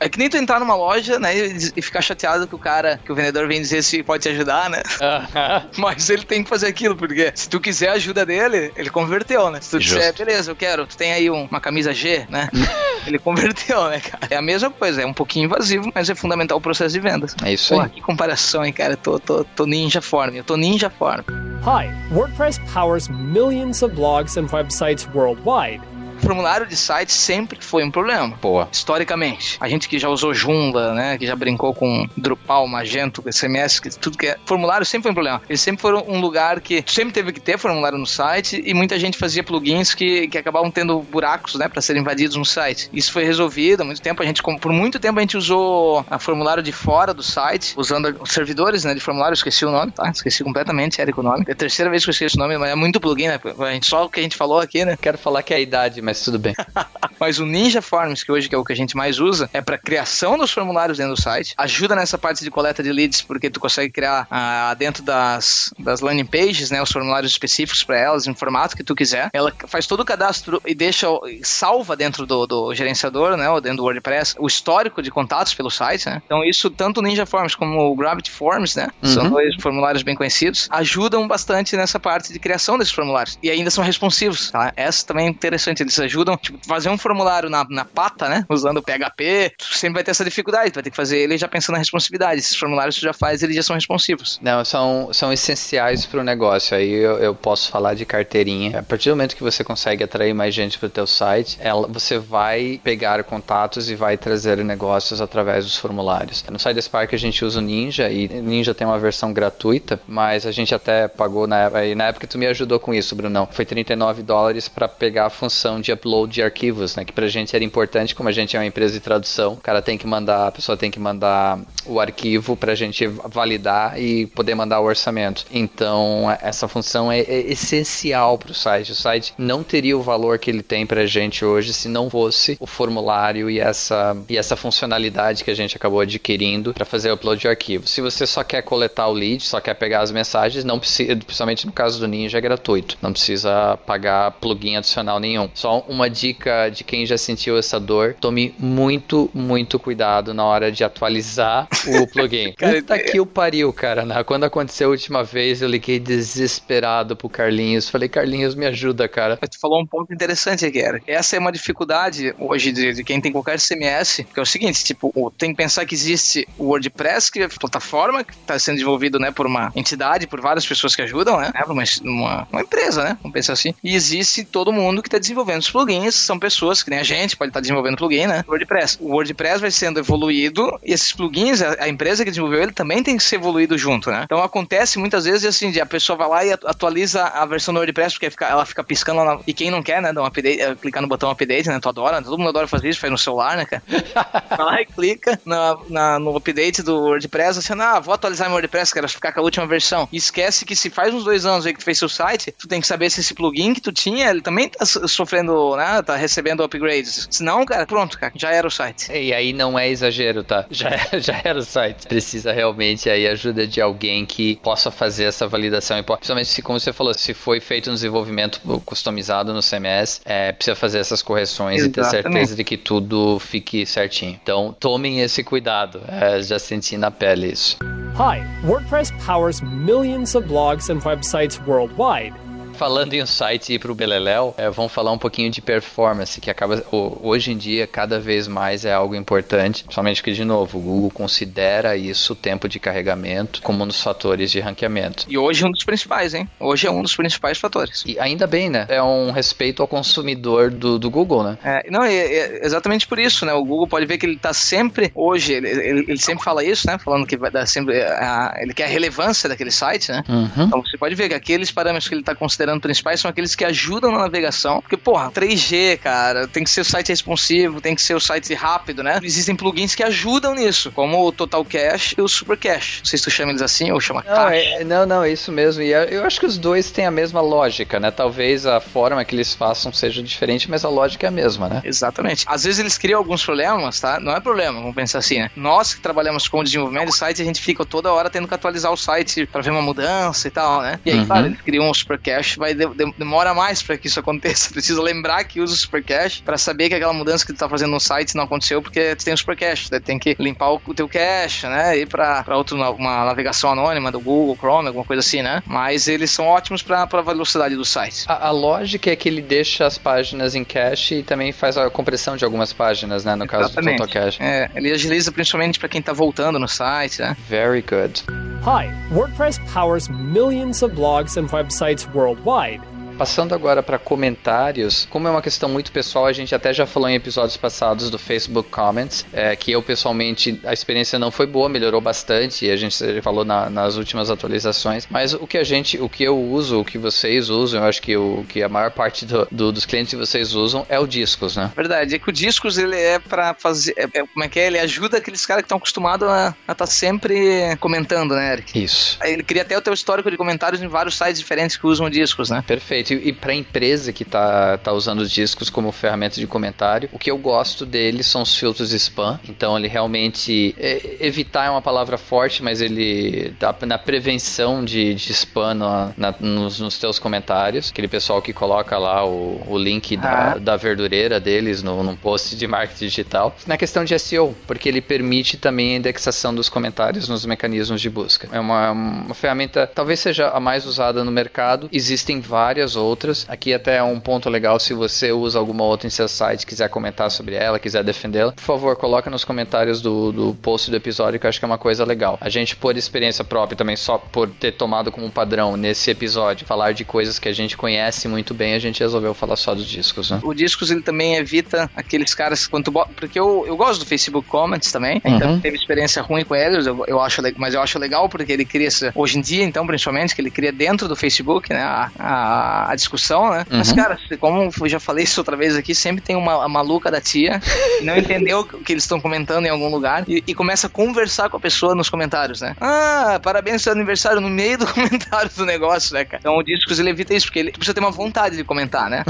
é 0.00 0.08
que 0.08 0.18
nem 0.18 0.28
tu 0.28 0.36
entrar 0.36 0.60
numa 0.60 0.74
loja, 0.74 1.18
né, 1.18 1.34
e 1.76 1.82
ficar 1.82 2.00
chateado 2.00 2.46
que 2.46 2.54
o 2.54 2.58
cara, 2.58 3.00
que 3.04 3.10
o 3.10 3.14
vendedor 3.14 3.46
vem 3.48 3.60
dizer 3.60 3.82
se 3.82 4.02
pode 4.02 4.22
te 4.22 4.28
ajudar, 4.28 4.70
né? 4.70 4.82
Mas 5.76 6.08
ele 6.10 6.24
tem 6.24 6.42
que 6.42 6.48
fazer 6.48 6.66
aquilo, 6.66 6.96
porque 6.96 7.32
se 7.34 7.48
tu 7.48 7.60
quiser 7.60 7.90
a 7.90 7.92
ajuda 7.92 8.24
dele, 8.24 8.72
ele 8.76 8.90
converteu, 8.90 9.50
né? 9.50 9.60
Se 9.60 9.70
tu 9.70 9.78
disser, 9.78 10.14
beleza, 10.14 10.50
eu 10.50 10.56
quero, 10.56 10.86
tu 10.86 10.96
tem 10.96 11.12
aí 11.12 11.30
um, 11.30 11.44
uma 11.44 11.60
camisa 11.60 11.92
G, 11.92 12.26
né? 12.28 12.48
ele 13.06 13.18
converteu, 13.18 13.88
né, 13.88 14.00
cara? 14.00 14.26
É 14.30 14.36
a 14.36 14.42
mesma 14.42 14.70
coisa, 14.70 15.02
é 15.02 15.06
um 15.06 15.14
pouquinho 15.14 15.46
invasivo, 15.46 15.90
mas 15.94 16.08
é 16.08 16.14
fundamental 16.14 16.58
o 16.58 16.60
processo 16.60 16.94
de 16.94 17.00
vendas. 17.00 17.34
É 17.42 17.52
isso 17.52 17.74
Pô, 17.74 17.80
aí. 17.80 17.90
que 17.90 18.00
comparação, 18.00 18.64
hein, 18.64 18.72
cara? 18.72 18.94
Eu 18.94 18.96
tô, 18.96 19.18
tô, 19.18 19.44
tô 19.44 19.66
ninja 19.66 20.00
form, 20.00 20.34
eu 20.34 20.44
tô 20.44 20.56
ninja 20.56 20.90
form. 20.90 21.22
Hi, 21.62 21.90
WordPress 22.12 22.60
powers 22.72 23.08
millions 23.08 23.82
of 23.82 23.94
blogs 23.94 24.36
and 24.36 24.46
websites 24.52 25.08
worldwide 25.12 25.82
formulário 26.18 26.66
de 26.66 26.76
site 26.76 27.12
sempre 27.12 27.58
foi 27.60 27.84
um 27.84 27.90
problema. 27.90 28.36
Boa. 28.40 28.68
Historicamente. 28.70 29.56
A 29.60 29.68
gente 29.68 29.88
que 29.88 29.98
já 29.98 30.08
usou 30.08 30.34
Joomla, 30.34 30.94
né? 30.94 31.18
Que 31.18 31.26
já 31.26 31.36
brincou 31.36 31.74
com 31.74 32.08
Drupal, 32.16 32.66
Magento, 32.66 33.22
SMS, 33.30 33.80
que 33.80 33.90
tudo 33.90 34.18
que 34.18 34.26
é. 34.26 34.36
Formulário 34.44 34.84
sempre 34.84 35.04
foi 35.04 35.10
um 35.12 35.14
problema. 35.14 35.42
Eles 35.48 35.60
sempre 35.60 35.80
foram 35.80 36.04
um 36.08 36.20
lugar 36.20 36.60
que 36.60 36.82
sempre 36.86 37.12
teve 37.12 37.32
que 37.32 37.40
ter 37.40 37.58
formulário 37.58 37.98
no 37.98 38.06
site 38.06 38.62
e 38.64 38.74
muita 38.74 38.98
gente 38.98 39.18
fazia 39.18 39.42
plugins 39.42 39.94
que, 39.94 40.28
que 40.28 40.38
acabavam 40.38 40.70
tendo 40.70 41.00
buracos, 41.00 41.54
né? 41.54 41.68
Para 41.68 41.80
serem 41.80 42.02
invadidos 42.02 42.36
no 42.36 42.44
site. 42.44 42.88
Isso 42.92 43.12
foi 43.12 43.24
resolvido 43.24 43.82
há 43.82 43.84
muito 43.84 44.00
tempo. 44.00 44.22
A 44.22 44.26
gente, 44.26 44.42
por 44.42 44.72
muito 44.72 44.98
tempo, 44.98 45.18
a 45.18 45.22
gente 45.22 45.36
usou 45.36 46.04
a 46.10 46.18
formulário 46.18 46.62
de 46.62 46.72
fora 46.72 47.14
do 47.14 47.22
site, 47.22 47.74
usando 47.76 48.16
os 48.20 48.30
servidores, 48.30 48.84
né? 48.84 48.94
De 48.94 49.00
formulário, 49.00 49.34
esqueci 49.34 49.64
o 49.64 49.70
nome, 49.70 49.92
tá? 49.92 50.08
Esqueci 50.10 50.42
completamente, 50.44 51.00
Érico, 51.00 51.20
o 51.20 51.24
nome. 51.24 51.44
É 51.46 51.52
a 51.52 51.56
terceira 51.56 51.90
vez 51.90 52.04
que 52.04 52.10
eu 52.10 52.12
esqueci 52.12 52.36
o 52.36 52.38
nome, 52.38 52.56
mas 52.58 52.70
é 52.70 52.74
muito 52.74 53.00
plugin, 53.00 53.28
né? 53.28 53.40
A 53.58 53.72
gente, 53.72 53.86
só 53.86 54.04
o 54.04 54.10
que 54.10 54.20
a 54.20 54.22
gente 54.22 54.36
falou 54.36 54.60
aqui, 54.60 54.84
né? 54.84 54.96
Quero 55.00 55.18
falar 55.18 55.42
que 55.42 55.52
é 55.52 55.56
a 55.56 55.60
idade, 55.60 56.00
mas 56.08 56.22
tudo 56.22 56.38
bem. 56.38 56.54
mas 57.20 57.38
o 57.38 57.44
Ninja 57.44 57.82
Forms, 57.82 58.24
que 58.24 58.32
hoje 58.32 58.48
é 58.50 58.56
o 58.56 58.64
que 58.64 58.72
a 58.72 58.76
gente 58.76 58.96
mais 58.96 59.20
usa, 59.20 59.50
é 59.52 59.60
para 59.60 59.76
criação 59.76 60.38
dos 60.38 60.50
formulários 60.50 60.96
dentro 60.96 61.14
do 61.14 61.20
site. 61.20 61.52
Ajuda 61.58 61.94
nessa 61.94 62.16
parte 62.16 62.42
de 62.42 62.50
coleta 62.50 62.82
de 62.82 62.90
leads, 62.90 63.20
porque 63.20 63.50
tu 63.50 63.60
consegue 63.60 63.92
criar 63.92 64.26
ah, 64.30 64.74
dentro 64.78 65.02
das, 65.02 65.72
das 65.78 66.00
landing 66.00 66.24
pages, 66.24 66.70
né, 66.70 66.82
os 66.82 66.90
formulários 66.90 67.30
específicos 67.30 67.84
para 67.84 67.98
elas, 67.98 68.26
em 68.26 68.34
formato 68.34 68.74
que 68.74 68.82
tu 68.82 68.94
quiser. 68.94 69.28
Ela 69.34 69.52
faz 69.66 69.86
todo 69.86 70.00
o 70.00 70.04
cadastro 70.04 70.62
e 70.64 70.74
deixa, 70.74 71.06
salva 71.42 71.94
dentro 71.94 72.24
do, 72.24 72.46
do 72.46 72.74
gerenciador, 72.74 73.36
né, 73.36 73.50
ou 73.50 73.60
dentro 73.60 73.78
do 73.78 73.84
WordPress, 73.84 74.34
o 74.38 74.46
histórico 74.46 75.02
de 75.02 75.10
contatos 75.10 75.52
pelo 75.52 75.70
site, 75.70 76.08
né. 76.08 76.22
Então 76.24 76.42
isso, 76.42 76.70
tanto 76.70 77.00
o 77.00 77.02
Ninja 77.02 77.26
Forms 77.26 77.54
como 77.54 77.92
o 77.92 77.94
Gravity 77.94 78.30
Forms, 78.30 78.76
né, 78.76 78.88
uhum. 79.02 79.10
são 79.10 79.28
dois 79.28 79.54
formulários 79.56 80.02
bem 80.02 80.14
conhecidos, 80.14 80.68
ajudam 80.70 81.28
bastante 81.28 81.76
nessa 81.76 82.00
parte 82.00 82.32
de 82.32 82.38
criação 82.38 82.78
desses 82.78 82.94
formulários. 82.94 83.38
E 83.42 83.50
ainda 83.50 83.70
são 83.70 83.84
responsivos, 83.84 84.50
tá? 84.50 84.72
Essa 84.74 85.06
também 85.06 85.26
é 85.26 85.28
interessante, 85.28 85.82
eles 85.82 85.97
ajudam 86.00 86.36
tipo, 86.36 86.58
fazer 86.66 86.88
um 86.88 86.98
formulário 86.98 87.48
na, 87.48 87.64
na 87.68 87.84
pata, 87.84 88.28
né? 88.28 88.44
Usando 88.48 88.78
o 88.78 88.82
PHP, 88.82 89.52
sempre 89.58 89.94
vai 89.94 90.04
ter 90.04 90.10
essa 90.10 90.24
dificuldade, 90.24 90.70
tu 90.70 90.74
vai 90.74 90.82
ter 90.82 90.90
que 90.90 90.96
fazer 90.96 91.18
ele 91.18 91.38
já 91.38 91.48
pensando 91.48 91.74
na 91.74 91.78
responsividade. 91.78 92.40
Esses 92.40 92.56
formulários 92.56 92.96
tu 92.96 93.02
já 93.02 93.12
faz, 93.12 93.42
eles 93.42 93.56
já 93.56 93.62
são 93.62 93.74
responsivos. 93.74 94.38
Não, 94.42 94.64
são, 94.64 95.10
são 95.12 95.32
essenciais 95.32 96.06
para 96.06 96.20
o 96.20 96.24
negócio. 96.24 96.76
Aí 96.76 96.90
eu, 96.90 97.18
eu, 97.18 97.34
posso 97.34 97.70
falar 97.70 97.94
de 97.94 98.04
carteirinha. 98.04 98.80
A 98.80 98.82
partir 98.82 99.10
do 99.10 99.16
momento 99.16 99.36
que 99.36 99.42
você 99.42 99.62
consegue 99.62 100.02
atrair 100.04 100.34
mais 100.34 100.54
gente 100.54 100.78
para 100.78 100.86
o 100.86 100.90
teu 100.90 101.06
site, 101.06 101.58
ela, 101.60 101.86
você 101.86 102.18
vai 102.18 102.80
pegar 102.82 103.22
contatos 103.24 103.90
e 103.90 103.94
vai 103.94 104.16
trazer 104.16 104.62
negócios 104.64 105.20
através 105.20 105.64
dos 105.64 105.76
formulários. 105.76 106.44
No 106.50 106.58
site 106.58 106.82
Spark 106.82 107.14
a 107.14 107.18
gente 107.18 107.44
usa 107.44 107.58
o 107.58 107.62
Ninja 107.62 108.10
e 108.10 108.28
Ninja 108.28 108.74
tem 108.74 108.86
uma 108.86 108.98
versão 108.98 109.32
gratuita, 109.32 110.00
mas 110.06 110.46
a 110.46 110.52
gente 110.52 110.74
até 110.74 111.08
pagou 111.08 111.46
na 111.46 111.64
época, 111.64 111.86
e 111.86 111.94
na 111.94 112.04
época 112.04 112.26
tu 112.26 112.38
me 112.38 112.46
ajudou 112.46 112.78
com 112.78 112.94
isso, 112.94 113.14
Brunão. 113.14 113.48
Foi 113.50 113.64
39 113.64 114.22
dólares 114.22 114.68
para 114.68 114.88
pegar 114.88 115.26
a 115.26 115.30
função 115.30 115.80
de 115.80 115.87
upload 115.92 116.32
de 116.32 116.42
arquivos, 116.42 116.96
né? 116.96 117.04
Que 117.04 117.12
pra 117.12 117.28
gente 117.28 117.54
era 117.54 117.64
importante, 117.64 118.14
como 118.14 118.28
a 118.28 118.32
gente 118.32 118.56
é 118.56 118.60
uma 118.60 118.66
empresa 118.66 118.94
de 118.94 119.00
tradução, 119.00 119.54
o 119.54 119.56
cara 119.56 119.82
tem 119.82 119.98
que 119.98 120.06
mandar, 120.06 120.48
a 120.48 120.52
pessoa 120.52 120.76
tem 120.76 120.90
que 120.90 120.98
mandar 120.98 121.58
o 121.86 122.00
arquivo 122.00 122.56
pra 122.56 122.74
gente 122.74 123.06
validar 123.06 124.00
e 124.00 124.26
poder 124.26 124.54
mandar 124.54 124.80
o 124.80 124.84
orçamento. 124.84 125.44
Então, 125.50 126.26
essa 126.42 126.68
função 126.68 127.10
é, 127.10 127.20
é 127.20 127.50
essencial 127.50 128.38
pro 128.38 128.54
site. 128.54 128.92
O 128.92 128.94
site 128.94 129.34
não 129.38 129.62
teria 129.62 129.96
o 129.96 130.02
valor 130.02 130.38
que 130.38 130.50
ele 130.50 130.62
tem 130.62 130.86
pra 130.86 131.06
gente 131.06 131.44
hoje 131.44 131.72
se 131.72 131.88
não 131.88 132.10
fosse 132.10 132.56
o 132.60 132.66
formulário 132.66 133.50
e 133.50 133.58
essa, 133.58 134.16
e 134.28 134.36
essa 134.36 134.56
funcionalidade 134.56 135.44
que 135.44 135.50
a 135.50 135.54
gente 135.54 135.76
acabou 135.76 136.00
adquirindo 136.00 136.72
para 136.72 136.84
fazer 136.84 137.10
o 137.10 137.14
upload 137.14 137.40
de 137.40 137.48
arquivo. 137.48 137.86
Se 137.86 138.00
você 138.00 138.26
só 138.26 138.42
quer 138.42 138.62
coletar 138.62 139.08
o 139.08 139.12
lead, 139.12 139.42
só 139.42 139.60
quer 139.60 139.74
pegar 139.74 140.00
as 140.00 140.10
mensagens, 140.10 140.64
não 140.64 140.78
precisa, 140.78 141.16
principalmente 141.16 141.66
no 141.66 141.72
caso 141.72 141.98
do 141.98 142.08
Ninja, 142.08 142.38
é 142.38 142.40
gratuito. 142.40 142.96
Não 143.00 143.12
precisa 143.12 143.78
pagar 143.86 144.32
plugin 144.32 144.76
adicional 144.76 145.18
nenhum. 145.18 145.48
Só 145.54 145.77
uma 145.88 146.08
dica 146.08 146.68
de 146.68 146.84
quem 146.84 147.06
já 147.06 147.18
sentiu 147.18 147.56
essa 147.58 147.78
dor: 147.78 148.16
tome 148.20 148.54
muito, 148.58 149.30
muito 149.34 149.78
cuidado 149.78 150.34
na 150.34 150.44
hora 150.44 150.70
de 150.72 150.84
atualizar 150.84 151.68
o 151.86 152.06
plugin. 152.10 152.52
cara, 152.52 152.76
Puta 152.76 152.98
que 152.98 153.20
o 153.20 153.26
pariu, 153.26 153.72
cara. 153.72 154.04
Né? 154.04 154.22
Quando 154.24 154.44
aconteceu 154.44 154.88
a 154.88 154.90
última 154.90 155.22
vez, 155.24 155.62
eu 155.62 155.68
liguei 155.68 155.98
desesperado 155.98 157.16
pro 157.16 157.28
Carlinhos. 157.28 157.88
Falei, 157.88 158.08
Carlinhos, 158.08 158.54
me 158.54 158.66
ajuda, 158.66 159.08
cara. 159.08 159.36
Tu 159.36 159.58
falou 159.60 159.80
um 159.80 159.86
ponto 159.86 160.12
interessante 160.12 160.64
aqui, 160.64 160.78
Eric. 160.78 161.10
Essa 161.10 161.36
é 161.36 161.38
uma 161.38 161.52
dificuldade 161.52 162.34
hoje 162.38 162.72
de, 162.72 162.92
de, 162.94 163.04
quem 163.04 163.20
tem 163.20 163.32
qualquer 163.32 163.58
CMS, 163.58 164.24
que 164.32 164.38
é 164.38 164.42
o 164.42 164.46
seguinte: 164.46 164.84
tipo, 164.84 165.32
tem 165.36 165.50
que 165.50 165.56
pensar 165.56 165.84
que 165.86 165.94
existe 165.94 166.46
o 166.58 166.66
WordPress, 166.66 167.30
que 167.30 167.40
é 167.40 167.44
a 167.44 167.48
plataforma 167.48 168.24
que 168.24 168.32
está 168.32 168.58
sendo 168.58 168.74
desenvolvido 168.74 169.18
né, 169.18 169.30
por 169.30 169.46
uma 169.46 169.72
entidade, 169.74 170.26
por 170.26 170.40
várias 170.40 170.66
pessoas 170.66 170.94
que 170.94 171.02
ajudam, 171.02 171.38
né? 171.38 171.52
Por 171.64 171.72
uma, 171.72 171.84
uma, 172.02 172.48
uma 172.50 172.60
empresa, 172.62 173.04
né? 173.04 173.18
Vamos 173.22 173.34
pensar 173.34 173.52
assim. 173.52 173.74
E 173.82 173.94
existe 173.94 174.44
todo 174.44 174.72
mundo 174.72 175.02
que 175.02 175.08
está 175.08 175.18
desenvolvendo 175.18 175.62
plugins 175.70 176.14
são 176.14 176.38
pessoas 176.38 176.82
que 176.82 176.90
nem 176.90 176.98
a 176.98 177.02
gente, 177.02 177.36
pode 177.36 177.50
estar 177.50 177.60
desenvolvendo 177.60 177.96
plugin, 177.96 178.26
né? 178.26 178.44
WordPress. 178.46 178.98
O 179.00 179.12
WordPress 179.12 179.60
vai 179.60 179.70
sendo 179.70 180.00
evoluído 180.00 180.78
e 180.84 180.92
esses 180.92 181.12
plugins, 181.12 181.62
a, 181.62 181.84
a, 181.84 181.88
empresa 181.88 182.24
que 182.24 182.30
desenvolveu 182.30 182.62
ele 182.62 182.72
também 182.72 183.02
tem 183.02 183.16
que 183.16 183.22
ser 183.22 183.36
evoluído 183.36 183.76
junto, 183.76 184.10
né? 184.10 184.22
Então 184.24 184.42
acontece 184.42 184.98
muitas 184.98 185.24
vezes 185.24 185.44
assim, 185.44 185.78
a 185.78 185.86
pessoa 185.86 186.16
vai 186.16 186.28
lá 186.28 186.44
e 186.44 186.52
atualiza 186.52 187.24
a 187.24 187.44
versão 187.46 187.72
do 187.72 187.78
WordPress 187.78 188.14
porque 188.14 188.30
fica, 188.30 188.46
ela 188.46 188.64
fica 188.64 188.82
piscando 188.82 189.18
lá 189.22 189.36
na, 189.36 189.40
e 189.46 189.52
quem 189.52 189.70
não 189.70 189.82
quer, 189.82 190.00
né, 190.02 190.12
dá 190.12 190.22
um 190.22 190.26
update, 190.26 190.60
é, 190.60 190.74
clicar 190.74 191.02
no 191.02 191.08
botão 191.08 191.30
update, 191.30 191.68
né? 191.68 191.78
Tu 191.80 191.88
adora, 191.88 192.22
todo 192.22 192.38
mundo 192.38 192.48
adora 192.48 192.66
fazer 192.66 192.88
isso, 192.88 193.00
faz 193.00 193.10
no 193.10 193.18
celular, 193.18 193.56
né, 193.56 193.64
cara? 193.64 193.82
vai 194.50 194.66
lá 194.66 194.80
e 194.80 194.86
clica 194.86 195.40
na, 195.44 195.76
na, 195.88 196.18
no 196.18 196.36
update 196.36 196.82
do 196.82 196.96
WordPress, 197.00 197.58
assim, 197.58 197.80
ah, 197.80 198.00
vou 198.00 198.14
atualizar 198.14 198.48
meu 198.48 198.56
WordPress, 198.56 198.92
quero 198.92 199.08
ficar 199.08 199.32
com 199.32 199.40
a 199.40 199.42
última 199.42 199.66
versão. 199.66 200.08
E 200.12 200.16
esquece 200.16 200.64
que 200.64 200.76
se 200.76 200.90
faz 200.90 201.14
uns 201.14 201.24
dois 201.24 201.46
anos 201.46 201.66
aí 201.66 201.72
que 201.72 201.78
tu 201.78 201.84
fez 201.84 201.98
seu 201.98 202.08
site, 202.08 202.52
tu 202.52 202.68
tem 202.68 202.80
que 202.80 202.86
saber 202.86 203.10
se 203.10 203.20
esse 203.20 203.34
plugin 203.34 203.74
que 203.74 203.80
tu 203.80 203.92
tinha, 203.92 204.30
ele 204.30 204.40
também 204.40 204.68
tá 204.68 204.84
sofrendo, 204.84 205.52
né? 205.76 206.02
Tá 206.02 206.16
recebendo 206.16 206.62
upgrades. 206.62 207.28
Senão, 207.30 207.64
cara, 207.64 207.86
pronto, 207.86 208.18
cara, 208.18 208.32
já 208.34 208.50
era 208.50 208.66
o 208.66 208.70
site. 208.70 209.10
E 209.12 209.32
aí 209.32 209.52
não 209.52 209.78
é 209.78 209.88
exagero, 209.88 210.44
tá? 210.44 210.64
Já, 210.70 210.90
já 211.18 211.40
era 211.42 211.58
o 211.58 211.62
site. 211.62 212.06
Precisa 212.06 212.52
realmente 212.52 213.10
aí 213.10 213.26
ajuda 213.26 213.66
de 213.66 213.80
alguém 213.80 214.24
que 214.24 214.56
possa 214.56 214.90
fazer 214.90 215.24
essa 215.24 215.46
validação. 215.48 216.00
Principalmente 216.02 216.48
se, 216.48 216.62
como 216.62 216.78
você 216.78 216.92
falou, 216.92 217.12
se 217.14 217.34
foi 217.34 217.58
feito 217.58 217.90
um 217.90 217.94
desenvolvimento 217.94 218.60
customizado 218.84 219.52
no 219.52 219.60
CMS, 219.60 220.20
é, 220.24 220.52
precisa 220.52 220.76
fazer 220.76 220.98
essas 220.98 221.20
correções 221.20 221.80
Exatamente. 221.82 222.10
e 222.10 222.22
ter 222.22 222.22
certeza 222.22 222.56
de 222.56 222.64
que 222.64 222.76
tudo 222.76 223.38
fique 223.40 223.84
certinho. 223.86 224.38
Então, 224.40 224.76
tomem 224.78 225.20
esse 225.20 225.42
cuidado. 225.42 226.00
É, 226.06 226.40
já 226.42 226.58
senti 226.58 226.96
na 226.96 227.10
pele 227.10 227.48
isso. 227.52 227.76
Hi, 228.14 228.42
WordPress 228.64 229.12
powers 229.24 229.60
millions 229.60 230.34
of 230.34 230.46
blogs 230.46 230.90
and 230.90 231.00
websites 231.04 231.60
worldwide 231.66 232.34
Falando 232.78 233.12
em 233.12 233.20
um 233.20 233.26
site 233.26 233.72
e 233.72 233.78
pro 233.78 233.92
Beleléu, 233.92 234.54
é, 234.56 234.70
vamos 234.70 234.92
falar 234.92 235.10
um 235.10 235.18
pouquinho 235.18 235.50
de 235.50 235.60
performance, 235.60 236.40
que 236.40 236.48
acaba 236.48 236.84
hoje 236.92 237.50
em 237.50 237.56
dia 237.56 237.88
cada 237.88 238.20
vez 238.20 238.46
mais 238.46 238.84
é 238.84 238.92
algo 238.92 239.16
importante, 239.16 239.84
somente 239.90 240.22
que 240.22 240.32
de 240.32 240.44
novo, 240.44 240.78
o 240.78 240.80
Google 240.80 241.10
considera 241.10 241.96
isso 241.96 242.34
o 242.34 242.36
tempo 242.36 242.68
de 242.68 242.78
carregamento 242.78 243.60
como 243.62 243.82
um 243.82 243.86
dos 243.86 244.00
fatores 244.00 244.52
de 244.52 244.60
ranqueamento. 244.60 245.26
E 245.28 245.36
hoje 245.36 245.64
é 245.64 245.66
um 245.66 245.72
dos 245.72 245.82
principais, 245.82 246.34
hein? 246.34 246.48
Hoje 246.60 246.86
é 246.86 246.90
um 246.90 247.02
dos 247.02 247.16
principais 247.16 247.58
fatores. 247.58 248.04
E 248.06 248.16
ainda 248.20 248.46
bem, 248.46 248.70
né? 248.70 248.86
É 248.88 249.02
um 249.02 249.32
respeito 249.32 249.82
ao 249.82 249.88
consumidor 249.88 250.70
do, 250.70 251.00
do 251.00 251.10
Google, 251.10 251.42
né? 251.42 251.58
É, 251.64 251.90
não, 251.90 252.04
é, 252.04 252.14
é 252.14 252.64
exatamente 252.64 253.08
por 253.08 253.18
isso, 253.18 253.44
né? 253.44 253.52
O 253.54 253.64
Google 253.64 253.88
pode 253.88 254.06
ver 254.06 254.18
que 254.18 254.26
ele 254.26 254.36
tá 254.36 254.52
sempre, 254.52 255.10
hoje, 255.16 255.52
ele, 255.52 255.68
ele, 255.68 256.04
ele 256.06 256.18
sempre 256.18 256.44
fala 256.44 256.62
isso, 256.62 256.86
né? 256.86 256.96
Falando 256.96 257.26
que 257.26 257.36
vai 257.36 257.50
dar 257.50 257.66
sempre, 257.66 258.00
a, 258.00 258.54
ele 258.60 258.72
quer 258.72 258.84
a 258.84 258.88
relevância 258.88 259.48
daquele 259.48 259.72
site, 259.72 260.12
né? 260.12 260.22
Uhum. 260.28 260.66
Então 260.66 260.80
você 260.80 260.96
pode 260.96 261.16
ver 261.16 261.28
que 261.28 261.34
aqueles 261.34 261.72
parâmetros 261.72 262.08
que 262.08 262.14
ele 262.14 262.22
tá 262.22 262.36
considerando 262.36 262.67
principais 262.80 263.20
são 263.20 263.30
aqueles 263.30 263.54
que 263.54 263.64
ajudam 263.64 264.12
na 264.12 264.18
navegação, 264.18 264.80
porque, 264.80 264.96
porra, 264.96 265.30
3G, 265.30 265.98
cara, 265.98 266.46
tem 266.46 266.64
que 266.64 266.70
ser 266.70 266.80
o 266.82 266.84
site 266.84 267.08
responsivo, 267.08 267.80
tem 267.80 267.94
que 267.94 268.02
ser 268.02 268.14
o 268.14 268.20
site 268.20 268.52
rápido, 268.54 269.02
né? 269.02 269.18
Existem 269.22 269.54
plugins 269.54 269.94
que 269.94 270.02
ajudam 270.02 270.54
nisso, 270.54 270.90
como 270.92 271.26
o 271.26 271.32
Total 271.32 271.64
Cache 271.64 272.14
e 272.18 272.22
o 272.22 272.28
Super 272.28 272.56
Cache. 272.56 273.00
Não 273.00 273.06
sei 273.06 273.18
se 273.18 273.24
tu 273.24 273.30
chama 273.30 273.52
eles 273.52 273.62
assim 273.62 273.90
ou 273.92 274.00
chama 274.00 274.24
não, 274.26 274.34
Cache. 274.34 274.56
É, 274.56 274.84
não, 274.84 275.06
não, 275.06 275.22
é 275.22 275.32
isso 275.32 275.52
mesmo. 275.52 275.82
E 275.82 275.90
eu 275.90 276.24
acho 276.24 276.40
que 276.40 276.46
os 276.46 276.58
dois 276.58 276.90
têm 276.90 277.06
a 277.06 277.10
mesma 277.10 277.40
lógica, 277.40 277.98
né? 278.00 278.10
Talvez 278.10 278.66
a 278.66 278.80
forma 278.80 279.24
que 279.24 279.34
eles 279.34 279.54
façam 279.54 279.92
seja 279.92 280.22
diferente, 280.22 280.70
mas 280.70 280.84
a 280.84 280.88
lógica 280.88 281.26
é 281.26 281.28
a 281.28 281.32
mesma, 281.32 281.68
né? 281.68 281.82
Exatamente. 281.84 282.44
Às 282.46 282.64
vezes 282.64 282.80
eles 282.80 282.98
criam 282.98 283.18
alguns 283.18 283.44
problemas, 283.44 284.00
tá? 284.00 284.18
Não 284.20 284.32
é 284.32 284.40
problema, 284.40 284.80
vamos 284.80 284.94
pensar 284.94 285.18
assim, 285.18 285.38
né? 285.38 285.50
Nós 285.56 285.94
que 285.94 286.00
trabalhamos 286.00 286.48
com 286.48 286.62
desenvolvimento 286.62 287.08
de 287.08 287.16
site, 287.16 287.42
a 287.42 287.44
gente 287.44 287.60
fica 287.60 287.84
toda 287.84 288.12
hora 288.12 288.30
tendo 288.30 288.48
que 288.48 288.54
atualizar 288.54 288.92
o 288.92 288.96
site 288.96 289.46
para 289.46 289.62
ver 289.62 289.70
uma 289.70 289.82
mudança 289.82 290.48
e 290.48 290.50
tal, 290.50 290.82
né? 290.82 290.98
E 291.04 291.10
aí, 291.10 291.18
uhum. 291.18 291.26
claro, 291.26 291.46
eles 291.46 291.60
criam 291.60 291.88
um 291.88 291.94
super 291.94 292.18
cache, 292.18 292.57
vai 292.58 292.74
de, 292.74 292.86
de, 292.86 293.12
demora 293.16 293.54
mais 293.54 293.82
para 293.82 293.96
que 293.96 294.06
isso 294.06 294.20
aconteça. 294.20 294.70
Precisa 294.72 295.00
lembrar 295.00 295.44
que 295.44 295.60
usa 295.60 295.74
o 295.74 295.76
super 295.76 296.02
cache 296.02 296.42
para 296.42 296.58
saber 296.58 296.88
que 296.88 296.94
aquela 296.94 297.12
mudança 297.12 297.44
que 297.44 297.52
tu 297.52 297.58
tá 297.58 297.68
fazendo 297.68 297.90
no 297.90 298.00
site 298.00 298.34
não 298.34 298.44
aconteceu 298.44 298.82
porque 298.82 299.14
tu 299.16 299.24
tem 299.24 299.34
o 299.34 299.38
super 299.38 299.56
cache, 299.56 299.88
tem 300.00 300.18
que 300.18 300.36
limpar 300.38 300.72
o, 300.72 300.82
o 300.86 300.94
teu 300.94 301.08
cache, 301.08 301.66
né? 301.66 301.98
Ir 301.98 302.06
para 302.06 302.44
outra 302.56 302.76
uma 302.76 303.24
navegação 303.24 303.70
anônima 303.70 304.10
do 304.10 304.20
Google 304.20 304.56
Chrome, 304.56 304.88
alguma 304.88 305.04
coisa 305.04 305.20
assim, 305.20 305.42
né? 305.42 305.62
Mas 305.66 306.08
eles 306.08 306.30
são 306.30 306.46
ótimos 306.46 306.82
para 306.82 307.02
a 307.02 307.22
velocidade 307.22 307.74
do 307.74 307.84
site. 307.84 308.24
A, 308.26 308.48
a, 308.48 308.50
lógica 308.50 309.10
é 309.10 309.16
que 309.16 309.28
ele 309.28 309.42
deixa 309.42 309.86
as 309.86 309.98
páginas 309.98 310.54
em 310.54 310.64
cache 310.64 311.16
e 311.16 311.22
também 311.22 311.52
faz 311.52 311.76
a 311.76 311.88
compressão 311.90 312.36
de 312.36 312.44
algumas 312.44 312.72
páginas, 312.72 313.24
né? 313.24 313.34
No 313.34 313.44
Exatamente. 313.44 313.72
caso 313.72 313.96
do 313.96 314.06
Total 314.06 314.24
Cache. 314.24 314.42
É, 314.42 314.70
ele 314.74 314.92
agiliza 314.92 315.30
principalmente 315.32 315.78
para 315.78 315.88
quem 315.88 316.02
tá 316.02 316.12
voltando 316.12 316.58
no 316.58 316.68
site, 316.68 317.20
né? 317.20 317.36
Very 317.48 317.82
good. 317.82 318.24
Hi, 318.62 318.92
WordPress 319.10 319.64
powers 319.68 320.10
millions 320.10 320.82
of 320.82 320.90
blogs 320.90 321.36
and 321.36 321.48
websites 321.48 322.12
worldwide. 322.12 322.82
Passando 323.18 323.52
agora 323.52 323.82
para 323.82 323.98
comentários, 323.98 325.04
como 325.10 325.26
é 325.26 325.30
uma 325.32 325.42
questão 325.42 325.68
muito 325.68 325.90
pessoal, 325.90 326.26
a 326.26 326.32
gente 326.32 326.54
até 326.54 326.72
já 326.72 326.86
falou 326.86 327.08
em 327.08 327.16
episódios 327.16 327.56
passados 327.56 328.10
do 328.10 328.18
Facebook 328.18 328.70
Comments, 328.70 329.26
é, 329.32 329.56
que 329.56 329.72
eu 329.72 329.82
pessoalmente, 329.82 330.60
a 330.64 330.72
experiência 330.72 331.18
não 331.18 331.32
foi 331.32 331.44
boa, 331.44 331.68
melhorou 331.68 332.00
bastante, 332.00 332.66
e 332.66 332.70
a 332.70 332.76
gente 332.76 333.20
falou 333.20 333.44
na, 333.44 333.68
nas 333.68 333.96
últimas 333.96 334.30
atualizações, 334.30 335.08
mas 335.10 335.34
o 335.34 335.48
que 335.48 335.58
a 335.58 335.64
gente, 335.64 335.98
o 335.98 336.08
que 336.08 336.22
eu 336.22 336.38
uso, 336.38 336.78
o 336.78 336.84
que 336.84 336.96
vocês 336.96 337.50
usam, 337.50 337.82
eu 337.82 337.88
acho 337.88 338.00
que 338.00 338.16
o 338.16 338.44
que 338.48 338.62
a 338.62 338.68
maior 338.68 338.92
parte 338.92 339.26
do, 339.26 339.48
do, 339.50 339.72
dos 339.72 339.84
clientes 339.84 340.10
que 340.10 340.16
vocês 340.16 340.54
usam 340.54 340.86
é 340.88 340.96
o 341.00 341.06
Discos, 341.06 341.56
né? 341.56 341.72
Verdade, 341.74 342.14
é 342.14 342.18
que 342.20 342.30
o 342.30 342.32
Discos 342.32 342.78
ele 342.78 342.96
é 342.96 343.18
para 343.18 343.52
fazer, 343.52 343.94
é, 343.96 344.04
é, 344.04 344.26
como 344.26 344.44
é 344.44 344.48
que 344.48 344.60
é? 344.60 344.68
Ele 344.68 344.78
ajuda 344.78 345.18
aqueles 345.18 345.44
caras 345.44 345.62
que 345.62 345.66
estão 345.66 345.78
acostumados 345.78 346.28
a 346.28 346.54
estar 346.60 346.74
tá 346.76 346.86
sempre 346.86 347.76
comentando, 347.80 348.36
né, 348.36 348.52
Eric? 348.52 348.80
Isso. 348.80 349.18
Ele 349.24 349.42
cria 349.42 349.62
até 349.62 349.76
o 349.76 349.80
teu 349.80 349.92
histórico 349.92 350.30
de 350.30 350.36
comentários 350.36 350.80
em 350.80 350.86
vários 350.86 351.18
sites 351.18 351.40
diferentes 351.40 351.76
que 351.76 351.84
usam 351.84 352.08
Discos, 352.08 352.48
né? 352.48 352.62
Perfeito. 352.64 353.07
E, 353.10 353.28
e 353.28 353.32
para 353.32 353.52
a 353.52 353.54
empresa 353.54 354.12
que 354.12 354.22
está 354.22 354.78
tá 354.78 354.92
usando 354.92 355.20
os 355.20 355.30
discos 355.30 355.70
como 355.70 355.90
ferramenta 355.92 356.36
de 356.36 356.46
comentário, 356.46 357.08
o 357.12 357.18
que 357.18 357.30
eu 357.30 357.38
gosto 357.38 357.84
dele 357.86 358.22
são 358.22 358.42
os 358.42 358.54
filtros 358.54 358.92
spam. 358.92 359.38
Então 359.48 359.76
ele 359.76 359.88
realmente 359.88 360.74
é, 360.78 361.16
evitar 361.20 361.66
é 361.66 361.70
uma 361.70 361.82
palavra 361.82 362.18
forte, 362.18 362.62
mas 362.62 362.80
ele 362.80 363.54
dá 363.58 363.74
na 363.86 363.98
prevenção 363.98 364.84
de, 364.84 365.14
de 365.14 365.32
spam 365.32 365.74
no, 365.74 366.14
na, 366.16 366.34
nos, 366.40 366.80
nos 366.80 366.98
teus 366.98 367.18
comentários. 367.18 367.90
Aquele 367.90 368.08
pessoal 368.08 368.40
que 368.42 368.52
coloca 368.52 368.96
lá 368.98 369.24
o, 369.24 369.62
o 369.66 369.78
link 369.78 370.16
da, 370.16 370.52
ah. 370.52 370.58
da 370.58 370.76
verdureira 370.76 371.40
deles 371.40 371.82
no, 371.82 372.02
num 372.02 372.16
post 372.16 372.56
de 372.56 372.66
marketing 372.66 373.06
digital. 373.06 373.56
Na 373.66 373.76
questão 373.76 374.04
de 374.04 374.18
SEO, 374.18 374.54
porque 374.66 374.88
ele 374.88 375.00
permite 375.00 375.56
também 375.56 375.94
a 375.94 375.98
indexação 375.98 376.54
dos 376.54 376.68
comentários 376.68 377.28
nos 377.28 377.44
mecanismos 377.44 378.00
de 378.00 378.10
busca. 378.10 378.48
É 378.52 378.60
uma, 378.60 378.90
uma 378.92 379.34
ferramenta, 379.34 379.86
talvez 379.86 380.20
seja 380.20 380.48
a 380.48 380.60
mais 380.60 380.86
usada 380.86 381.24
no 381.24 381.30
mercado. 381.30 381.88
Existem 381.92 382.40
várias 382.40 382.96
outras. 382.98 383.46
Aqui 383.48 383.72
até 383.72 383.96
é 383.96 384.02
um 384.02 384.20
ponto 384.20 384.48
legal 384.48 384.78
se 384.78 384.94
você 384.94 385.32
usa 385.32 385.58
alguma 385.58 385.84
outra 385.84 386.06
em 386.06 386.10
seu 386.10 386.28
site, 386.28 386.66
quiser 386.66 386.88
comentar 386.88 387.30
sobre 387.30 387.54
ela, 387.54 387.78
quiser 387.78 388.04
defendê-la, 388.04 388.52
por 388.52 388.62
favor, 388.62 388.96
coloca 388.96 389.30
nos 389.30 389.44
comentários 389.44 390.00
do, 390.00 390.32
do 390.32 390.54
post 390.54 390.90
do 390.90 390.96
episódio 390.96 391.38
que 391.38 391.46
eu 391.46 391.48
acho 391.48 391.58
que 391.58 391.64
é 391.64 391.68
uma 391.68 391.78
coisa 391.78 392.04
legal. 392.04 392.38
A 392.40 392.48
gente, 392.48 392.76
por 392.76 392.96
experiência 392.96 393.44
própria, 393.44 393.76
também 393.76 393.96
só 393.96 394.18
por 394.18 394.48
ter 394.48 394.72
tomado 394.72 395.10
como 395.10 395.30
padrão 395.30 395.76
nesse 395.76 396.10
episódio 396.10 396.66
falar 396.66 396.92
de 396.92 397.04
coisas 397.04 397.38
que 397.38 397.48
a 397.48 397.52
gente 397.52 397.76
conhece 397.76 398.28
muito 398.28 398.52
bem, 398.52 398.74
a 398.74 398.78
gente 398.78 399.00
resolveu 399.00 399.34
falar 399.34 399.56
só 399.56 399.74
dos 399.74 399.86
discos, 399.86 400.30
né? 400.30 400.40
O 400.42 400.52
discos 400.52 400.90
ele 400.90 401.02
também 401.02 401.36
evita 401.36 401.90
aqueles 401.94 402.34
caras 402.34 402.66
quando 402.66 402.92
porque 403.14 403.38
eu, 403.38 403.64
eu 403.66 403.76
gosto 403.76 404.00
do 404.00 404.06
Facebook 404.06 404.48
Comments 404.48 404.90
também, 404.90 405.20
então 405.24 405.52
uhum. 405.52 405.60
teve 405.60 405.76
experiência 405.76 406.22
ruim 406.22 406.44
com 406.44 406.54
eles, 406.54 406.86
eu, 406.86 407.04
eu 407.06 407.20
acho, 407.20 407.42
mas 407.56 407.74
eu 407.74 407.82
acho 407.82 407.98
legal 407.98 408.28
porque 408.28 408.52
ele 408.52 408.64
cria 408.64 408.88
hoje 409.14 409.38
em 409.38 409.40
dia, 409.40 409.64
então, 409.64 409.86
principalmente, 409.86 410.34
que 410.34 410.40
ele 410.40 410.50
cria 410.50 410.72
dentro 410.72 411.08
do 411.08 411.16
Facebook, 411.16 411.70
né, 411.72 411.82
a, 411.82 412.10
a, 412.18 412.87
a 412.88 412.94
discussão, 412.94 413.50
né? 413.50 413.64
Uhum. 413.70 413.78
Mas, 413.78 413.92
cara, 413.92 414.18
como 414.40 414.70
eu 414.80 414.88
já 414.88 414.98
falei 414.98 415.24
isso 415.24 415.40
outra 415.40 415.56
vez 415.56 415.76
aqui, 415.76 415.94
sempre 415.94 416.22
tem 416.22 416.36
uma 416.36 416.66
maluca 416.68 417.10
da 417.10 417.20
tia 417.20 417.60
que 417.98 418.04
não 418.04 418.16
entendeu 418.16 418.60
o 418.60 418.64
que 418.64 418.92
eles 418.92 419.04
estão 419.04 419.20
comentando 419.20 419.66
em 419.66 419.68
algum 419.68 419.88
lugar 419.88 420.24
e, 420.28 420.42
e, 420.46 420.54
começa 420.54 420.86
a 420.86 420.90
conversar 420.90 421.50
com 421.50 421.56
a 421.56 421.60
pessoa 421.60 421.94
nos 421.94 422.08
comentários, 422.08 422.60
né? 422.60 422.74
Ah, 422.80 423.38
parabéns 423.42 423.82
seu 423.82 423.92
aniversário 423.92 424.40
no 424.40 424.48
meio 424.48 424.78
do 424.78 424.86
comentário 424.92 425.50
do 425.54 425.66
negócio, 425.66 426.14
né, 426.14 426.24
cara? 426.24 426.38
Então 426.40 426.56
o 426.56 426.62
Discos 426.62 426.98
ele 426.98 427.10
evita 427.10 427.34
isso, 427.34 427.46
porque 427.46 427.58
ele 427.58 427.72
precisa 427.72 427.94
ter 427.94 428.00
uma 428.00 428.10
vontade 428.10 428.56
de 428.56 428.64
comentar, 428.64 429.10
né? 429.10 429.24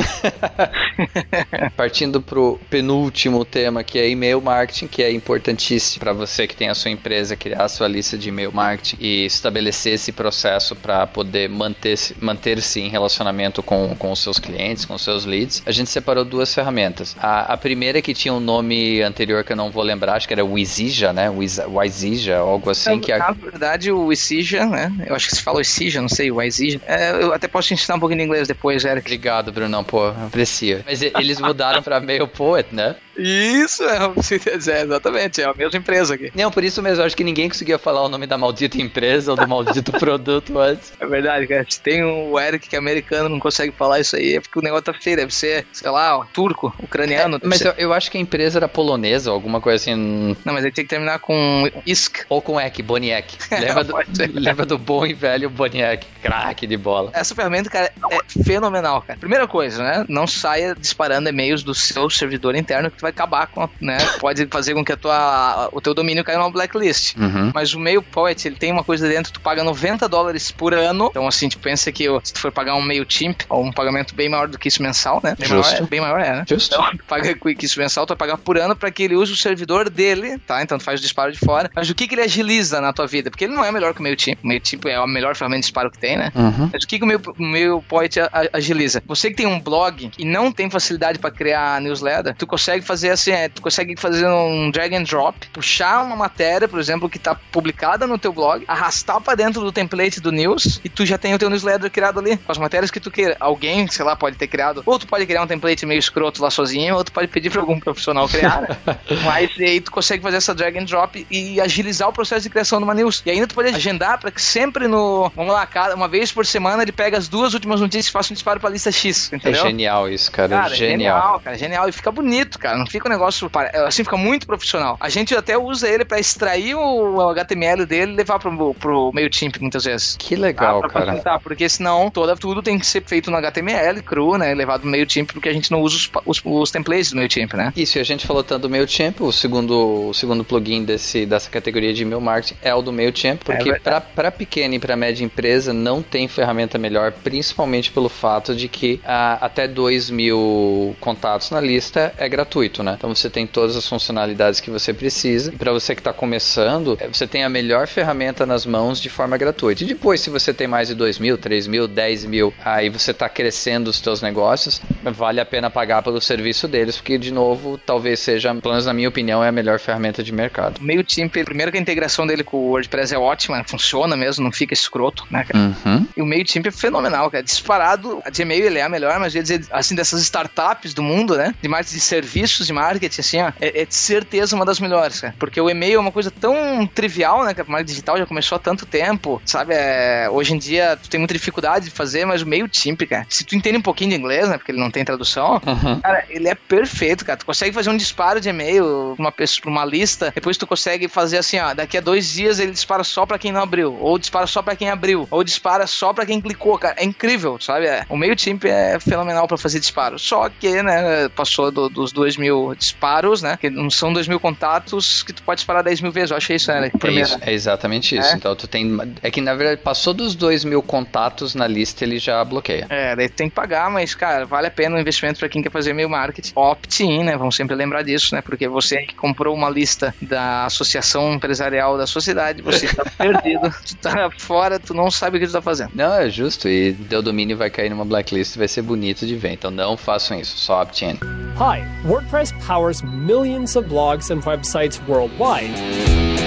Partindo 1.77 2.21
pro 2.21 2.61
penúltimo 2.71 3.45
tema, 3.45 3.83
que 3.83 3.99
é 3.99 4.09
e-mail 4.09 4.41
marketing, 4.41 4.87
que 4.87 5.03
é 5.03 5.11
importantíssimo 5.11 6.01
para 6.01 6.13
você 6.13 6.47
que 6.47 6.57
tem 6.57 6.69
a 6.69 6.75
sua 6.75 6.91
empresa 6.91 7.37
criar 7.37 7.65
a 7.65 7.69
sua 7.69 7.89
lista 7.89 8.17
de 8.17 8.29
e-mail 8.29 8.53
marketing 8.53 8.97
e 9.01 9.27
estabelecer 9.27 9.95
esse 9.95 10.13
processo 10.13 10.77
para 10.77 11.07
poder 11.07 11.49
manter-se 11.49 12.15
manter 12.21 12.59
em 12.77 12.89
relacionamento 12.89 13.38
com, 13.63 13.95
com 13.97 14.13
os 14.13 14.19
seus 14.21 14.39
clientes, 14.39 14.85
com 14.85 14.95
os 14.95 15.03
seus 15.03 15.25
leads, 15.25 15.63
a 15.67 15.71
gente 15.71 15.91
separou 15.91 16.25
duas 16.25 16.55
ferramentas. 16.55 17.17
A, 17.19 17.53
a 17.53 17.57
primeira 17.57 18.01
que 18.03 18.15
tinha 18.15 18.33
um 18.33 18.41
nome 18.41 19.03
anterior 19.03 19.45
que 19.45 19.53
eu 19.53 19.57
não 19.57 19.71
vou 19.71 19.83
lembrar, 19.83 20.15
acho 20.15 20.27
que 20.27 20.35
era 20.35 20.45
Wizija, 20.45 21.13
né? 21.13 21.31
Wizija, 21.31 22.39
algo 22.39 22.71
assim. 22.71 22.97
É, 22.97 22.99
que 22.99 23.13
a... 23.13 23.19
Na 23.19 23.33
verdade, 23.33 23.93
o 23.93 24.07
Wizija, 24.07 24.67
né? 24.67 24.93
Eu 25.07 25.15
acho 25.15 25.29
que 25.29 25.37
se 25.37 25.43
fala 25.43 25.59
Wizija, 25.59 26.01
não 26.01 26.09
sei, 26.09 26.31
Wizija. 26.31 26.81
É, 26.87 27.13
eu 27.13 27.33
até 27.33 27.49
posso 27.49 27.69
te 27.69 27.75
ensinar 27.75 27.97
um 27.97 28.01
pouquinho 28.01 28.21
de 28.21 28.27
inglês 28.27 28.49
depois, 28.49 28.85
Eric. 28.85 29.07
Obrigado, 29.07 29.53
Brunão, 29.53 29.85
pô, 29.85 30.09
aprecio. 30.09 30.83
Mas 30.85 31.03
eles 31.03 31.41
mudaram 31.41 31.83
pra 31.83 32.01
Mail 32.01 32.27
Poet, 32.27 32.75
né? 32.75 32.97
Isso, 33.19 33.83
é, 33.83 33.97
é, 34.73 34.83
exatamente, 34.83 35.41
é 35.41 35.45
a 35.45 35.55
mesma 35.55 35.79
empresa 35.79 36.15
aqui. 36.15 36.31
Não, 36.35 36.51
por 36.51 36.63
isso 36.63 36.83
mesmo, 36.83 37.05
acho 37.05 37.17
que 37.17 37.25
ninguém 37.25 37.49
conseguia 37.49 37.79
falar 37.79 38.03
o 38.03 38.09
nome 38.09 38.27
da 38.27 38.39
maldita 38.39 38.81
empresa 38.81 39.33
ou 39.33 39.37
do 39.37 39.47
maldito 39.47 39.93
produto 39.99 40.59
antes. 40.59 40.93
É 41.01 41.07
verdade, 41.07 41.47
cara. 41.47 41.67
Se 41.69 41.81
tem 41.81 42.05
o 42.05 42.39
Eric 42.39 42.69
que 42.69 42.77
é 42.77 42.79
americano 42.79 43.29
não 43.29 43.41
consegue 43.41 43.73
falar 43.73 44.01
isso 44.01 44.17
aí, 44.17 44.37
é 44.37 44.41
porque 44.41 44.59
o 44.59 44.63
negócio 44.63 44.85
tá 44.85 44.95
feio, 44.95 45.17
deve 45.17 45.35
ser, 45.35 45.67
sei 45.73 45.91
lá, 45.91 46.25
turco, 46.33 46.75
ucraniano. 46.83 47.37
É, 47.37 47.41
mas 47.43 47.61
eu, 47.61 47.73
eu, 47.73 47.93
acho 47.93 48.11
que 48.11 48.19
a 48.19 48.21
empresa 48.21 48.59
era 48.59 48.69
polonesa, 48.69 49.31
alguma 49.31 49.61
coisa 49.61 49.83
assim. 49.83 50.37
Não, 50.45 50.55
mas 50.55 50.65
ele 50.65 50.73
tem 50.73 50.85
que 50.85 50.91
terminar 50.91 51.19
com 51.19 51.69
ISK. 51.85 52.27
Ou 52.29 52.41
com 52.41 52.61
EK, 52.61 52.83
Boniek. 52.83 53.37
Lembra, 53.51 53.85
do, 53.85 53.95
lembra 54.35 54.67
do 54.67 54.79
bom 54.79 55.05
e 55.07 55.15
velho 55.15 55.51
Boniek, 55.51 56.07
craque 56.23 56.67
de 56.67 56.77
bola. 56.77 57.11
Essa 57.13 57.35
ferramenta, 57.35 57.69
cara, 57.71 57.93
é 58.11 58.43
fenomenal, 58.45 59.03
cara. 59.03 59.19
Primeira 59.19 59.47
coisa, 59.49 59.83
né? 59.83 60.05
Não 60.09 60.27
saia 60.27 60.75
disparando 60.75 61.29
e-mails 61.29 61.63
do 61.63 61.75
seu 61.75 62.09
servidor 62.09 62.55
interno 62.55 62.91
que 62.91 62.99
tu 62.99 63.03
vai 63.03 63.08
acabar 63.09 63.47
com, 63.47 63.69
né? 63.81 63.99
Pode 64.21 64.47
fazer 64.47 64.75
com 64.75 64.85
que 64.85 64.93
a 64.93 64.97
tua, 64.97 65.69
o 65.73 65.81
teu 65.81 65.95
domínio 65.95 66.25
caia 66.25 66.39
numa 66.39 66.51
blacklist. 66.51 67.17
Uhum. 67.17 67.53
Mas 67.55 67.75
o 67.75 67.81
Mail 67.81 68.03
Poet, 68.03 68.47
ele 68.47 68.57
tem 68.57 68.73
uma 68.73 68.85
coisa 68.85 69.09
dentro, 69.09 69.33
tu 69.33 69.41
paga 69.41 69.63
90 69.65 70.09
dólares 70.09 70.51
por 70.51 70.75
ano. 70.75 71.09
Então, 71.11 71.27
assim, 71.27 71.49
tu 71.49 71.59
pensa 71.59 71.91
que 71.93 72.05
se 72.23 72.33
tu 72.33 72.41
for 72.41 72.53
pagar 72.53 72.75
um 72.75 72.83
MailChimp, 72.83 73.43
ou 73.49 73.65
um 73.65 73.73
pagamento 73.73 74.15
bem 74.15 74.29
maior 74.29 74.49
do 74.49 74.59
que 74.59 74.69
isso 74.69 74.83
mensal, 74.83 75.21
né? 75.23 75.35
Bem 75.39 75.49
Justo. 75.49 75.73
maior, 75.73 75.85
é, 75.85 75.87
bem 75.87 76.01
maior 76.01 76.21
é, 76.21 76.37
né? 76.37 76.45
Justo. 76.49 76.75
Então, 76.75 76.91
tu 76.97 77.05
paga 77.09 77.35
com 77.35 77.49
isso 77.49 77.79
mensal, 77.79 78.07
tu 78.07 78.11
vai 78.11 78.17
pagar 78.17 78.39
por 78.39 78.59
ano 78.59 78.75
para 78.75 78.91
que 78.91 79.03
ele 79.03 79.15
use 79.15 79.33
o 79.33 79.37
servidor 79.37 79.89
dele, 79.91 80.39
tá? 80.39 80.63
Então 80.63 80.79
tu 80.79 80.85
faz 80.85 81.01
o 81.01 81.03
disparo 81.03 81.33
de 81.33 81.39
fora. 81.39 81.71
Mas 81.75 81.89
o 81.89 81.95
que, 81.95 82.07
que 82.07 82.15
ele 82.15 82.23
agiliza 82.23 82.81
na 82.81 82.93
tua 82.93 83.07
vida? 83.07 83.31
Porque 83.31 83.45
ele 83.45 83.55
não 83.55 83.65
é 83.65 83.71
melhor 83.71 83.95
que 83.95 84.01
o 84.01 84.03
MailChimp. 84.03 84.39
O 84.43 84.47
MailChimp 84.47 84.87
é 84.87 84.97
a 84.97 85.07
melhor 85.07 85.35
ferramenta 85.37 85.61
de 85.61 85.67
disparo 85.67 85.91
que 85.91 85.99
tem, 85.99 86.17
né? 86.17 86.33
Uhum. 86.35 86.71
Mas 86.73 86.85
o 86.85 86.87
que, 86.87 86.99
que 86.99 87.05
o 87.05 87.07
meu, 87.07 87.21
MailPoint 87.37 88.17
agiliza? 88.53 89.03
Você 89.07 89.31
que 89.31 89.37
tem 89.37 89.47
um 89.47 89.61
blog 89.61 90.11
e 90.19 90.25
não 90.25 90.53
tem 90.53 90.71
facilidade 90.71 91.19
para 91.19 91.31
criar 91.31 91.81
newsletter, 91.81 92.35
tu 92.37 92.47
consegue 92.47 92.85
fazer 92.85 92.98
fazer 92.99 93.11
assim, 93.11 93.31
é, 93.31 93.49
tu 93.49 93.63
consegue 93.63 93.95
fazer 93.97 94.27
um 94.27 94.71
drag 94.73 94.95
and 94.97 95.05
drop, 95.05 95.47
puxar 95.53 96.03
uma 96.03 96.17
matéria, 96.17 96.67
por 96.67 96.81
exemplo, 96.81 97.09
que 97.09 97.19
tá 97.19 97.37
publicada 97.53 98.07
no 98.07 98.19
teu 98.19 98.33
blog, 98.33 98.65
arrastar 98.67 99.21
para 99.21 99.37
dentro 99.37 99.61
do 99.61 99.71
template 99.71 100.21
do 100.21 100.33
news 100.33 100.81
e 100.85 100.89
tu 100.89 101.07
já 101.07 101.17
tem 101.17 101.33
o 101.33 101.39
teu 101.39 101.49
newsletter 101.49 101.91
criado 101.91 102.19
ali, 102.19 102.37
com 102.37 102.51
as 102.51 102.59
matérias 102.59 102.91
que 102.91 102.99
tu 102.99 103.11
queira. 103.11 103.37
Alguém, 103.39 103.87
sei 103.87 104.05
lá, 104.05 104.17
pode 104.17 104.37
ter 104.37 104.49
criado, 104.49 104.83
ou 104.85 104.99
tu 104.99 105.07
pode 105.07 105.25
criar 105.27 105.43
um 105.43 105.47
template 105.47 105.87
meio 105.87 106.01
escroto 106.01 106.43
lá 106.43 106.51
sozinho, 106.51 106.97
ou 106.97 107.05
tu 107.05 107.13
pode 107.13 107.29
pedir 107.29 107.51
para 107.51 107.61
algum 107.61 107.79
profissional 107.79 108.29
criar, 108.29 108.63
né? 108.63 108.69
Mas 109.25 109.51
aí 109.61 109.81
tu 109.81 109.93
consegue 109.93 110.23
fazer 110.23 110.39
essa 110.39 110.53
drag 110.53 110.77
and 110.77 110.85
drop 110.85 111.25
e 111.31 111.61
agilizar 111.61 112.09
o 112.09 112.13
processo 112.13 112.43
de 112.43 112.51
criação 112.51 112.79
de 112.79 112.85
uma 112.85 112.95
news. 112.95 113.23
E 113.25 113.31
ainda 113.31 113.47
tu 113.47 113.55
pode 113.55 113.69
agendar 113.69 114.19
para 114.19 114.33
que 114.33 114.43
sempre 114.43 114.89
no, 114.89 115.31
vamos 115.37 115.53
lá, 115.53 115.65
cada, 115.67 115.95
uma 115.95 116.09
vez 116.09 116.33
por 116.33 116.45
semana 116.45 116.83
ele 116.83 116.93
pega 116.93 117.17
as 117.17 117.29
duas 117.29 117.55
últimas 117.55 117.81
notícias 117.81 118.07
e 118.07 118.11
faça 118.11 118.33
um 118.33 118.35
disparo 118.35 118.59
para 118.59 118.69
a 118.69 118.73
lista 118.73 118.91
X, 118.91 119.33
entendeu? 119.33 119.61
É 119.63 119.67
genial 119.69 120.09
isso, 120.09 120.33
cara. 120.33 120.49
Cara, 120.49 120.75
genial. 120.75 120.99
genial, 120.99 121.41
cara, 121.41 121.59
genial. 121.59 121.89
E 121.89 121.93
fica 121.93 122.11
bonito, 122.11 122.59
cara. 122.59 122.79
Fica 122.89 123.09
um 123.09 123.13
negócio. 123.13 123.51
Assim, 123.87 124.05
fica 124.05 124.17
muito 124.17 124.47
profissional. 124.47 124.97
A 125.01 125.09
gente 125.09 125.35
até 125.35 125.57
usa 125.57 125.89
ele 125.89 126.05
para 126.05 126.19
extrair 126.19 126.75
o 126.75 127.21
HTML 127.31 127.87
dele 127.87 128.13
e 128.13 128.17
levar 128.17 128.39
pro, 128.39 128.75
pro 128.75 129.11
MailChimp 129.13 129.57
muitas 129.61 129.85
vezes. 129.85 130.17
Que 130.19 130.37
legal, 130.37 130.83
cara. 130.83 131.21
Porque 131.43 131.69
senão 131.69 132.11
toda, 132.11 132.37
tudo 132.37 132.63
tem 132.63 132.79
que 132.79 132.87
ser 132.87 133.03
feito 133.05 133.31
no 133.31 133.37
HTML, 133.37 134.03
cru, 134.03 134.37
né? 134.37 134.55
Levado 134.55 134.85
no 134.85 134.91
MailChimp, 134.91 135.33
porque 135.33 135.49
a 135.49 135.53
gente 135.53 135.71
não 135.71 135.81
usa 135.81 135.97
os, 135.97 136.11
os, 136.25 136.43
os 136.45 136.71
templates 136.71 137.11
do 137.11 137.17
MailChimp, 137.17 137.55
né? 137.55 137.73
Isso, 137.77 137.99
e 137.99 138.01
a 138.01 138.05
gente 138.05 138.27
falou 138.27 138.43
tanto 138.43 138.63
do 138.63 138.71
MailChimp, 138.71 139.21
o 139.21 139.33
segundo, 139.33 140.09
o 140.09 140.15
segundo 140.15 140.45
plugin 140.45 140.85
desse, 140.85 141.27
dessa 141.27 141.51
categoria 141.51 141.93
de 141.93 142.03
email 142.03 142.21
marketing 142.21 142.57
é 142.63 142.75
o 142.75 142.83
do 142.83 142.93
MailChimp, 142.93 143.45
porque 143.45 143.71
é 143.71 144.01
para 144.01 144.31
pequena 144.31 144.75
e 144.75 144.79
para 144.79 144.97
média 144.97 145.25
empresa 145.25 145.73
não 145.73 146.03
tem 146.03 146.29
ferramenta 146.29 146.79
melhor, 146.79 147.13
principalmente 147.13 147.91
pelo 147.91 148.09
fato 148.09 148.55
de 148.55 148.69
que 148.69 149.01
ah, 149.05 149.39
até 149.41 149.67
2 149.67 150.11
mil 150.11 150.97
contatos 151.01 151.51
na 151.51 151.61
lista 151.61 152.13
é 152.17 152.29
gratuito, 152.29 152.68
né? 152.83 152.95
Então 152.97 153.15
você 153.15 153.31
tem 153.31 153.47
todas 153.47 153.77
as 153.77 153.87
funcionalidades 153.89 154.61
que 154.61 154.71
você 154.71 154.93
precisa. 154.93 155.53
E 155.53 155.57
para 155.57 155.73
você 155.73 155.95
que 155.95 156.01
está 156.01 156.13
começando, 156.13 156.97
é, 157.01 157.09
você 157.09 157.27
tem 157.27 157.45
a 157.45 157.49
melhor 157.49 157.87
ferramenta 157.87 158.45
nas 158.45 158.67
mãos 158.67 159.01
de 159.01 159.09
forma 159.09 159.37
gratuita. 159.37 159.83
E 159.83 159.87
depois, 159.87 160.21
se 160.21 160.31
você 160.31 160.53
tem 160.53 160.67
mais 160.67 160.89
de 160.89 160.95
2 160.95 161.19
mil, 161.19 161.39
3 161.39 161.67
mil, 161.67 161.89
10 161.89 162.25
mil, 162.25 162.53
aí 162.65 162.89
você 162.89 163.11
está 163.11 163.29
crescendo 163.29 163.89
os 163.89 163.99
seus 163.99 164.23
negócios, 164.23 164.81
vale 165.03 165.41
a 165.41 165.47
pena 165.47 165.71
pagar 165.71 166.03
pelo 166.03 166.21
serviço 166.21 166.69
deles, 166.69 166.97
porque, 166.97 167.19
de 167.19 167.33
novo, 167.33 167.79
talvez 167.79 168.21
seja, 168.21 168.55
pelo 168.55 168.75
menos 168.75 168.87
na 168.87 168.93
minha 168.93 169.09
opinião, 169.09 169.43
é 169.43 169.49
a 169.49 169.53
melhor 169.53 169.79
ferramenta 169.79 170.23
de 170.23 170.33
mercado. 170.33 170.81
MailChimp, 170.81 171.45
primeiro 171.45 171.71
que 171.73 171.79
a 171.79 171.81
integração 171.81 172.27
dele 172.27 172.45
com 172.45 172.57
o 172.57 172.69
WordPress 172.71 173.15
é 173.15 173.19
ótima, 173.19 173.63
funciona 173.65 174.17
mesmo, 174.17 174.45
não 174.45 174.53
fica 174.53 174.75
escroto, 174.75 175.27
né, 175.31 175.45
cara? 175.45 175.59
Uhum. 175.59 176.07
E 176.17 176.23
o 176.23 176.27
MailChimp 176.27 176.67
é 176.67 176.71
fenomenal, 176.71 177.31
cara. 177.31 177.43
Disparado, 177.43 178.21
a 178.25 178.31
Gmail 178.31 178.67
ele 178.67 178.79
é 178.79 178.83
a 178.83 178.89
melhor, 178.89 179.19
mas 179.19 179.35
eu 179.35 179.39
ia 179.39 179.43
dizer, 179.43 179.67
assim, 179.71 179.95
dessas 179.95 180.23
startups 180.23 180.95
do 180.95 181.03
mundo, 181.03 181.37
né? 181.37 181.55
De 181.61 181.69
marketing 181.69 181.97
de 181.97 182.01
serviços 182.01 182.58
de 182.67 182.73
marketing, 182.73 183.21
assim, 183.21 183.43
ó, 183.43 183.53
é, 183.61 183.83
é, 183.83 183.85
de 183.85 183.95
certeza 183.95 184.55
uma 184.55 184.65
das 184.65 184.81
melhores, 184.81 185.21
cara. 185.21 185.35
Porque 185.39 185.61
o 185.61 185.71
e-mail 185.71 185.97
é 185.97 186.01
uma 186.01 186.13
coisa 186.13 186.31
tão 186.31 186.87
trivial, 186.87 187.45
né? 187.45 187.55
Que 187.55 187.61
a 187.61 187.65
marketing 187.65 187.89
digital 187.89 188.19
já 188.19 188.27
começou 188.27 188.57
há 188.57 188.59
tanto 188.59 188.87
tempo, 188.87 189.41
sabe? 189.45 189.75
É, 189.75 190.29
hoje 190.31 190.55
em 190.55 190.59
dia 190.59 190.99
tu 191.03 191.09
tem 191.09 191.19
muita 191.19 191.35
dificuldade 191.35 191.87
de 191.87 191.91
fazer, 191.91 192.25
mas 192.25 192.43
o 192.43 192.47
MailChimp, 192.47 193.03
cara, 193.07 193.27
se 193.29 193.45
tu 193.45 193.55
entende 193.55 193.79
um 193.79 193.83
pouquinho 193.83 194.11
de 194.11 194.17
inglês, 194.17 194.49
né? 194.49 194.57
Porque 194.57 194.73
ele 194.73 194.81
não 194.81 194.91
tem 194.91 195.05
tradução, 195.05 195.61
uhum. 195.67 196.01
cara, 196.01 196.25
ele 196.29 196.49
é 196.49 196.55
perfeito, 196.55 197.25
cara. 197.25 197.39
Tu 197.39 197.47
consegue 197.47 197.75
fazer 197.75 197.91
um 197.91 197.97
disparo 197.97 198.41
de 198.41 198.49
e-mail 198.49 199.15
pra 199.17 199.23
uma, 199.23 199.33
pessoa, 199.33 199.63
pra 199.63 199.71
uma 199.71 199.85
lista, 199.85 200.33
depois 200.35 200.57
tu 200.57 200.67
consegue 200.67 201.09
fazer 201.09 201.39
assim, 201.39 201.59
ó, 201.59 201.75
daqui 201.75 201.99
a 201.99 202.01
dois 202.01 202.29
dias 202.29 202.59
ele 202.59 202.73
dispara 202.73 203.05
só 203.05 203.25
pra 203.25 203.39
quem 203.39 203.53
não 203.53 203.63
abriu, 203.63 203.97
ou 204.01 204.19
dispara 204.19 204.47
só 204.47 204.63
pra 204.63 204.77
quem 204.77 204.91
abriu, 204.91 205.27
ou 205.31 205.45
dispara 205.45 205.87
só 205.87 206.13
pra 206.13 206.27
quem 206.27 206.41
clicou, 206.41 206.79
cara. 206.79 206.95
É 206.99 207.05
incrível, 207.05 207.59
sabe? 207.61 207.87
É, 207.87 208.05
o 208.09 208.17
MailChimp 208.17 208.65
é 208.65 208.99
fenomenal 208.99 209.47
para 209.47 209.57
fazer 209.57 209.81
disparos. 209.81 210.23
Só 210.23 210.49
que, 210.49 210.83
né, 210.83 211.29
passou 211.31 211.71
do, 211.71 211.89
dos 211.89 212.13
2 212.13 212.37
mil 212.37 212.48
disparos, 212.77 213.43
né? 213.43 213.57
Que 213.57 213.71
não 213.71 213.91
são 213.91 214.13
2 214.13 214.29
mil 214.29 214.41
contatos 214.41 215.23
que 215.23 215.33
tu 215.33 215.43
pode 215.43 215.59
disparar 215.59 215.83
10 215.83 216.01
mil 216.01 216.13
vezes. 216.13 216.31
Eu 216.31 216.37
achei 216.37 216.57
isso, 216.57 216.71
né? 216.73 216.91
É, 217.03 217.11
isso, 217.11 217.39
é 217.41 217.53
exatamente 217.53 218.17
isso. 218.17 218.29
É? 218.29 218.35
Então 218.35 218.55
tu 218.55 218.67
tem. 218.67 218.99
É 219.23 219.31
que 219.31 219.41
na 219.41 219.55
verdade 219.55 219.81
passou 219.81 220.15
dos 220.15 220.35
2 220.35 220.65
mil 220.65 220.83
contatos 220.83 221.55
na 221.55 221.67
lista, 221.67 222.05
ele 222.05 222.19
já 222.19 222.45
bloqueia. 222.45 222.87
É, 222.89 223.15
daí 223.15 223.29
tu 223.29 223.35
tem 223.35 223.49
que 223.49 223.55
pagar, 223.55 223.91
mas, 223.91 224.15
cara, 224.15 224.45
vale 224.45 224.67
a 224.67 224.71
pena 224.71 224.97
o 224.97 225.01
investimento 225.01 225.39
para 225.39 225.49
quem 225.49 225.63
quer 225.63 225.71
fazer 225.71 225.93
meio 225.93 226.09
marketing. 226.09 226.53
Opt-in, 226.55 227.25
né? 227.25 227.37
Vamos 227.37 227.57
sempre 227.57 227.75
lembrar 227.75 228.03
disso, 228.03 228.35
né? 228.35 228.43
Porque 228.43 228.69
você 228.69 229.03
que 229.03 229.15
comprou 229.15 229.55
uma 229.55 229.71
lista 229.71 230.15
da 230.21 230.67
Associação 230.67 231.35
Empresarial 231.35 231.97
da 231.97 232.07
Sociedade, 232.07 232.63
você 232.63 232.89
tá 232.89 233.05
perdido, 233.17 233.73
tu 233.85 233.97
tá 233.97 234.31
fora, 234.39 234.79
tu 234.79 234.95
não 234.95 235.11
sabe 235.11 235.37
o 235.37 235.41
que 235.41 235.47
tu 235.47 235.53
tá 235.53 235.63
fazendo. 235.63 235.91
Não, 235.95 236.15
é 236.15 236.29
justo. 236.29 236.69
E 236.69 236.93
teu 237.09 237.23
domínio 237.23 237.57
vai 237.57 237.71
cair 237.71 237.91
numa 237.91 238.05
blacklist 238.05 238.57
e 238.57 238.59
vai 238.59 238.69
ser 238.69 238.83
bonito 238.83 239.27
de 239.27 239.37
ver. 239.37 239.53
Então 239.53 239.71
não 239.71 239.97
façam 239.97 240.39
isso, 240.39 240.57
só 240.59 240.83
opt-in. 240.83 241.19
Hi, 241.59 241.85
WordPress 242.05 242.57
powers 242.61 243.03
millions 243.03 243.75
of 243.75 243.87
blogs 243.87 244.31
and 244.31 244.41
websites 244.43 245.05
worldwide. 245.09 246.38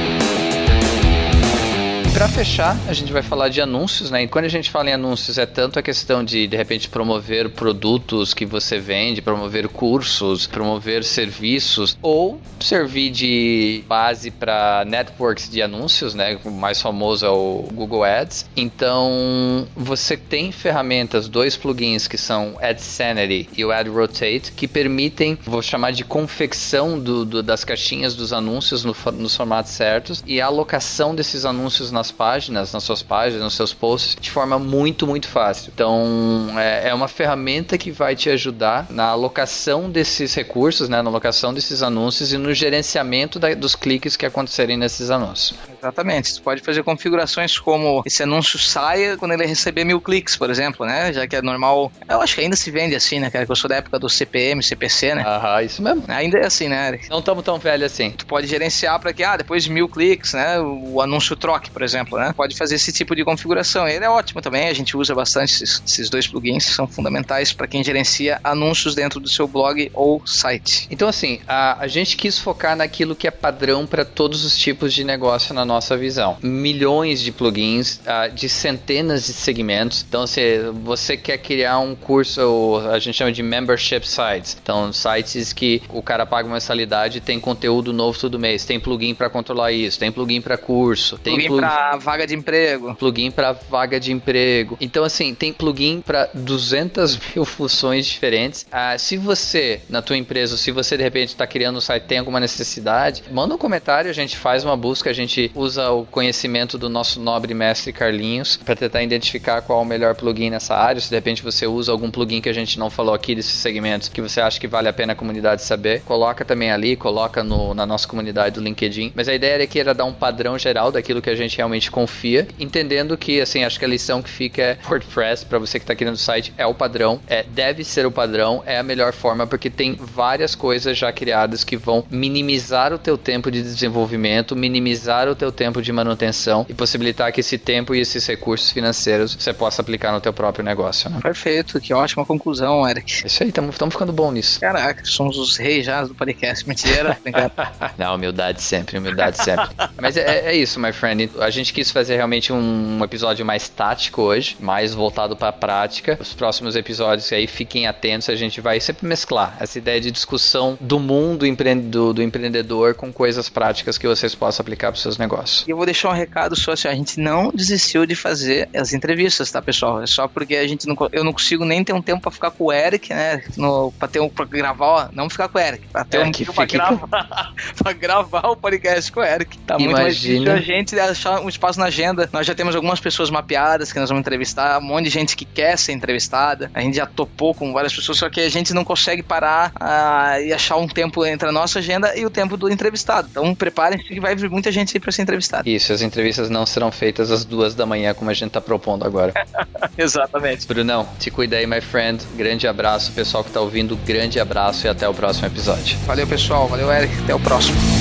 Para 2.21 2.29
fechar, 2.29 2.77
a 2.87 2.93
gente 2.93 3.11
vai 3.11 3.23
falar 3.23 3.49
de 3.49 3.59
anúncios, 3.59 4.11
né? 4.11 4.21
E 4.21 4.27
quando 4.27 4.45
a 4.45 4.47
gente 4.47 4.69
fala 4.69 4.91
em 4.91 4.93
anúncios, 4.93 5.39
é 5.39 5.45
tanto 5.47 5.79
a 5.79 5.81
questão 5.81 6.23
de 6.23 6.45
de 6.45 6.55
repente 6.55 6.87
promover 6.87 7.49
produtos 7.49 8.31
que 8.31 8.45
você 8.45 8.77
vende, 8.77 9.23
promover 9.23 9.67
cursos, 9.67 10.45
promover 10.45 11.03
serviços 11.03 11.97
ou 11.99 12.39
servir 12.59 13.09
de 13.09 13.83
base 13.87 14.29
para 14.29 14.83
networks 14.85 15.49
de 15.49 15.63
anúncios, 15.63 16.13
né? 16.13 16.37
O 16.45 16.51
mais 16.51 16.79
famoso 16.79 17.25
é 17.25 17.29
o 17.29 17.67
Google 17.73 18.03
Ads. 18.03 18.45
Então, 18.55 19.67
você 19.75 20.15
tem 20.15 20.51
ferramentas, 20.51 21.27
dois 21.27 21.57
plugins 21.57 22.07
que 22.07 22.19
são 22.19 22.55
AdSanity 22.61 23.49
e 23.57 23.65
o 23.65 23.71
Ad 23.71 23.89
Rotate, 23.89 24.51
que 24.55 24.67
permitem, 24.67 25.39
vou 25.43 25.63
chamar 25.63 25.89
de 25.89 26.03
confecção 26.03 26.99
do, 26.99 27.25
do 27.25 27.41
das 27.41 27.63
caixinhas 27.63 28.13
dos 28.13 28.31
anúncios 28.31 28.83
no, 28.83 28.95
nos 29.13 29.35
formatos 29.35 29.71
certos 29.71 30.23
e 30.27 30.39
a 30.39 30.45
alocação 30.45 31.15
desses 31.15 31.45
anúncios 31.45 31.91
nas 31.91 32.10
páginas, 32.11 32.73
nas 32.73 32.83
suas 32.83 33.01
páginas, 33.01 33.43
nos 33.43 33.55
seus 33.55 33.73
posts, 33.73 34.15
de 34.19 34.29
forma 34.29 34.59
muito, 34.59 35.07
muito 35.07 35.27
fácil. 35.27 35.71
Então, 35.73 36.47
é, 36.57 36.89
é 36.89 36.93
uma 36.93 37.07
ferramenta 37.07 37.77
que 37.77 37.91
vai 37.91 38.15
te 38.15 38.29
ajudar 38.29 38.87
na 38.89 39.07
alocação 39.07 39.89
desses 39.89 40.33
recursos, 40.33 40.89
né, 40.89 41.01
na 41.01 41.09
alocação 41.09 41.53
desses 41.53 41.81
anúncios 41.81 42.33
e 42.33 42.37
no 42.37 42.53
gerenciamento 42.53 43.39
da, 43.39 43.53
dos 43.53 43.75
cliques 43.75 44.15
que 44.15 44.25
acontecerem 44.25 44.77
nesses 44.77 45.09
anúncios. 45.09 45.57
Exatamente. 45.77 46.33
Você 46.33 46.41
pode 46.41 46.61
fazer 46.61 46.83
configurações 46.83 47.57
como 47.57 48.03
esse 48.05 48.23
anúncio 48.23 48.59
saia 48.59 49.17
quando 49.17 49.31
ele 49.33 49.45
receber 49.45 49.83
mil 49.83 49.99
cliques, 49.99 50.35
por 50.35 50.49
exemplo, 50.49 50.85
né? 50.85 51.11
Já 51.11 51.27
que 51.27 51.35
é 51.35 51.41
normal. 51.41 51.91
Eu 52.07 52.21
acho 52.21 52.35
que 52.35 52.41
ainda 52.41 52.55
se 52.55 52.69
vende 52.69 52.95
assim, 52.95 53.19
né, 53.19 53.29
cara? 53.29 53.45
Que 53.45 53.51
eu 53.51 53.55
sou 53.55 53.69
da 53.69 53.77
época 53.77 53.97
do 53.97 54.09
CPM, 54.09 54.61
CPC, 54.61 55.15
né? 55.15 55.23
Aham, 55.25 55.61
isso 55.63 55.81
mesmo. 55.81 56.03
Ainda 56.07 56.37
é 56.37 56.45
assim, 56.45 56.67
né? 56.67 56.99
Não 57.09 57.19
estamos 57.19 57.43
tão 57.43 57.57
velhos 57.57 57.91
assim. 57.91 58.11
Tu 58.11 58.25
pode 58.25 58.47
gerenciar 58.47 58.99
para 58.99 59.13
que, 59.13 59.23
ah, 59.23 59.37
depois 59.37 59.63
de 59.63 59.71
mil 59.71 59.87
cliques, 59.87 60.33
né? 60.33 60.59
O 60.59 61.01
anúncio 61.01 61.35
troque, 61.35 61.71
por 61.71 61.81
exemplo, 61.81 62.00
né? 62.17 62.33
Pode 62.35 62.55
fazer 62.57 62.75
esse 62.75 62.91
tipo 62.91 63.15
de 63.15 63.23
configuração. 63.23 63.87
Ele 63.87 64.05
é 64.05 64.09
ótimo 64.09 64.41
também. 64.41 64.67
A 64.67 64.73
gente 64.73 64.95
usa 64.95 65.13
bastante 65.13 65.53
esses, 65.53 65.81
esses 65.85 66.09
dois 66.09 66.27
plugins, 66.27 66.65
são 66.65 66.87
fundamentais 66.87 67.53
para 67.53 67.67
quem 67.67 67.83
gerencia 67.83 68.39
anúncios 68.43 68.95
dentro 68.95 69.19
do 69.19 69.29
seu 69.29 69.47
blog 69.47 69.89
ou 69.93 70.21
site. 70.25 70.87
Então, 70.89 71.07
assim, 71.07 71.39
a, 71.47 71.81
a 71.81 71.87
gente 71.87 72.15
quis 72.15 72.37
focar 72.37 72.75
naquilo 72.75 73.15
que 73.15 73.27
é 73.27 73.31
padrão 73.31 73.85
para 73.85 74.05
todos 74.05 74.43
os 74.43 74.57
tipos 74.57 74.93
de 74.93 75.03
negócio 75.03 75.53
na 75.53 75.65
nossa 75.65 75.97
visão. 75.97 76.37
Milhões 76.41 77.21
de 77.21 77.31
plugins 77.31 77.97
uh, 77.97 78.33
de 78.33 78.47
centenas 78.49 79.25
de 79.25 79.33
segmentos. 79.33 80.05
Então, 80.07 80.25
se 80.27 80.59
você 80.83 81.17
quer 81.17 81.37
criar 81.37 81.79
um 81.79 81.95
curso, 81.95 82.81
a 82.91 82.99
gente 82.99 83.15
chama 83.15 83.31
de 83.31 83.43
membership 83.43 84.07
sites. 84.07 84.57
Então, 84.61 84.91
sites 84.91 85.53
que 85.53 85.81
o 85.89 86.01
cara 86.01 86.25
paga 86.25 86.47
uma 86.47 86.53
mensalidade 86.53 87.17
e 87.17 87.21
tem 87.21 87.39
conteúdo 87.39 87.91
novo 87.91 88.17
todo 88.19 88.37
mês. 88.39 88.65
Tem 88.65 88.79
plugin 88.79 89.13
para 89.13 89.29
controlar 89.29 89.71
isso, 89.71 89.99
tem 89.99 90.11
plugin 90.11 90.41
para 90.41 90.57
curso, 90.57 91.17
tem 91.17 91.33
plugin 91.33 91.47
plug... 91.47 91.61
vaga 91.97 92.25
de 92.27 92.35
emprego, 92.35 92.95
plugin 92.95 93.31
para 93.31 93.53
vaga 93.53 93.99
de 93.99 94.11
emprego. 94.11 94.77
Então, 94.79 95.03
assim, 95.03 95.33
tem 95.33 95.53
plugin 95.53 96.01
para 96.01 96.29
200 96.33 97.19
mil 97.35 97.45
funções 97.45 98.05
diferentes. 98.05 98.65
Uh, 98.71 98.97
se 98.97 99.17
você, 99.17 99.81
na 99.89 100.01
tua 100.01 100.17
empresa, 100.17 100.57
se 100.57 100.71
você 100.71 100.97
de 100.97 101.03
repente 101.03 101.29
está 101.29 101.45
criando 101.47 101.77
um 101.77 101.81
site, 101.81 102.03
tem 102.03 102.17
alguma 102.17 102.39
necessidade, 102.39 103.23
manda 103.31 103.55
um 103.55 103.57
comentário, 103.57 104.09
a 104.09 104.13
gente 104.13 104.37
faz 104.37 104.63
uma 104.63 104.77
busca, 104.77 105.09
a 105.09 105.13
gente 105.13 105.51
usa 105.55 105.89
o 105.91 106.05
conhecimento 106.05 106.77
do 106.77 106.89
nosso 106.89 107.19
nobre 107.19 107.53
mestre 107.53 107.93
Carlinhos 107.93 108.57
para 108.57 108.75
tentar 108.75 109.03
identificar 109.03 109.61
qual 109.61 109.79
é 109.79 109.81
o 109.81 109.85
melhor 109.85 110.15
plugin 110.15 110.49
nessa 110.49 110.75
área. 110.75 111.01
Se 111.01 111.09
de 111.09 111.15
repente 111.15 111.43
você 111.43 111.65
usa 111.67 111.91
algum 111.91 112.11
plugin 112.11 112.41
que 112.41 112.49
a 112.49 112.53
gente 112.53 112.77
não 112.77 112.89
falou 112.89 113.13
aqui 113.13 113.35
desses 113.35 113.53
segmentos 113.53 114.09
que 114.09 114.21
você 114.21 114.41
acha 114.41 114.59
que 114.59 114.67
vale 114.67 114.87
a 114.87 114.93
pena 114.93 115.13
a 115.13 115.15
comunidade 115.15 115.63
saber, 115.63 116.01
coloca 116.01 116.43
também 116.43 116.71
ali, 116.71 116.95
coloca 116.95 117.43
no, 117.43 117.73
na 117.73 117.85
nossa 117.85 118.07
comunidade 118.07 118.55
do 118.55 118.61
LinkedIn. 118.61 119.13
Mas 119.15 119.27
a 119.27 119.33
ideia 119.33 119.53
era 119.55 119.67
que 119.67 119.79
era 119.79 119.93
dar 119.93 120.05
um 120.05 120.13
padrão 120.13 120.57
geral 120.57 120.91
daquilo 120.91 121.21
que 121.21 121.29
a 121.29 121.35
gente 121.35 121.57
realmente 121.57 121.70
realmente 121.71 121.89
confia, 121.89 122.47
entendendo 122.59 123.17
que, 123.17 123.39
assim, 123.39 123.63
acho 123.63 123.79
que 123.79 123.85
a 123.85 123.87
lição 123.87 124.21
que 124.21 124.29
fica 124.29 124.61
é 124.61 124.77
WordPress, 124.87 125.45
para 125.45 125.57
você 125.57 125.79
que 125.79 125.83
está 125.83 125.95
criando 125.95 126.15
o 126.15 126.17
site, 126.17 126.53
é 126.57 126.65
o 126.65 126.73
padrão, 126.73 127.19
é, 127.27 127.43
deve 127.43 127.83
ser 127.83 128.05
o 128.05 128.11
padrão, 128.11 128.61
é 128.65 128.77
a 128.77 128.83
melhor 128.83 129.13
forma, 129.13 129.47
porque 129.47 129.69
tem 129.69 129.95
várias 129.95 130.53
coisas 130.53 130.97
já 130.97 131.11
criadas 131.13 131.63
que 131.63 131.77
vão 131.77 132.03
minimizar 132.09 132.93
o 132.93 132.97
teu 132.97 133.17
tempo 133.17 133.49
de 133.49 133.61
desenvolvimento, 133.61 134.55
minimizar 134.55 135.29
o 135.29 135.35
teu 135.35 135.51
tempo 135.51 135.81
de 135.81 135.91
manutenção 135.91 136.65
e 136.67 136.73
possibilitar 136.73 137.31
que 137.31 137.39
esse 137.39 137.57
tempo 137.57 137.95
e 137.95 137.99
esses 137.99 138.25
recursos 138.27 138.71
financeiros 138.71 139.35
você 139.35 139.53
possa 139.53 139.81
aplicar 139.81 140.11
no 140.11 140.19
teu 140.19 140.33
próprio 140.33 140.65
negócio, 140.65 141.09
né? 141.09 141.19
Perfeito, 141.21 141.79
que 141.79 141.93
ótima 141.93 142.25
conclusão, 142.25 142.87
Eric. 142.87 143.25
Isso 143.25 143.43
aí, 143.43 143.49
estamos 143.49 143.75
ficando 143.93 144.11
bom 144.11 144.31
nisso. 144.31 144.59
Caraca, 144.59 145.05
somos 145.05 145.37
os 145.37 145.57
reis 145.57 145.85
já 145.85 146.03
do 146.03 146.13
podcast, 146.13 146.67
mentira. 146.67 147.17
Não, 147.97 148.15
humildade 148.15 148.61
sempre, 148.61 148.97
humildade 148.97 149.37
sempre. 149.37 149.69
Mas 149.99 150.17
é, 150.17 150.49
é, 150.51 150.55
isso, 150.55 150.79
my 150.79 150.91
friend. 150.91 151.29
A 151.39 151.49
gente 151.49 151.60
quis 151.69 151.91
fazer 151.91 152.15
realmente 152.15 152.53
um 152.53 153.03
episódio 153.03 153.45
mais 153.45 153.67
tático 153.67 154.21
hoje, 154.21 154.55
mais 154.59 154.93
voltado 154.93 155.35
para 155.35 155.49
a 155.49 155.53
prática. 155.53 156.17
Os 156.19 156.33
próximos 156.33 156.75
episódios 156.75 157.31
aí 157.33 157.45
fiquem 157.45 157.87
atentos, 157.87 158.29
a 158.29 158.35
gente 158.35 158.61
vai 158.61 158.79
sempre 158.79 159.05
mesclar 159.05 159.57
essa 159.59 159.77
ideia 159.77 159.99
de 159.99 160.11
discussão 160.11 160.77
do 160.79 160.99
mundo 160.99 161.45
do, 161.89 162.13
do 162.13 162.21
empreendedor 162.23 162.95
com 162.95 163.11
coisas 163.11 163.49
práticas 163.49 163.97
que 163.97 164.07
vocês 164.07 164.33
possam 164.33 164.63
aplicar 164.63 164.91
para 164.91 165.01
seus 165.01 165.17
negócios. 165.17 165.67
E 165.67 165.71
eu 165.71 165.77
vou 165.77 165.85
deixar 165.85 166.09
um 166.09 166.13
recado 166.13 166.55
só 166.55 166.71
assim, 166.71 166.87
a 166.87 166.95
gente 166.95 167.19
não 167.19 167.51
desistiu 167.51 168.05
de 168.05 168.15
fazer 168.15 168.69
as 168.75 168.93
entrevistas, 168.93 169.51
tá, 169.51 169.61
pessoal? 169.61 170.01
É 170.01 170.07
só 170.07 170.27
porque 170.27 170.55
a 170.55 170.67
gente 170.67 170.87
não, 170.87 170.95
eu 171.11 171.23
não 171.23 171.33
consigo 171.33 171.65
nem 171.65 171.83
ter 171.83 171.93
um 171.93 172.01
tempo 172.01 172.21
para 172.21 172.31
ficar 172.31 172.51
com 172.51 172.65
o 172.65 172.71
Eric, 172.71 173.13
né, 173.13 173.43
no, 173.57 173.91
para 173.91 174.07
ter 174.07 174.19
um 174.19 174.29
para 174.29 174.45
gravar, 174.45 174.85
ó, 174.85 175.09
não 175.11 175.29
ficar 175.29 175.49
com 175.49 175.57
o 175.57 175.61
Eric, 175.61 175.87
para 175.87 176.05
ter 176.05 176.17
é, 176.17 176.23
um 176.23 176.31
tempo 176.31 176.53
para 176.53 176.65
gravar, 176.65 177.53
pra 177.77 177.93
gravar 177.93 178.47
o 178.47 178.55
podcast 178.55 179.11
com 179.11 179.19
o 179.19 179.23
Eric. 179.23 179.57
Tá 179.59 179.75
Imagina. 179.75 179.89
muito 179.89 180.03
mais 180.03 180.17
difícil 180.17 180.51
a 180.51 180.59
gente 180.59 180.99
achar 180.99 181.41
um 181.41 181.49
espaço 181.51 181.79
na 181.79 181.85
agenda. 181.85 182.29
Nós 182.31 182.45
já 182.45 182.55
temos 182.55 182.75
algumas 182.75 182.99
pessoas 182.99 183.29
mapeadas 183.29 183.91
que 183.91 183.99
nós 183.99 184.09
vamos 184.09 184.21
entrevistar, 184.21 184.79
um 184.79 184.83
monte 184.83 185.05
de 185.05 185.09
gente 185.09 185.35
que 185.35 185.45
quer 185.45 185.77
ser 185.77 185.93
entrevistada. 185.93 186.71
A 186.73 186.81
gente 186.81 186.97
já 186.97 187.05
topou 187.05 187.53
com 187.53 187.71
várias 187.73 187.93
pessoas, 187.93 188.17
só 188.17 188.29
que 188.29 188.39
a 188.41 188.49
gente 188.49 188.73
não 188.73 188.83
consegue 188.83 189.23
parar 189.23 189.71
uh, 189.71 190.41
e 190.41 190.53
achar 190.53 190.77
um 190.77 190.87
tempo 190.87 191.25
entre 191.25 191.47
a 191.47 191.51
nossa 191.51 191.79
agenda 191.79 192.17
e 192.17 192.25
o 192.25 192.29
tempo 192.29 192.57
do 192.57 192.69
entrevistado. 192.69 193.27
Então 193.29 193.53
preparem-se 193.53 194.05
que 194.05 194.19
vai 194.19 194.35
vir 194.35 194.49
muita 194.49 194.71
gente 194.71 194.95
aí 194.95 194.99
para 194.99 195.11
ser 195.11 195.21
entrevistada. 195.21 195.69
Isso, 195.69 195.93
as 195.93 196.01
entrevistas 196.01 196.49
não 196.49 196.65
serão 196.65 196.91
feitas 196.91 197.31
às 197.31 197.45
duas 197.45 197.75
da 197.75 197.85
manhã, 197.85 198.13
como 198.13 198.29
a 198.29 198.33
gente 198.33 198.51
tá 198.51 198.61
propondo 198.61 199.05
agora. 199.05 199.33
Exatamente. 199.97 200.67
Brunão, 200.67 201.07
te 201.19 201.29
cuida 201.29 201.57
aí, 201.57 201.67
my 201.67 201.81
friend. 201.81 202.25
Grande 202.35 202.67
abraço, 202.67 203.11
pessoal 203.11 203.43
que 203.43 203.51
tá 203.51 203.61
ouvindo, 203.61 203.95
grande 203.97 204.39
abraço 204.39 204.85
e 204.85 204.89
até 204.89 205.07
o 205.07 205.13
próximo 205.13 205.47
episódio. 205.47 205.97
Valeu, 206.05 206.27
pessoal. 206.27 206.67
Valeu, 206.67 206.91
Eric. 206.91 207.13
Até 207.23 207.35
o 207.35 207.39
próximo. 207.39 208.00